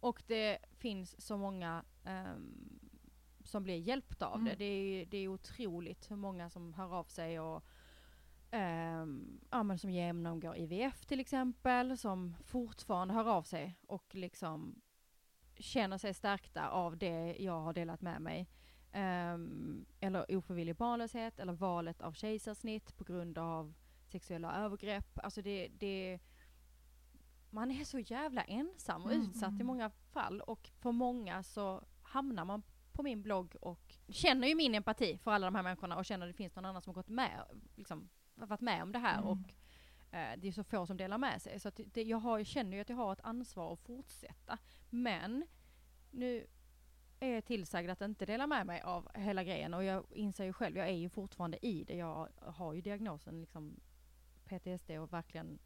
[0.01, 2.81] Och det finns så många ehm,
[3.45, 4.51] som blir hjälpta av det.
[4.51, 4.59] Mm.
[4.59, 7.65] Det är, det är otroligt hur många som hör av sig och
[8.51, 14.81] ehm, ja, men som genomgår IVF till exempel, som fortfarande hör av sig och liksom
[15.59, 18.49] känner sig stärkta av det jag har delat med mig.
[18.93, 23.75] Ehm, eller ofrivillig barnlöshet eller valet av kejsarsnitt på grund av
[24.07, 25.19] sexuella övergrepp.
[25.19, 26.21] Alltså det, det
[27.51, 31.83] man är så jävla ensam och Mm, utsatt i många fall och för många så
[32.03, 35.97] hamnar man på min blogg och känner ju min empati för alla de här människorna
[35.97, 37.45] och känner att det finns någon annan som har gått med,
[37.77, 39.29] liksom, varit med om det här Mm.
[39.29, 39.55] och
[40.17, 41.61] eh, det är så få som delar med sig.
[41.61, 44.59] Så det, jag har, känner ju att jag har ett ansvar att fortsätta.
[44.91, 45.47] Men
[46.11, 46.47] nu
[47.21, 50.53] är jag tillsagd att inte dela med mig av hela grejen och jag inser ju
[50.53, 51.97] själv, jag är ju fortfarande i det.
[51.97, 53.81] Jag har ju diagnosen liksom
[54.45, 55.59] PTSD och verkligen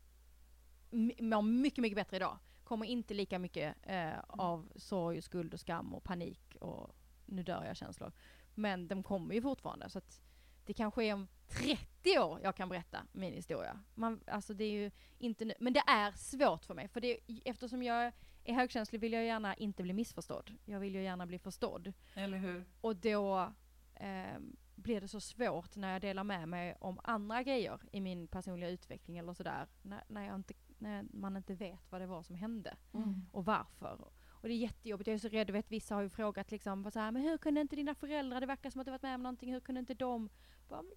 [0.90, 2.38] mår mycket, mycket bättre idag.
[2.64, 7.64] Kommer inte lika mycket eh, av sorg, skuld och skam och panik och nu dör
[7.64, 8.12] jag känslor.
[8.54, 10.20] Men de kommer ju fortfarande så att
[10.64, 13.80] det kanske är om 30 år jag kan berätta min historia.
[13.94, 17.18] Man, alltså det är ju inte nu, men det är svårt för mig för det,
[17.44, 18.12] eftersom jag
[18.44, 20.54] är högkänslig vill jag gärna inte bli missförstådd.
[20.64, 21.92] Jag vill ju gärna bli förstådd.
[22.14, 22.64] Eller hur?
[22.80, 23.52] Och då
[23.94, 24.38] eh,
[24.74, 28.70] blir det så svårt när jag delar med mig om andra grejer i min personliga
[28.70, 29.66] utveckling eller sådär.
[29.82, 30.54] När, när, jag inte,
[30.84, 33.26] när man inte vet vad det var som hände Mm.
[33.32, 34.08] och varför.
[34.30, 36.98] Och det är jättejobbigt, jag är så rädd, vet vissa har ju frågat liksom så
[36.98, 39.22] här, men hur kunde inte dina föräldrar, det verkar som att du varit med om
[39.22, 40.28] någonting, hur kunde inte de?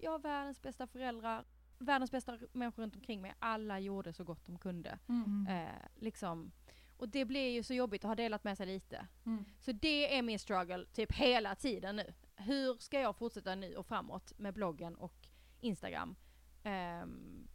[0.00, 1.44] Jag har världens bästa föräldrar,
[1.78, 4.98] världens bästa människor runt omkring mig, alla gjorde så gott de kunde.
[5.08, 5.46] Mm.
[5.46, 6.52] Eh, liksom.
[6.96, 9.06] Och det blir ju så jobbigt att ha delat med sig lite.
[9.26, 9.44] Mm.
[9.58, 12.14] Så det är min struggle typ hela tiden nu.
[12.36, 15.28] Hur ska jag fortsätta nu och framåt med bloggen och
[15.60, 16.16] Instagram?
[16.62, 17.48] Ehm,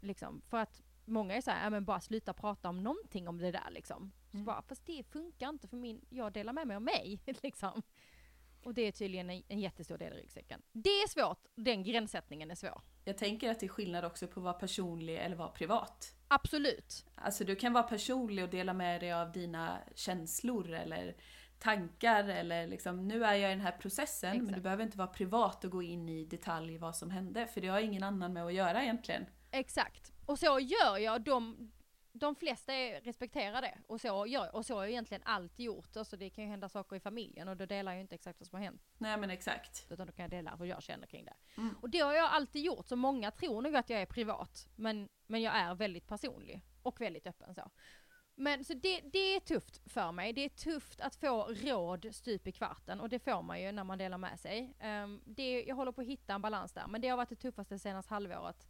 [0.00, 3.50] liksom, för att många är såhär, ja men bara sluta prata om någonting om det
[3.50, 4.12] där liksom.
[4.30, 4.44] Så Mm.
[4.46, 7.82] bara, fast det funkar inte för min, jag delar med mig av mig liksom.
[8.62, 10.62] Och det är tydligen en, en jättestor del i ryggsäcken.
[10.72, 12.80] Det är svårt, den gränssättningen är svår.
[13.04, 16.14] Jag tänker att det är skillnad också på att vara personlig eller vara privat.
[16.28, 17.06] Absolut.
[17.14, 21.16] Alltså du kan vara personlig och dela med dig av dina känslor eller
[21.58, 24.62] tankar eller liksom nu är jag i den här processen men du Exakt.
[24.62, 27.80] behöver inte vara privat och gå in i detalj vad som hände för det har
[27.80, 29.26] ingen annan med att göra egentligen.
[29.50, 30.12] Exakt.
[30.30, 31.70] Och så gör jag, de,
[32.12, 33.78] de flesta är, respekterar det.
[33.86, 35.96] Och så, gör, och så har jag egentligen alltid gjort.
[35.96, 38.46] Alltså det kan ju hända saker i familjen och då delar jag inte exakt vad
[38.46, 38.82] som har hänt.
[38.98, 39.86] Nej men exakt.
[39.90, 41.34] Utan då kan jag dela hur jag känner kring det.
[41.56, 41.76] Mm.
[41.82, 44.68] Och det har jag alltid gjort, så många tror nog att jag är privat.
[44.76, 46.62] Men, men jag är väldigt personlig.
[46.82, 47.70] Och väldigt öppen så.
[48.34, 50.32] Men så det, det är tufft för mig.
[50.32, 53.84] Det är tufft att få råd stup i kvarten och det får man ju när
[53.84, 54.76] man delar med sig.
[54.82, 57.36] Um, det, jag håller på att hitta en balans där men det har varit det
[57.36, 58.68] tuffaste senaste halvåret.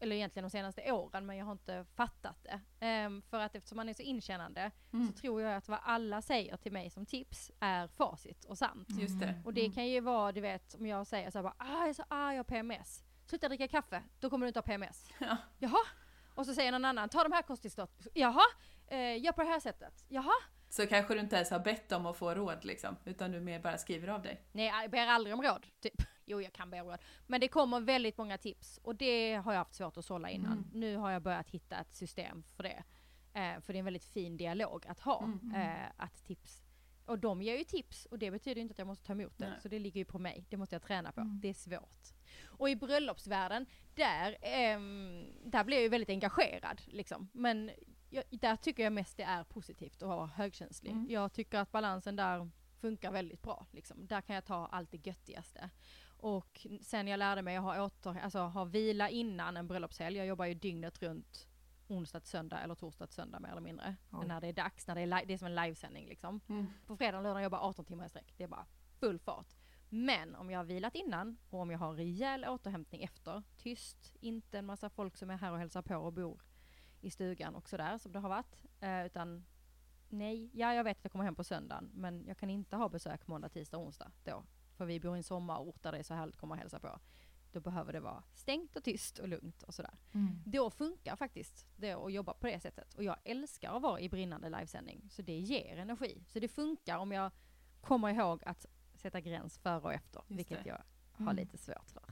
[0.00, 2.86] Eller egentligen de senaste åren men jag har inte fattat det.
[3.06, 5.06] Um, för att eftersom man är så inkännande Mm.
[5.06, 8.88] så tror jag att vad alla säger till mig som tips är facit och sant.
[9.00, 9.42] Just det.
[9.44, 11.88] Och det kan ju vara, du vet, om jag säger så här bara, ah, jag
[11.88, 13.04] är så arg, jag har PMS.
[13.26, 15.10] Sluta dricka kaffe, då kommer du inte ha PMS.
[15.18, 15.36] Ja.
[15.58, 15.78] Jaha?
[16.34, 18.06] Och så säger någon annan, ta de här kosttillskott.
[18.14, 18.42] Jaha?
[18.86, 20.04] Eh, gör på det här sättet.
[20.08, 20.32] Jaha?
[20.68, 23.60] Så kanske du inte ens har bett om att få råd liksom, utan du mer
[23.60, 24.42] bara skriver av dig.
[24.52, 25.66] Nej, jag ber aldrig om råd.
[25.80, 26.02] Typ.
[26.24, 26.98] Jo, jag kan be om råd.
[27.26, 30.52] Men det kommer väldigt många tips och det har jag haft svårt att sålla innan.
[30.52, 30.70] Mm.
[30.72, 32.82] Nu har jag börjat hitta ett system för det.
[33.34, 35.24] Eh, för det är en väldigt fin dialog att ha.
[35.24, 35.54] Mm.
[35.54, 36.62] Eh, att tips.
[37.06, 39.48] Och de ger ju tips och det betyder inte att jag måste ta emot det.
[39.48, 39.60] Nej.
[39.60, 40.46] Så det ligger ju på mig.
[40.48, 41.20] Det måste jag träna på.
[41.20, 41.40] Mm.
[41.40, 42.06] Det är svårt.
[42.44, 46.82] Och i bröllopsvärlden, där, ehm, där blir jag ju väldigt engagerad.
[46.86, 47.28] Liksom.
[47.32, 47.70] Men
[48.10, 50.92] jag, där tycker jag mest det är positivt att vara högkänslig.
[50.92, 51.06] Mm.
[51.10, 53.66] Jag tycker att balansen där funkar väldigt bra.
[53.70, 54.06] Liksom.
[54.06, 55.70] Där kan jag ta allt det göttigaste.
[56.20, 60.16] Och sen jag lärde mig att ha, åter, alltså, ha vila innan en bröllopshelg.
[60.16, 61.48] Jag jobbar ju dygnet runt
[61.88, 63.96] onsdag till söndag eller torsdag till söndag mer eller mindre.
[64.10, 64.26] Oj.
[64.26, 66.40] När det är dags, när det är, det är som en livesändning liksom.
[66.48, 66.66] Mm.
[66.86, 68.34] På fredag och lördag jobbar jag 18 timmar i sträck.
[68.36, 68.66] Det är bara
[69.00, 69.54] full fart.
[69.88, 74.58] Men om jag har vilat innan och om jag har rejäl återhämtning efter, tyst, inte
[74.58, 76.40] en massa folk som är här och hälsar på och bor
[77.00, 78.56] i stugan och sådär som det har varit.
[78.80, 79.44] Eh, utan
[80.08, 82.88] nej, ja jag vet att jag kommer hem på söndagen men jag kan inte ha
[82.88, 84.44] besök måndag, tisdag, onsdag då.
[84.76, 86.78] För vi bor i en sommarort där det är så härligt att komma och hälsa
[86.80, 86.98] på.
[87.52, 89.94] Då behöver det vara stängt och tyst och lugnt och sådär.
[90.14, 90.42] Mm.
[90.46, 92.94] Då funkar faktiskt det att jobba på det sättet.
[92.94, 95.08] Och jag älskar att vara i brinnande livesändning.
[95.10, 96.24] Så det ger energi.
[96.28, 97.30] Så det funkar om jag
[97.80, 100.22] kommer ihåg att sätta gräns före och efter.
[100.28, 100.68] Just vilket det.
[100.68, 101.36] jag har Mm.
[101.36, 102.04] lite svårt för.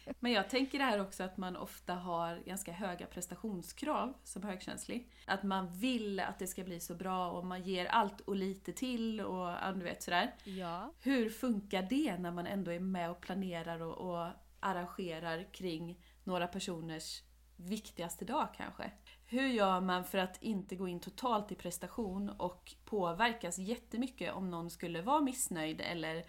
[0.20, 5.08] Men jag tänker det här också att man ofta har ganska höga prestationskrav som högkänslig.
[5.26, 8.72] Att man vill att det ska bli så bra och man ger allt och lite
[8.72, 10.34] till och du vet sådär.
[10.44, 10.92] Ja.
[11.00, 14.28] Hur funkar det när man ändå är med och planerar och, och
[14.60, 17.22] arrangerar kring några personers
[17.56, 18.90] viktigaste dag kanske?
[19.26, 24.50] Hur gör man för att inte gå in totalt i prestation och påverkas jättemycket om
[24.50, 26.24] någon skulle vara missnöjd eller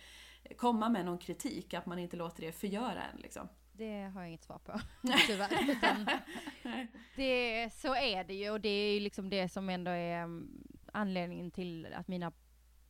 [0.58, 3.48] komma med någon kritik, att man inte låter det förgöra en liksom?
[3.72, 4.80] Det har jag inget svar på.
[5.28, 5.72] Tyvärr.
[5.72, 6.08] Utan
[7.16, 10.64] det, så är det ju och det är ju liksom det som ändå är mm,
[10.92, 12.32] anledningen till att mina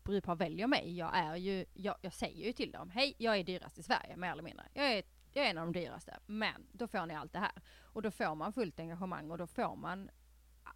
[0.03, 0.97] brudpar väljer mig.
[0.97, 4.17] Jag är ju, jag, jag säger ju till dem, hej jag är dyrast i Sverige
[4.17, 4.65] mer eller mindre.
[4.73, 5.03] Jag är,
[5.33, 6.19] jag är en av de dyraste.
[6.25, 7.61] Men då får ni allt det här.
[7.81, 10.09] Och då får man fullt engagemang och då får man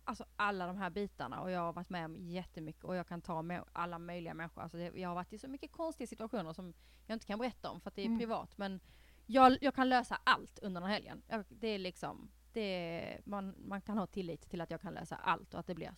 [0.07, 3.21] Alltså alla de här bitarna och jag har varit med om jättemycket och jag kan
[3.21, 4.61] ta med alla möjliga människor.
[4.61, 6.73] Alltså det, jag har varit i så mycket konstiga situationer som
[7.07, 8.19] jag inte kan berätta om för att det är Mm.
[8.19, 8.57] privat.
[8.57, 8.79] Men
[9.25, 11.21] jag, jag kan lösa allt under den här helgen.
[11.27, 14.93] Jag, det är liksom, det är, man, man kan ha tillit till att jag kan
[14.93, 15.91] lösa allt och att det blir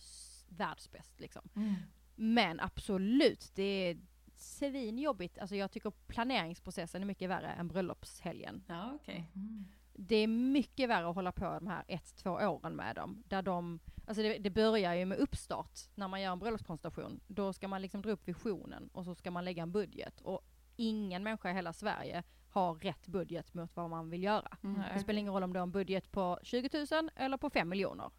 [0.48, 1.48] världsbäst liksom.
[1.56, 1.74] Mm.
[2.14, 3.98] Men absolut, det är
[4.34, 5.38] svinjobbigt.
[5.38, 8.64] Alltså jag tycker planeringsprocessen är mycket värre än bröllopshelgen.
[8.68, 9.30] Ja, okej.
[9.34, 9.64] Mm.
[9.92, 13.22] Det är mycket värre att hålla på de här ett, två åren med dem.
[13.26, 13.80] Där de,
[14.10, 17.20] alltså det, det börjar ju med uppstart när man gör en bröllopskonstellation.
[17.26, 20.20] Då ska man liksom dra upp visionen och så ska man lägga en budget.
[20.20, 20.40] Och
[20.76, 24.56] ingen människa i hela Sverige har rätt budget mot vad man vill göra.
[24.62, 24.82] Mm.
[24.94, 27.68] Det spelar ingen roll om du har en budget på 20 000 eller på 5
[27.68, 28.10] miljoner.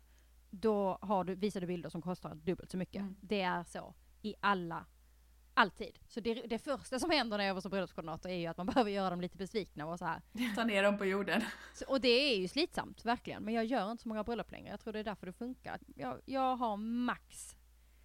[0.50, 3.02] Då har du, visar du bilder som kostar dubbelt så mycket.
[3.02, 3.16] Mm.
[3.22, 4.86] Det är så i alla,
[5.54, 6.00] alltid.
[6.08, 8.66] Så det, det första som händer när jag jobbar som bröllopskoordinator är ju att man
[8.74, 10.22] behöver göra dem lite besvikna och så här.
[10.56, 11.42] Ta ner dem på jorden.
[11.74, 13.44] Så, och det är ju slitsamt, verkligen.
[13.44, 14.70] Men jag gör inte så många bröllop längre.
[14.70, 15.80] Jag tror det är därför det funkar.
[15.96, 17.56] Jag, jag har max,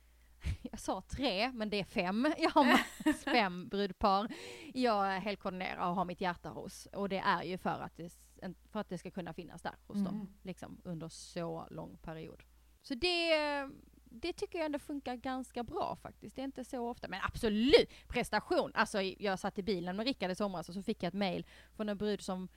[0.62, 2.35] jag sa tre, men det är fem.
[2.39, 4.28] Jag har max fem brudpar
[4.74, 6.86] jag helkoordinerar och har mitt hjärta hos.
[6.86, 8.12] Och det är ju för att det,
[8.73, 10.27] för att det ska kunna finnas där hos dem, Mm.
[10.43, 12.43] liksom under så lång period.
[12.82, 13.31] Så det,
[14.22, 16.36] det tycker jag ändå funkar ganska bra faktiskt.
[16.36, 18.70] Det är inte så ofta, men absolut prestation.
[18.74, 21.47] Alltså jag satt i bilen med Rickard i somras och så fick jag ett mail
[21.76, 22.48] från en brud som,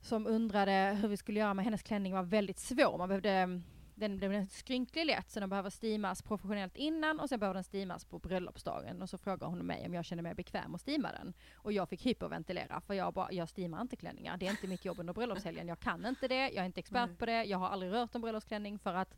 [0.00, 2.98] som undrade hur vi skulle göra med hennes klänning var väldigt svår.
[2.98, 3.60] Man behövde,
[3.98, 8.04] den blev skrynklig lätt så den behöver steamas professionellt innan och sen behöver den steamas
[8.04, 9.02] på bröllopsdagen.
[9.02, 11.34] Och så frågade hon mig om jag kände mig bekväm att steama den.
[11.54, 14.36] Och jag fick hyperventilera för jag bara, jag steamar inte klänningar.
[14.36, 15.68] Det är inte mitt jobb under bröllopshelgen.
[15.68, 17.16] Jag kan inte det, jag är inte expert Nej.
[17.16, 19.14] på det, jag har aldrig rört en bröllopsklänning för att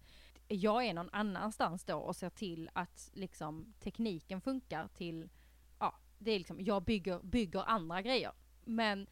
[0.48, 5.28] jag är någon annanstans då och ser till att liksom tekniken funkar till,
[5.78, 8.32] ja, det är liksom, jag bygger, bygger andra grejer.
[8.64, 9.06] Men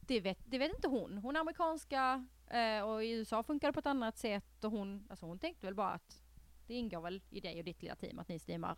[0.00, 1.18] det vet, det vet inte hon.
[1.18, 5.06] Hon är amerikanska eh, och i USA funkar det på ett annat sätt och hon,
[5.10, 6.22] alltså hon tänkte väl bara att
[6.66, 8.76] det ingår väl i dig och ditt lilla team att ni streamar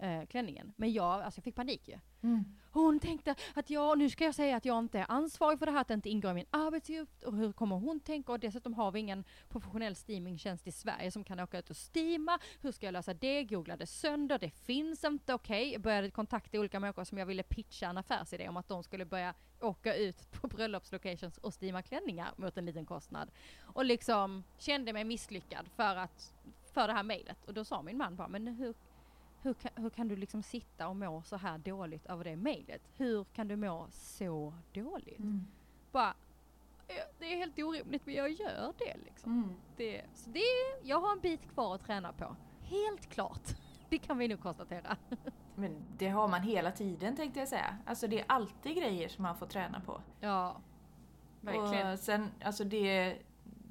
[0.00, 0.72] eh, klänningen.
[0.76, 1.98] Men jag, alltså jag fick panik ju.
[2.22, 2.44] Mm.
[2.70, 5.72] Hon tänkte att jag, nu ska jag säga att jag inte är ansvarig för det
[5.72, 8.32] här, att det inte ingår i min arbetsuppgift och hur kommer hon tänka?
[8.32, 12.38] Och dessutom har vi ingen professionell steamingtjänst i Sverige som kan åka ut och steama.
[12.60, 13.44] Hur ska jag lösa det?
[13.44, 15.68] Googlade sönder, det finns inte, okej.
[15.68, 15.78] Okay.
[15.78, 19.34] Började kontakta olika människor som jag ville pitcha en affärsidé om att de skulle börja
[19.60, 23.30] åka ut på bröllopslocations och steama klänningar mot en liten kostnad.
[23.60, 26.34] Och liksom kände mig misslyckad för att,
[26.72, 27.44] för det här mejlet.
[27.44, 28.74] Och då sa min man bara, men hur
[29.42, 32.82] hur kan, hur kan du liksom sitta och må så här dåligt över det mejlet?
[32.96, 35.18] Hur kan du må så dåligt?
[35.18, 35.46] Mm.
[35.92, 36.14] Bara,
[37.18, 39.32] det är helt orimligt men jag gör det liksom.
[39.32, 39.54] Mm.
[39.76, 40.40] Det, så det,
[40.82, 42.36] jag har en bit kvar att träna på.
[42.60, 43.42] Helt klart.
[43.90, 44.96] Det kan vi nog konstatera.
[45.54, 47.78] Men det har man hela tiden tänkte jag säga.
[47.86, 50.00] Alltså det är alltid grejer som man får träna på.
[50.20, 50.60] Ja,
[51.40, 51.92] Verkligen.
[51.92, 53.16] Och sen, alltså det,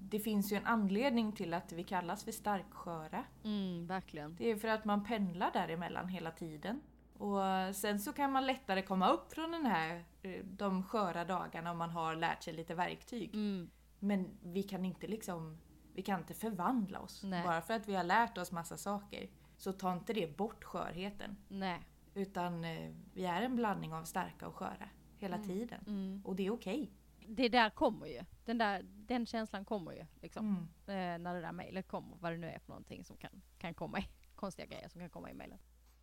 [0.09, 3.23] det finns ju en anledning till att vi kallas för starksköra.
[3.43, 4.35] mm, verkligen.
[4.35, 6.81] Det är för att man pendlar däremellan hela tiden.
[7.17, 7.39] Och
[7.75, 11.77] sen så kan man lättare komma upp från den här, eh, de sköra dagarna om
[11.77, 13.33] man har lärt sig lite verktyg.
[13.33, 13.69] Mm,
[13.99, 15.57] Men vi kan inte liksom,
[15.93, 17.23] vi kan inte förvandla oss.
[17.23, 17.43] Nej.
[17.43, 19.29] Bara för att vi har lärt oss massa saker.
[19.57, 21.37] Så tar inte det bort skörheten.
[21.47, 21.79] nej.
[22.13, 24.89] Utan eh, vi är en blandning av starka och sköra.
[25.17, 25.47] Hela Mm.
[25.47, 25.79] tiden.
[25.87, 26.21] Mm.
[26.25, 26.91] Och det är okej.
[27.27, 28.21] Det där kommer ju.
[28.45, 30.69] Den, där, den känslan kommer ju liksom.
[30.87, 31.13] Mm.
[31.15, 32.17] Eh, när det där mejlet kommer.
[32.17, 34.07] Vad det nu är för någonting som kan, kan komma i.
[34.35, 35.59] Konstiga grejer som kan komma i mejlet.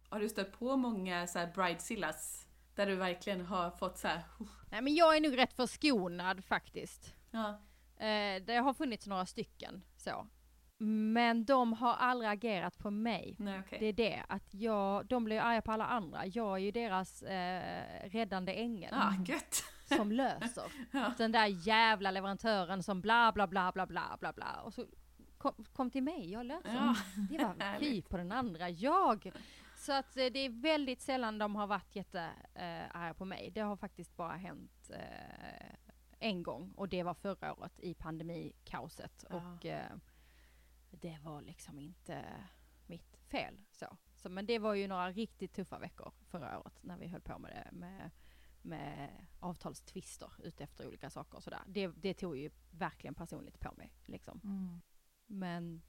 [0.08, 4.22] Har du stött på många så här bridezillas där du verkligen har fått så här,
[4.70, 7.14] Nej men jag är nog rätt förskonad faktiskt.
[7.30, 7.60] ja,
[7.96, 10.26] Eh, det har funnits några stycken så.
[11.12, 13.36] Men de har aldrig agerat på mig.
[13.38, 13.78] nej okej.
[13.80, 16.26] Det är det, att jag, de blir arga på alla andra.
[16.26, 19.64] Jag är ju deras eh, räddande ängel Ah, gött!
[19.96, 20.72] Som löser.
[20.92, 21.12] Ja.
[21.18, 24.60] Den där jävla leverantören som bla bla bla bla bla bla bla.
[24.64, 24.86] Och så
[25.38, 26.74] kom, kom till mig, jag löser.
[26.74, 26.96] Ja,
[27.30, 29.32] Det var fy på den andra, jag.
[29.76, 33.50] Så att eh, det är väldigt sällan de har varit jätte eh, arga på mig.
[33.50, 35.74] Det har faktiskt bara hänt eh,
[36.18, 39.24] en gång och det var förra året i pandemikaoset.
[39.30, 39.36] Ja.
[39.36, 39.92] Och eh,
[40.90, 42.24] det var liksom inte
[42.86, 43.60] mitt fel.
[43.70, 43.96] Så.
[44.14, 47.38] Så, men det var ju några riktigt tuffa veckor förra året när vi höll på
[47.38, 47.76] med det.
[47.76, 48.10] Med,
[48.64, 51.62] med avtalstvister utefter olika saker och sådär.
[51.66, 53.92] Det, det tog ju verkligen personligt på mig.
[54.04, 54.40] Liksom.
[54.44, 54.80] Mm.
[55.26, 55.82] Men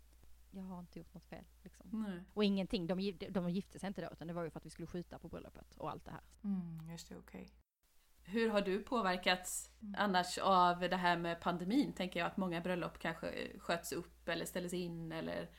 [0.51, 1.45] jag har inte gjort något fel.
[1.63, 1.89] Liksom.
[1.91, 2.23] Nej.
[2.33, 4.69] Och ingenting, de, de gifte sig inte då utan det var ju för att vi
[4.69, 6.21] skulle skjuta på bröllopet och allt det här.
[6.43, 7.49] Mm, just det, okej.
[8.23, 9.95] Hur har du påverkats Mm.
[9.97, 11.93] annars av det här med pandemin?
[11.93, 15.49] Tänker jag att många bröllop kanske sköts upp eller ställdes in eller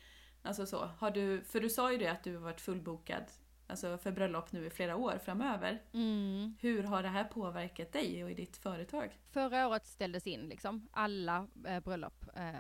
[0.42, 0.84] alltså så.
[0.86, 3.24] Har du, för du sa ju det att du har varit fullbokad
[3.66, 5.82] alltså för bröllop nu i flera år framöver.
[6.60, 9.20] Hur har det här påverkat dig och i ditt företag?
[9.30, 12.54] Förra året ställdes in liksom, alla eh, bröllop eh,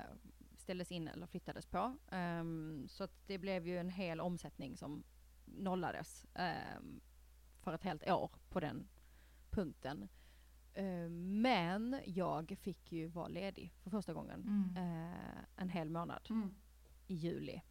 [0.58, 1.96] ställdes in eller flyttades på.
[2.10, 5.04] Ehm, så att det blev ju en hel omsättning som
[5.44, 7.00] nollades ehm,
[7.60, 8.88] för ett helt år på den
[9.50, 10.08] punkten.
[10.74, 14.40] Ehm, men jag fick ju vara ledig för första gången
[14.74, 14.76] Mm.
[15.10, 16.54] eh, en hel månad Mm.
[17.06, 17.62] i juli.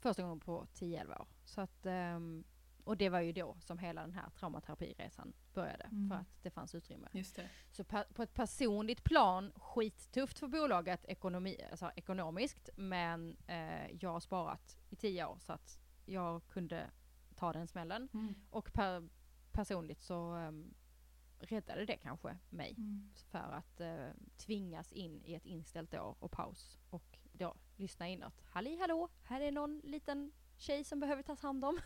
[0.00, 1.26] Första gången på 10-11 år.
[1.46, 2.44] Så att, ehm,
[2.84, 5.84] och det var ju då som hela den här traumaterapiresan började.
[5.84, 6.08] Mm.
[6.08, 7.08] För att det fanns utrymme.
[7.12, 7.48] Just det.
[7.70, 12.70] Så på ett personligt plan, skittufft för bolaget ekonomi, alltså ekonomiskt.
[12.76, 16.90] Men eh, jag har sparat i 10 år så att jag kunde
[17.34, 18.08] ta den smällen.
[18.14, 18.34] Mm.
[18.50, 19.08] Och per,
[19.52, 20.74] personligt så um,
[21.38, 23.10] räddade det kanske mig Mm.
[23.30, 28.40] för att eh, tvingas in i ett inställt år och paus och då lyssna inåt.
[28.44, 31.78] Halli hallå, här är någon liten tjej som behöver tas hand om.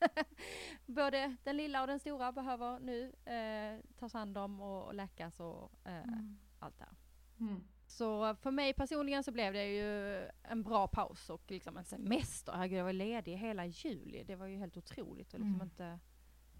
[0.86, 5.40] Både den lilla och den stora behöver nu eh, tas hand om och, och läkas
[5.40, 6.38] och eh, Mm.
[6.58, 6.96] allt det här.
[7.40, 7.62] Mm.
[7.86, 12.52] Så för mig personligen så blev det ju en bra paus och liksom en semester.
[12.52, 14.24] Herregud, jag var ledig hela juli.
[14.24, 15.66] Det var ju helt otroligt att liksom Mm.
[15.66, 15.98] inte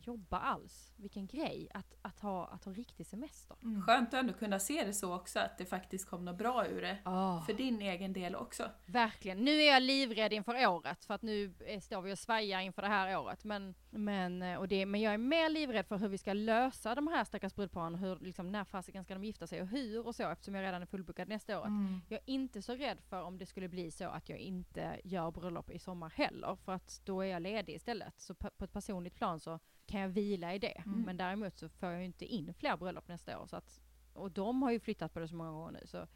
[0.07, 0.93] jobba alls.
[0.97, 3.57] Vilken grej att, att, ha, att ha riktig semester.
[3.63, 3.83] Mm.
[3.83, 6.83] Skönt att ändå kunna se det så också, att det faktiskt kom något bra ur
[6.83, 6.99] det.
[7.05, 7.47] Oh.
[7.47, 8.71] För din egen del också.
[8.87, 9.39] Verkligen.
[9.39, 12.89] Nu är jag livrädd inför året för att nu står vi och svajar inför det
[12.89, 13.45] här året.
[13.45, 16.95] Men, men, eh, och det, men jag är mer livrädd för hur vi ska lösa
[16.95, 17.95] de här stackars brudparen.
[17.95, 20.83] Hur, liksom, när fasiken ska de gifta sig och hur och så eftersom jag redan
[20.83, 21.69] är fullbokad nästa året.
[21.69, 22.01] Mm.
[22.09, 25.31] Jag är inte så rädd för om det skulle bli så att jag inte gör
[25.31, 26.57] bröllop i sommar heller.
[26.57, 28.21] För att då är jag ledig istället.
[28.21, 29.59] Så på, på ett personligt plan så
[29.91, 30.83] kan jag vila i det.
[30.87, 31.03] Mm.
[31.03, 33.47] Men däremot så får jag ju inte in fler bröllop nästa år.
[33.47, 33.81] Så att,
[34.13, 35.87] och de har ju flyttat på det så många gånger nu.
[35.87, 36.07] Så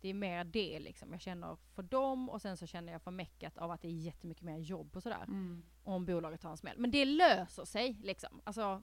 [0.00, 1.12] det är mer det liksom.
[1.12, 3.92] Jag känner för dem och sen så känner jag för meckat av att det är
[3.92, 5.22] jättemycket mer jobb och sådär.
[5.22, 5.62] Mm.
[5.84, 6.78] Om bolaget tar en smäll.
[6.78, 8.40] Men det löser sig liksom.
[8.44, 8.82] Alltså,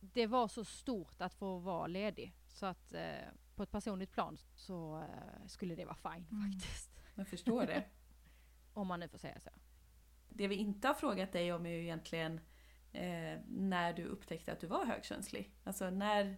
[0.00, 2.34] det var så stort att få vara ledig.
[2.48, 3.02] Så att eh,
[3.54, 6.52] på ett personligt plan så eh, skulle det vara fine Mm.
[6.52, 6.90] faktiskt.
[7.14, 7.84] Jag förstår det.
[8.74, 9.50] Om man nu får säga så.
[10.28, 12.40] Det vi inte har frågat dig om är ju egentligen
[12.92, 15.54] eh, när du upptäckte att du var högkänslig.
[15.64, 16.36] Alltså när,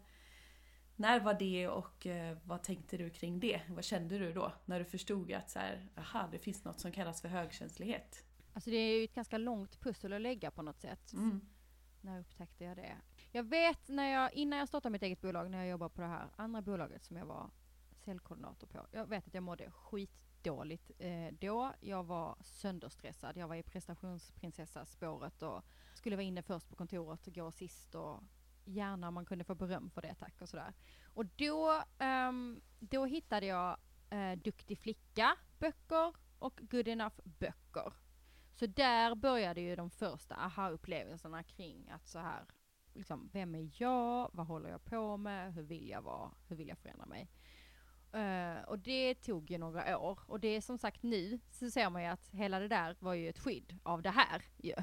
[0.96, 3.60] när var det och eh, vad tänkte du kring det?
[3.68, 6.92] Vad kände du då när du förstod att så här, aha, det finns något som
[6.92, 8.24] kallas för högkänslighet?
[8.52, 11.12] Alltså det är ju ett ganska långt pussel att lägga på något sätt.
[11.12, 11.40] Mm.
[12.00, 12.96] När upptäckte jag det?
[13.32, 16.06] Jag vet när jag, innan jag startade mitt eget bolag, när jag jobbade på det
[16.06, 17.50] här andra bolaget som jag var
[18.04, 18.86] säljkoordinator på.
[18.90, 19.70] Jag vet att jag mådde
[20.44, 21.72] skitdåligt eh, då.
[21.80, 23.36] Jag var sönderstressad.
[23.36, 25.64] Jag var i prestationsprinsessa-spåret och
[25.94, 28.22] skulle vara inne först på kontoret och gå sist och
[28.64, 30.72] gärna om man kunde få beröm för det tack och sådär.
[31.14, 33.76] Och då, um, då hittade jag
[34.10, 37.92] eh, Duktig flicka böcker och Good enough böcker.
[38.54, 42.44] Så där började ju de första aha-upplevelserna kring att så här,
[42.94, 46.68] liksom, vem är jag, vad håller jag på med, hur vill jag vara, hur vill
[46.68, 47.30] jag förändra mig.
[48.14, 51.90] Uh, och det tog ju några år och det är som sagt nu så ser
[51.90, 54.74] man ju att hela det där var ju ett skydd av det här ju.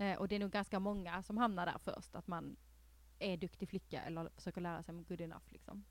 [0.00, 2.56] Uh, och det är nog ganska många som hamnar där först, att man
[3.18, 5.84] är duktig flicka eller försöker lära sig good enough liksom.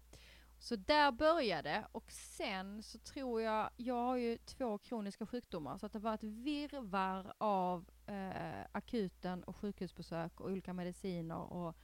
[0.60, 5.86] Så där började och sen så tror jag, jag har ju två kroniska sjukdomar så
[5.86, 11.76] att det var ett virrvarr av uh, akuten och sjukhusbesök och olika mediciner och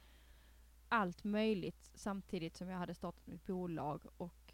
[0.88, 4.45] allt möjligt samtidigt som jag hade startat mitt bolag och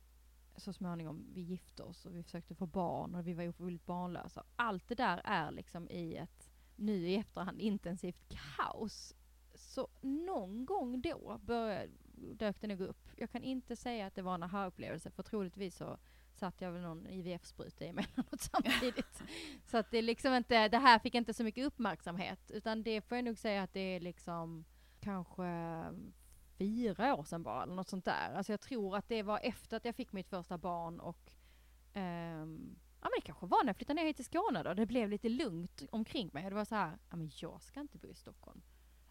[0.56, 4.44] så småningom vi gifte oss och vi försökte få barn och vi var ofrivilligt barnlösa.
[4.56, 9.14] Allt det där är liksom i ett nu i efterhand intensivt kaos.
[9.54, 13.08] Så någon gång då började, dök det nog upp.
[13.16, 15.98] Jag kan inte säga att det var en aha-upplevelse för troligtvis så
[16.34, 19.22] satt jag väl någon IVF-spruta emellanåt samtidigt.
[19.66, 23.00] så att det är liksom inte, det här fick inte så mycket uppmärksamhet utan det
[23.00, 24.64] får jag nog säga att det är liksom
[25.00, 25.44] kanske
[26.62, 28.34] fyra år sedan bara eller något sånt där.
[28.34, 31.32] Alltså jag tror att det var efter att jag fick mitt första barn och
[31.92, 34.74] ehm, Ja men det kanske var när jag flyttade ner hit till Skåne då.
[34.74, 36.50] Det blev lite lugnt omkring mig.
[36.50, 38.62] Det var så här, ja men jag ska inte bo i Stockholm.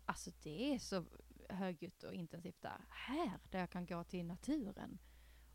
[0.05, 1.05] Alltså det är så
[1.49, 2.85] högljutt och intensivt där.
[2.89, 4.99] Här, där jag kan gå till naturen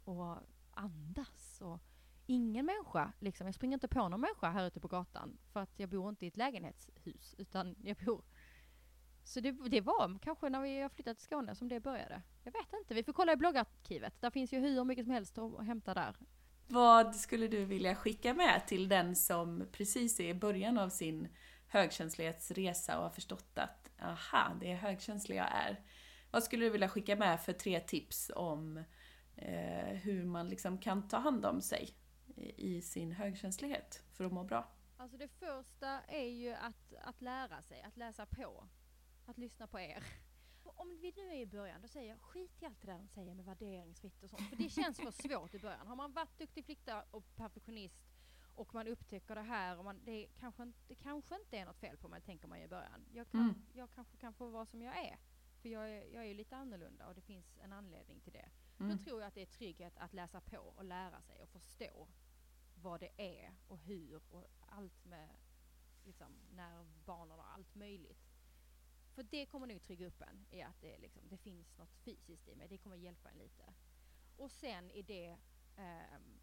[0.04, 0.36] och
[0.70, 1.80] andas och
[2.26, 5.78] ingen människa, liksom, jag springer inte på någon människa här ute på gatan för att
[5.78, 8.24] jag bor inte i ett lägenhetshus utan jag bor
[9.26, 12.22] så det, det var kanske när vi har flyttat till Skåne som det började.
[12.44, 14.20] Jag vet inte, vi får kolla i bloggarkivet.
[14.20, 16.16] Där finns ju hur mycket som helst att hämta där.
[16.68, 21.28] Vad skulle du vilja skicka med till den som precis är i början av sin
[21.68, 25.80] högkänslighetsresa och har förstått att aha, det är högkänslig jag är.
[26.30, 28.84] Vad skulle du vilja skicka med för tre tips om
[29.36, 31.94] eh, hur man liksom kan ta hand om sig
[32.56, 34.72] i sin högkänslighet för att må bra?
[34.96, 38.64] Alltså det första är ju att, att lära sig, att läsa på.
[39.26, 40.04] Att lyssna på er.
[40.64, 43.08] Om vi nu är i början, då säger jag skit i allt det där de
[43.08, 44.48] säger med värderingsfritt och sånt.
[44.50, 45.86] För det känns för svårt i början.
[45.86, 48.00] Har man varit duktig flicka och perfektionist
[48.54, 51.96] och man upptäcker det här och man, det, kanske, det kanske inte är något fel
[51.96, 53.06] på mig, tänker man i början.
[53.12, 53.66] Jag, kan, Mm.
[53.72, 55.18] jag kanske kan få vara som jag är.
[55.62, 58.48] För jag är, jag är ju lite annorlunda och det finns en anledning till det.
[58.80, 58.96] Mm.
[58.96, 62.08] Då tror jag att det är trygghet att läsa på och lära sig och förstå
[62.74, 65.28] vad det är och hur och allt med
[66.04, 68.35] liksom, nervbanorna och allt möjligt.
[69.16, 72.48] För det kommer nog trygga upp en i att det, liksom, det finns något fysiskt
[72.48, 72.68] i mig.
[72.68, 73.74] Det kommer hjälpa en lite.
[74.36, 75.36] Och sen är det
[75.76, 76.40] ehm,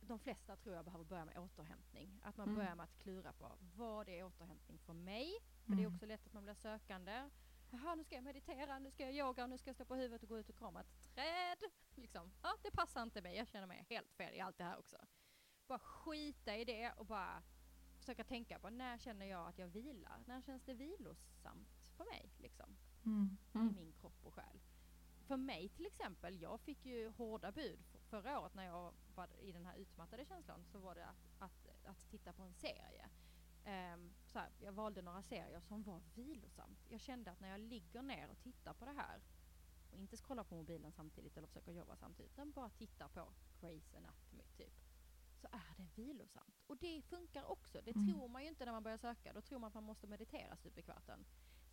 [0.00, 2.20] de flesta tror jag behöver börja med återhämtning.
[2.22, 2.56] Att man Mm.
[2.58, 5.32] börjar med att klura på vad det är återhämtning för mig.
[5.64, 5.94] För det är Mm.
[5.94, 7.30] också lätt att man blir sökande.
[7.70, 10.22] Jaha, nu ska jag meditera, nu ska jag yoga, nu ska jag stå på huvudet
[10.22, 11.58] och gå ut och krama ett träd.
[11.94, 12.32] Liksom.
[12.42, 13.36] Ja, det passar inte mig.
[13.36, 14.96] Jag känner mig helt fel i allt det här också.
[15.66, 17.42] Bara skita i det och bara
[17.98, 20.22] försöka tänka på när känner jag att jag vilar?
[20.26, 22.30] När känns det vilosamt för mig?
[22.38, 23.38] Liksom Mm.
[23.54, 23.74] i Mm.
[23.74, 24.60] min kropp och själ.
[25.26, 27.80] För mig till exempel, jag fick ju hårda bud
[28.10, 31.68] förra året när jag var i den här utmattade känslan så var det att, att,
[31.84, 33.08] att titta på en serie.
[33.64, 36.78] Ehm, så här, jag valde några serier som var vilosamt.
[36.88, 39.22] Jag kände att när jag ligger ner och tittar på det här
[39.92, 43.96] och inte scrollar på mobilen samtidigt eller försöker jobba samtidigt utan bara tittar på Grey's
[43.96, 44.72] Anatomy typ
[45.40, 46.62] så är det vilosamt.
[46.66, 47.80] Och det funkar också.
[47.84, 48.08] Det Mm.
[48.08, 49.32] tror man ju inte när man börjar söka.
[49.32, 51.24] Då tror man att man måste meditera stup i kvarten.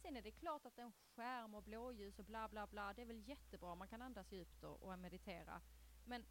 [0.02, 3.06] Sen är det klart att en skärm och blåljus och bla bla bla, det är
[3.06, 3.76] väl jättebra.
[3.76, 5.62] Man kan andas djupt och, och meditera.
[6.06, 6.26] Men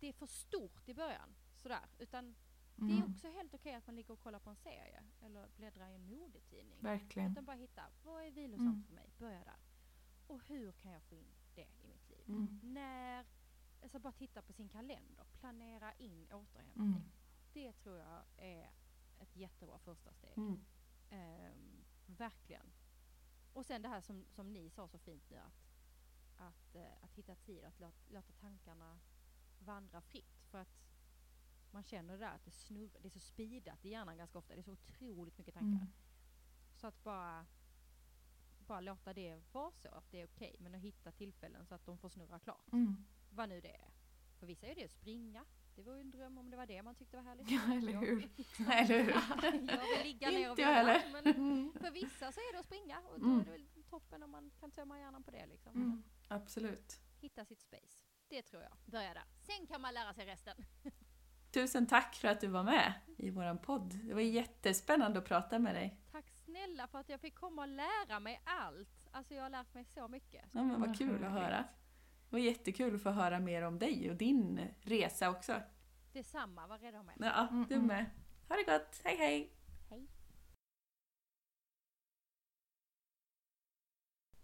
[0.00, 1.34] det är för stort i början.
[1.62, 1.86] Sådär.
[1.98, 2.36] Utan
[2.76, 3.10] det är Mm.
[3.10, 5.02] också helt okej att man ligger och kollar på en serie.
[5.22, 6.80] Eller bläddrar i en modetidning.
[6.82, 7.32] Verkligen.
[7.32, 8.84] Utan bara hitta, vad är vilosamt Mm.
[8.84, 9.10] för mig?
[9.18, 9.58] Börja där.
[10.26, 12.24] Och hur kan jag få in det i mitt liv?
[12.28, 12.60] Mm.
[12.62, 13.26] När,
[13.82, 15.24] alltså bara titta på sin kalender.
[15.40, 16.86] Planera in återhämtning.
[16.86, 17.02] Mm.
[17.52, 18.70] Det tror jag är
[19.20, 20.32] ett jättebra första steg.
[20.38, 20.60] Mm.
[21.10, 22.72] Ehm, verkligen.
[23.52, 25.70] Och sen det här som, som ni sa så fint nu att,
[26.36, 29.00] att, eh, att hitta tid att låta, låta tankarna
[29.58, 30.44] vandra fritt.
[30.50, 30.80] För att
[31.70, 34.54] man känner det där att det snurrar, det är så speedat i hjärnan ganska ofta.
[34.54, 35.68] Det är så otroligt mycket tankar.
[35.68, 35.92] Mm.
[36.74, 37.46] Så att bara,
[38.66, 40.56] bara låta det vara så, att det är okej.
[40.58, 42.72] Men att hitta tillfällen så att de får snurra klart.
[42.72, 43.04] Mm.
[43.30, 43.90] Vad nu det är.
[44.38, 45.44] För vissa är det att springa.
[45.80, 47.50] Det var ju en dröm om det var det man tyckte var härligt.
[47.50, 48.30] Ja, eller hur?
[48.72, 49.12] Eller hur?
[49.72, 50.68] jag vill ligga ner och vila.
[50.72, 51.02] heller.
[51.12, 51.72] Men Mm.
[51.80, 53.40] för vissa så är det att springa och då Mm.
[53.40, 55.72] är det väl toppen om man kan tömma hjärnan på det liksom.
[55.74, 56.02] Mm.
[56.28, 57.00] Absolut.
[57.20, 57.98] Hitta sitt space.
[58.28, 58.72] Det tror jag.
[58.86, 59.22] Börja där.
[59.40, 60.64] Sen kan man lära sig resten.
[61.52, 63.94] Tusen tack för att du var med i våran podd.
[64.04, 65.96] Det var jättespännande att prata med dig.
[66.12, 69.08] Tack snälla för att jag fick komma och lära mig allt.
[69.10, 70.44] Alltså jag har lärt mig så mycket.
[70.52, 71.64] Ja, men vad kul att höra.
[72.30, 75.62] Det var jättekul att få höra mer om dig och din resa också.
[76.12, 77.14] Detsamma, var rädd om er.
[77.18, 78.10] Ja, du med.
[78.48, 79.00] Ha det gott.
[79.04, 79.52] Hej hej!
[79.90, 80.06] Hej.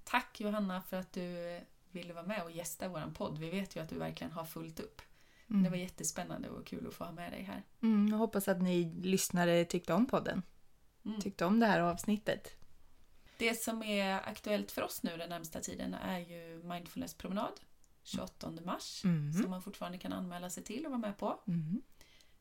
[0.04, 1.60] Tack Johanna för att du
[1.90, 3.38] ville vara med och gästa våran podd.
[3.38, 5.02] Vi vet ju att du verkligen har fullt upp.
[5.50, 5.62] Mm.
[5.62, 7.62] Det var jättespännande och kul att få ha med dig här.
[7.82, 10.42] Mm, jag hoppas att ni lyssnare tyckte om podden.
[11.04, 11.20] Mm.
[11.20, 12.56] Tyckte om det här avsnittet.
[13.38, 17.60] Det som är aktuellt för oss nu den närmsta tiden är ju Mindfulness promenad
[18.06, 19.32] 28 mars Mm.
[19.32, 21.40] som man fortfarande kan anmäla sig till och vara med på.
[21.46, 21.82] Mm.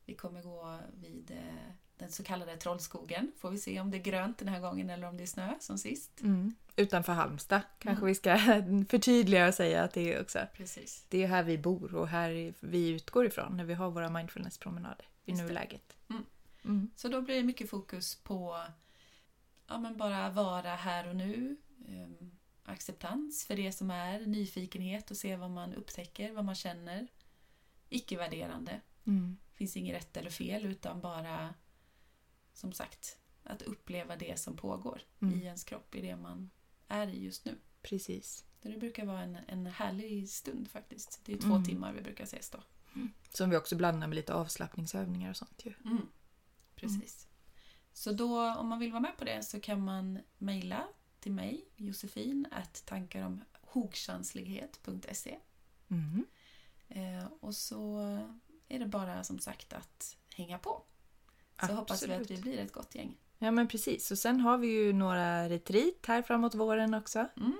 [0.05, 3.31] Vi kommer gå vid eh, den så kallade Trollskogen.
[3.37, 5.53] Får vi se om det är grönt den här gången eller om det är snö
[5.59, 6.21] som sist.
[6.21, 6.55] Mm.
[6.75, 8.07] Utanför Halmstad kanske Mm.
[8.07, 8.37] vi ska
[8.89, 10.39] förtydliga och säga att det är också.
[10.53, 11.05] Precis.
[11.09, 15.05] Det är här vi bor och här vi utgår ifrån när vi har våra mindfulness-promenader
[15.25, 15.97] i Just nuläget.
[16.09, 16.23] Mm.
[16.63, 16.89] Mm.
[16.95, 18.63] Så då blir det mycket fokus på
[19.67, 21.57] ja, men bara vara här och nu.
[21.87, 22.31] Ehm,
[22.65, 27.07] acceptans för det som är, nyfikenhet och se vad man upptäcker, vad man känner.
[27.89, 28.81] Icke-värderande.
[29.05, 29.37] Mm.
[29.53, 31.53] Finns inget rätt eller fel utan bara
[32.53, 35.39] som sagt att uppleva det som pågår Mm.
[35.39, 36.49] i ens kropp, i det man
[36.87, 37.55] är i just nu.
[37.81, 38.45] Precis.
[38.61, 41.21] Det brukar vara en, en härlig stund faktiskt.
[41.25, 41.65] Det är två Mm.
[41.65, 42.63] timmar vi brukar ses då.
[43.29, 45.73] Som vi också blandar med lite avslappningsövningar och sånt ju.
[45.85, 46.07] Mm.
[46.75, 47.27] Precis.
[47.93, 50.87] Så då om man vill vara med på det så kan man mejla
[51.25, 55.37] till mig, Josefin, att tankaromhogkänslighet.se
[55.89, 56.25] Mm.
[56.89, 57.99] eh, och så
[58.67, 60.81] är det bara som sagt att hänga på.
[61.67, 62.39] Så hoppas vi att Absolut.
[62.39, 63.17] vi blir ett gott gäng.
[63.37, 64.11] Ja men precis.
[64.11, 67.27] Och sen har vi ju några retreat här framåt våren också.
[67.37, 67.57] Mm.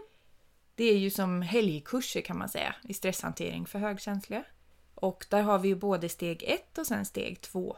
[0.76, 4.44] Det är ju som helgkurser kan man säga i stresshantering för högkänsliga.
[4.96, 7.78] Och där har vi ju både steg ett och sen steg två.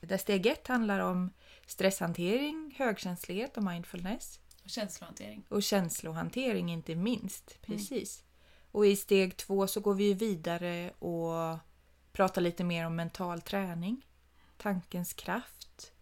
[0.00, 1.30] Där steg ett handlar om
[1.66, 4.40] stresshantering, högkänslighet och mindfulness.
[4.68, 5.44] Och känslohantering.
[5.48, 7.58] Och känslohantering inte minst.
[7.62, 8.24] Precis.
[8.70, 11.58] Och i steg två så går vi vidare och
[12.12, 14.06] pratar lite mer om mental träning.
[14.56, 15.92] Tankens kraft.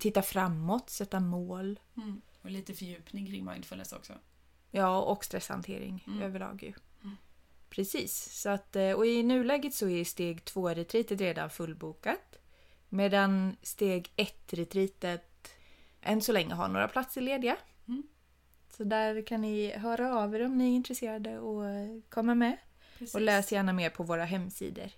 [0.00, 1.80] Titta framåt, sätta mål.
[1.96, 2.22] Mm.
[2.42, 4.12] Och lite fördjupning kring mindfulness också.
[4.70, 6.22] Ja, och stresshantering Mm.
[6.22, 6.72] överlag ju.
[7.02, 7.16] Mm.
[7.70, 8.40] Precis.
[8.40, 12.38] Så att, eh, och i nuläget så är steg två retreatet redan fullbokat.
[12.88, 15.54] Medan steg ett retreatet
[16.00, 17.56] än så länge har några platser lediga.
[18.72, 18.76] Mm.
[18.76, 21.64] Så där kan ni höra av er om ni är intresserade och
[22.08, 22.56] komma med.
[22.98, 23.14] Precis.
[23.14, 24.88] Och läs gärna mer på våra hemsidor.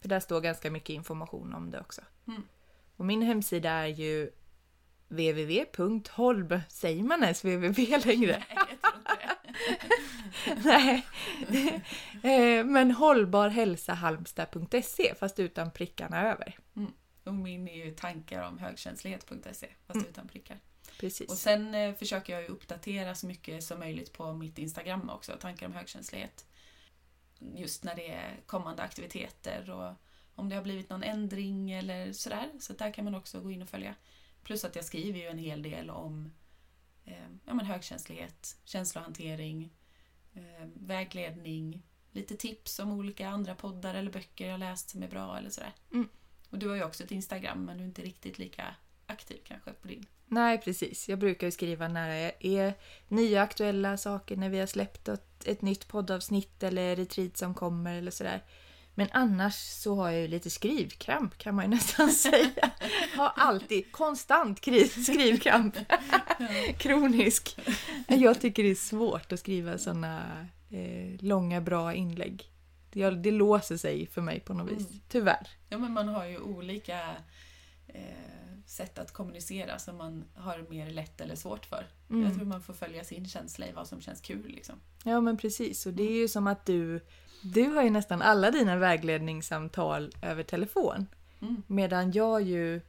[0.00, 2.00] För där står ganska mycket information om det också.
[2.28, 2.42] Mm.
[2.96, 4.30] Och min hemsida är ju
[5.08, 6.60] www.holb...
[6.68, 8.42] Säger man ens www längre?
[8.48, 9.36] Nej, jag tror inte det.
[10.64, 11.06] Nej.
[12.58, 16.58] Eh, Men hållbarhälsahalmstad.se fast utan prickarna över.
[17.24, 20.06] Och min är ju tankar om högkänslighet.se fast Mm.
[20.08, 20.60] utan prickar.
[21.00, 21.30] Precis.
[21.30, 25.36] Och sen eh, försöker jag ju uppdatera så mycket som möjligt på mitt Instagram också,
[25.40, 26.46] tankar om högkänslighet.
[27.38, 29.94] Just när det är kommande aktiviteter och
[30.34, 32.50] om det har blivit någon ändring eller sådär.
[32.60, 33.94] Så där kan man också gå in och följa.
[34.42, 36.32] Plus att jag skriver ju en hel del om
[37.04, 39.72] eh, ja, men högkänslighet, känslohantering,
[40.34, 45.38] eh, vägledning, lite tips om olika andra poddar eller böcker jag läst som är bra
[45.38, 45.72] eller sådär.
[45.92, 46.08] Mm.
[46.54, 48.74] Och du har ju också ett Instagram men du är inte riktigt lika
[49.06, 50.06] aktiv kanske på din.
[50.26, 51.08] Nej, precis.
[51.08, 52.74] Jag brukar ju skriva när det är
[53.08, 57.94] nya aktuella saker, när vi har släppt ett, ett nytt poddavsnitt eller retreat som kommer
[57.98, 58.42] eller sådär.
[58.94, 62.70] Men annars så har jag ju lite skrivkramp kan man ju nästan säga.
[63.16, 65.76] Har alltid konstant kri- skrivkramp.
[66.78, 67.58] Kronisk.
[68.08, 72.50] Jag tycker det är svårt att skriva sådana eh, långa bra inlägg.
[72.94, 74.90] Det, det låser sig för mig på något vis.
[74.90, 75.00] Mm.
[75.08, 75.48] Tyvärr.
[75.68, 77.00] Ja, men man har ju olika
[77.86, 78.02] eh,
[78.66, 81.86] sätt att kommunicera som man har mer lätt eller svårt för.
[82.10, 82.22] Mm.
[82.24, 84.46] Jag tror man får följa sin känsla i vad som känns kul.
[84.46, 84.74] Liksom.
[85.04, 87.00] Ja men precis och det är ju som att du
[87.42, 91.06] Du har ju nästan alla dina vägledningssamtal över telefon.
[91.40, 91.62] Mm.
[91.66, 92.80] Medan jag ju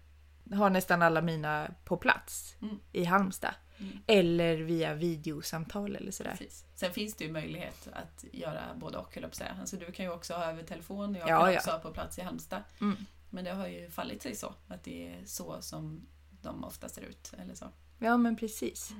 [0.53, 2.79] har nästan alla mina på plats Mm.
[2.91, 3.53] i Halmstad.
[3.79, 3.99] Mm.
[4.07, 6.31] Eller via videosamtal eller sådär.
[6.31, 6.65] Precis.
[6.75, 9.49] Sen finns det ju möjlighet att göra både och, höll jag.
[9.59, 11.57] Alltså, du kan ju också ha över telefon och jag Ja, kan ja.
[11.57, 12.63] också ha på plats i Halmstad.
[12.81, 12.95] Mm.
[13.29, 16.07] Men det har ju fallit sig så, att det är så som
[16.41, 17.33] de ofta ser ut.
[17.37, 17.65] Eller så.
[17.99, 18.93] Ja, men precis.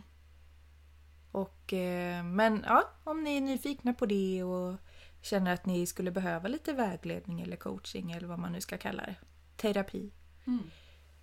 [1.31, 4.75] Och, eh, men ja, om ni är nyfikna på det och
[5.21, 9.03] känner att ni skulle behöva lite vägledning eller coaching eller vad man nu ska kalla
[9.05, 9.15] det.
[9.55, 10.11] Terapi.
[10.47, 10.71] Mm.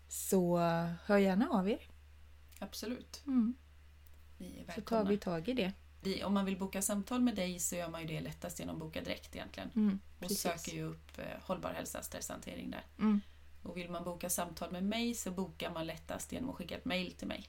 [0.08, 0.58] Så
[1.04, 1.88] hör gärna av er.
[2.62, 3.22] Absolut.
[3.26, 3.54] Mm.
[4.38, 5.04] Ni är Så tar välkomna.
[5.10, 5.72] vi tag i det.
[6.02, 8.78] Vi, om man vill boka samtal med dig så gör man ju det lättast genom
[8.78, 9.70] Boka Direkt egentligen.
[9.76, 12.86] Mm, Och söker ju upp eh, hållbar hälsa, stresshantering där.
[12.98, 13.20] Mm.
[13.62, 16.84] Och vill man boka samtal med mig så bokar man lättast genom att skicka ett
[16.84, 17.48] mail till mig.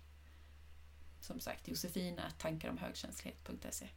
[1.22, 3.88] Som sagt, Josefina, tankaromhögkänslighet.se.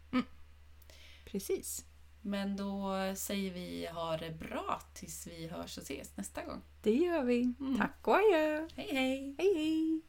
[1.24, 1.84] Precis.
[2.22, 6.62] Men då säger vi ha det bra tills vi hörs och ses nästa gång.
[6.82, 7.42] Det gör vi.
[7.60, 7.78] Mm.
[7.78, 8.68] Tack och adjö.
[8.74, 9.34] Hej hej!
[9.38, 10.00] Hej